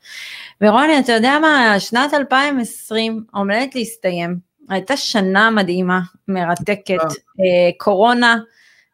ורוני, 0.62 1.00
אתה 1.00 1.12
יודע 1.12 1.38
מה, 1.42 1.80
שנת 1.80 2.14
2020 2.14 3.24
עומדת 3.34 3.76
להסתיים, 3.76 4.40
הייתה 4.70 4.98
שנה 4.98 5.50
מדהימה, 5.50 6.00
מרתקת, 6.28 6.90
אה. 6.90 7.06
אה, 7.06 7.72
קורונה, 7.78 8.38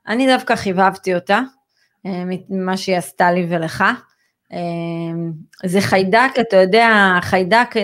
אני 0.08 0.28
דווקא 0.28 0.56
חיבבתי 0.56 1.16
אותה, 1.16 1.40
אה, 2.06 2.24
ממה 2.50 2.78
שהיא 2.78 2.98
עשתה 2.98 3.32
לי 3.32 3.48
ולך. 3.50 3.84
אמ, 4.54 5.32
זה 5.66 5.82
חיידק, 5.82 6.32
אתה 6.40 6.58
יודע, 6.58 7.18
חיידק 7.22 7.78
אה, 7.78 7.84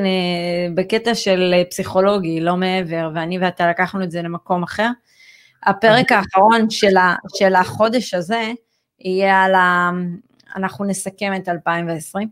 בקטע 0.76 1.16
של 1.16 1.54
פסיכולוגי, 1.70 2.42
לא 2.42 2.56
מעבר, 2.56 3.10
ואני 3.16 3.40
ואתה 3.40 3.70
לקחנו 3.70 4.04
את 4.04 4.12
זה 4.12 4.22
למקום 4.22 4.64
אחר. 4.64 4.90
הפרק 5.66 6.12
האחרון 6.12 6.70
של, 6.70 6.98
ה, 6.98 7.16
של 7.36 7.56
החודש 7.56 8.14
הזה 8.14 8.52
יהיה 9.00 9.44
על 9.44 9.56
ה... 9.56 9.92
אנחנו 10.56 10.86
נסכם 10.86 11.34
את 11.36 11.50
2020. 11.50 12.28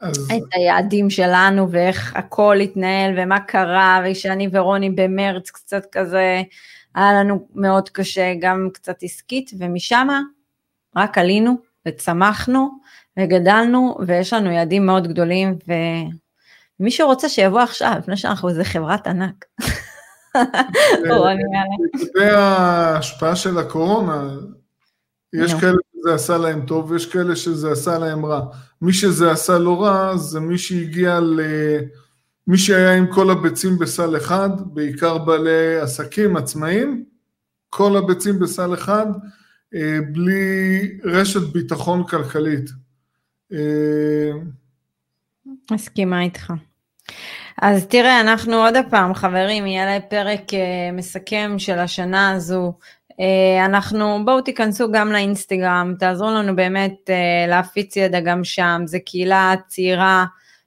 אז... 0.00 0.28
את 0.36 0.42
היעדים 0.54 1.10
שלנו 1.10 1.70
ואיך 1.70 2.16
הכל 2.16 2.56
התנהל 2.60 3.14
ומה 3.16 3.40
קרה, 3.40 4.00
ושאני 4.04 4.48
ורוני 4.52 4.90
במרץ 4.90 5.50
קצת 5.50 5.86
כזה, 5.92 6.42
היה 6.94 7.12
לנו 7.12 7.46
מאוד 7.54 7.88
קשה, 7.88 8.34
גם 8.40 8.68
קצת 8.72 9.02
עסקית, 9.02 9.50
ומשם 9.58 10.08
רק 10.96 11.18
עלינו 11.18 11.56
וצמחנו, 11.86 12.68
וגדלנו, 13.18 13.98
ויש 14.06 14.32
לנו 14.32 14.50
יעדים 14.50 14.86
מאוד 14.86 15.08
גדולים, 15.08 15.58
ומי 16.80 16.90
שרוצה 16.90 17.28
שיבוא 17.28 17.60
עכשיו, 17.60 17.94
לפני 17.98 18.16
שאנחנו 18.16 18.48
איזה 18.48 18.64
חברת 18.64 19.06
ענק. 19.06 19.44
לגבי 21.02 22.30
ההשפעה 22.30 23.36
של 23.36 23.58
הקורונה, 23.58 24.30
יש 25.32 25.54
כאלה 25.54 25.76
שזה 25.96 26.14
עשה 26.14 26.38
להם 26.38 26.66
טוב 26.66 26.90
ויש 26.90 27.06
כאלה 27.06 27.36
שזה 27.36 27.72
עשה 27.72 27.98
להם 27.98 28.26
רע. 28.26 28.40
מי 28.82 28.92
שזה 28.92 29.30
עשה 29.30 29.58
לא 29.58 29.82
רע 29.82 30.16
זה 30.16 30.40
מי 30.40 30.58
שהגיע 30.58 31.20
ל... 31.20 31.40
מי 32.46 32.58
שהיה 32.58 32.94
עם 32.94 33.06
כל 33.12 33.30
הביצים 33.30 33.78
בסל 33.78 34.16
אחד, 34.16 34.50
בעיקר 34.74 35.18
בעלי 35.18 35.80
עסקים, 35.80 36.36
עצמאים, 36.36 37.04
כל 37.70 37.96
הביצים 37.96 38.38
בסל 38.38 38.74
אחד, 38.74 39.06
אה, 39.74 39.98
בלי 40.12 40.98
רשת 41.04 41.52
ביטחון 41.52 42.06
כלכלית. 42.06 42.70
אה, 43.52 44.30
מסכימה 45.70 46.22
איתך. 46.22 46.52
אז 47.62 47.86
תראה, 47.86 48.20
אנחנו 48.20 48.54
עוד 48.54 48.74
פעם, 48.90 49.14
חברים, 49.14 49.66
יהיה 49.66 50.00
פרק 50.00 50.54
אה, 50.54 50.90
מסכם 50.92 51.54
של 51.58 51.78
השנה 51.78 52.32
הזו. 52.32 52.72
אה, 53.20 53.64
אנחנו, 53.64 54.24
בואו 54.24 54.40
תיכנסו 54.40 54.92
גם 54.92 55.12
לאינסטגרם, 55.12 55.94
תעזרו 55.98 56.30
לנו 56.30 56.56
באמת 56.56 57.10
להפיץ 57.48 57.96
ידע 57.96 58.20
גם 58.20 58.44
שם, 58.44 58.82
זו 58.84 58.98
קהילה 59.06 59.54
צעירה 59.66 60.24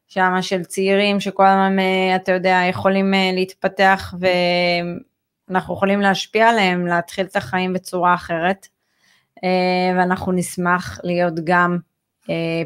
שם 0.07 0.33
של 0.41 0.63
צעירים 0.63 1.19
שכל 1.19 1.45
הזמן, 1.47 1.77
אתה 2.15 2.31
יודע, 2.31 2.61
יכולים 2.69 3.13
להתפתח 3.33 4.13
ואנחנו 5.49 5.73
יכולים 5.73 6.01
להשפיע 6.01 6.49
עליהם, 6.49 6.87
להתחיל 6.87 7.25
את 7.25 7.35
החיים 7.35 7.73
בצורה 7.73 8.13
אחרת. 8.13 8.67
ואנחנו 9.97 10.31
נשמח 10.31 10.99
להיות 11.03 11.33
גם 11.43 11.71
אה, 11.73 11.90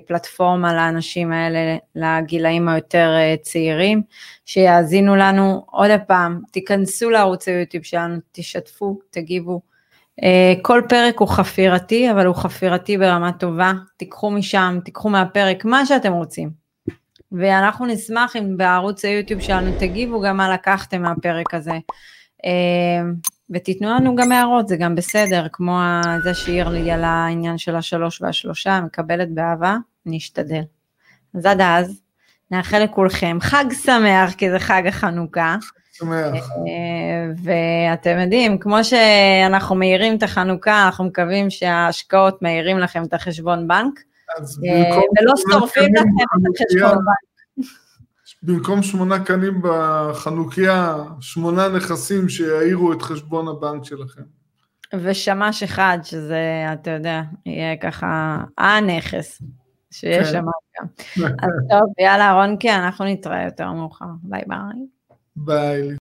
פלטפורמה 0.07 0.73
לאנשים 0.73 1.31
האלה, 1.31 1.77
לגילאים 1.95 2.67
היותר 2.67 3.09
אה, 3.17 3.35
צעירים, 3.41 4.01
שיאזינו 4.45 5.15
לנו. 5.15 5.65
עוד 5.71 5.91
פעם, 6.07 6.41
תיכנסו 6.51 7.09
לערוץ 7.09 7.47
היוטיוב 7.47 7.83
שלנו, 7.83 8.15
תשתפו, 8.31 8.99
תגיבו. 9.09 9.61
אה, 10.23 10.53
כל 10.61 10.81
פרק 10.89 11.19
הוא 11.19 11.27
חפירתי, 11.27 12.11
אבל 12.11 12.25
הוא 12.25 12.35
חפירתי 12.35 12.97
ברמה 12.97 13.31
טובה. 13.31 13.73
תיקחו 13.97 14.31
משם, 14.31 14.79
תיקחו 14.85 15.09
מהפרק 15.09 15.65
מה 15.65 15.85
שאתם 15.85 16.13
רוצים. 16.13 16.49
ואנחנו 17.31 17.85
נשמח 17.85 18.35
אם 18.35 18.57
בערוץ 18.57 19.05
היוטיוב 19.05 19.41
שלנו 19.41 19.71
תגיבו 19.79 20.21
גם 20.21 20.37
מה 20.37 20.53
לקחתם 20.53 21.01
מהפרק 21.01 21.53
הזה. 21.53 21.77
ותיתנו 23.49 23.89
לנו 23.89 24.15
גם 24.15 24.31
הערות, 24.31 24.67
זה 24.67 24.77
גם 24.77 24.95
בסדר, 24.95 25.47
כמו 25.51 25.79
זה 26.23 26.33
שהעיר 26.33 26.69
לי 26.69 26.91
על 26.91 27.03
העניין 27.03 27.57
של 27.57 27.75
השלוש 27.75 28.21
והשלושה, 28.21 28.81
מקבלת 28.81 29.31
באהבה, 29.33 29.77
אני 30.07 30.17
אשתדל. 30.17 30.61
אז 31.35 31.45
עד 31.45 31.61
אז, 31.61 32.01
נאחל 32.51 32.83
לכולכם 32.83 33.37
חג 33.41 33.65
שמח, 33.83 34.33
כי 34.33 34.51
זה 34.51 34.59
חג 34.59 34.83
החנוכה. 34.87 35.55
שמח. 35.91 36.33
אה, 36.33 37.31
ואתם 37.43 38.19
יודעים, 38.19 38.57
כמו 38.59 38.83
שאנחנו 38.83 39.75
מאירים 39.75 40.17
את 40.17 40.23
החנוכה, 40.23 40.85
אנחנו 40.85 41.05
מקווים 41.05 41.49
שההשקעות 41.49 42.41
מאירים 42.41 42.79
לכם 42.79 43.03
את 43.03 43.13
החשבון 43.13 43.67
בנק, 43.67 43.99
אה, 44.39 44.97
ולא 45.21 45.33
שורפים 45.51 45.95
לכם 45.95 46.09
את 46.09 46.61
החשבון 46.61 46.95
בנק. 46.95 47.65
במקום 48.45 48.83
שמונה 48.83 49.25
קנים 49.25 49.61
בחנוכיה, 49.63 50.95
שמונה 51.19 51.67
נכסים 51.67 52.29
שיאירו 52.29 52.93
את 52.93 53.01
חשבון 53.01 53.47
הבנק 53.47 53.83
שלכם. 53.83 54.21
ושמש 54.93 55.63
אחד, 55.63 55.97
שזה, 56.03 56.65
אתה 56.73 56.91
יודע, 56.91 57.21
יהיה 57.45 57.77
ככה 57.77 58.37
הנכס, 58.57 59.41
שיהיה 59.91 60.23
כן. 60.23 60.31
שם 60.31 60.43
גם. 60.79 60.87
אז 61.43 61.49
טוב, 61.69 61.93
יאללה, 61.99 62.33
רוני, 62.33 62.69
אנחנו 62.69 63.05
נתראה 63.05 63.43
יותר 63.43 63.71
מאוחר. 63.71 64.05
ביי 64.23 64.43
ביי. 64.47 64.87
ביי. 65.35 65.95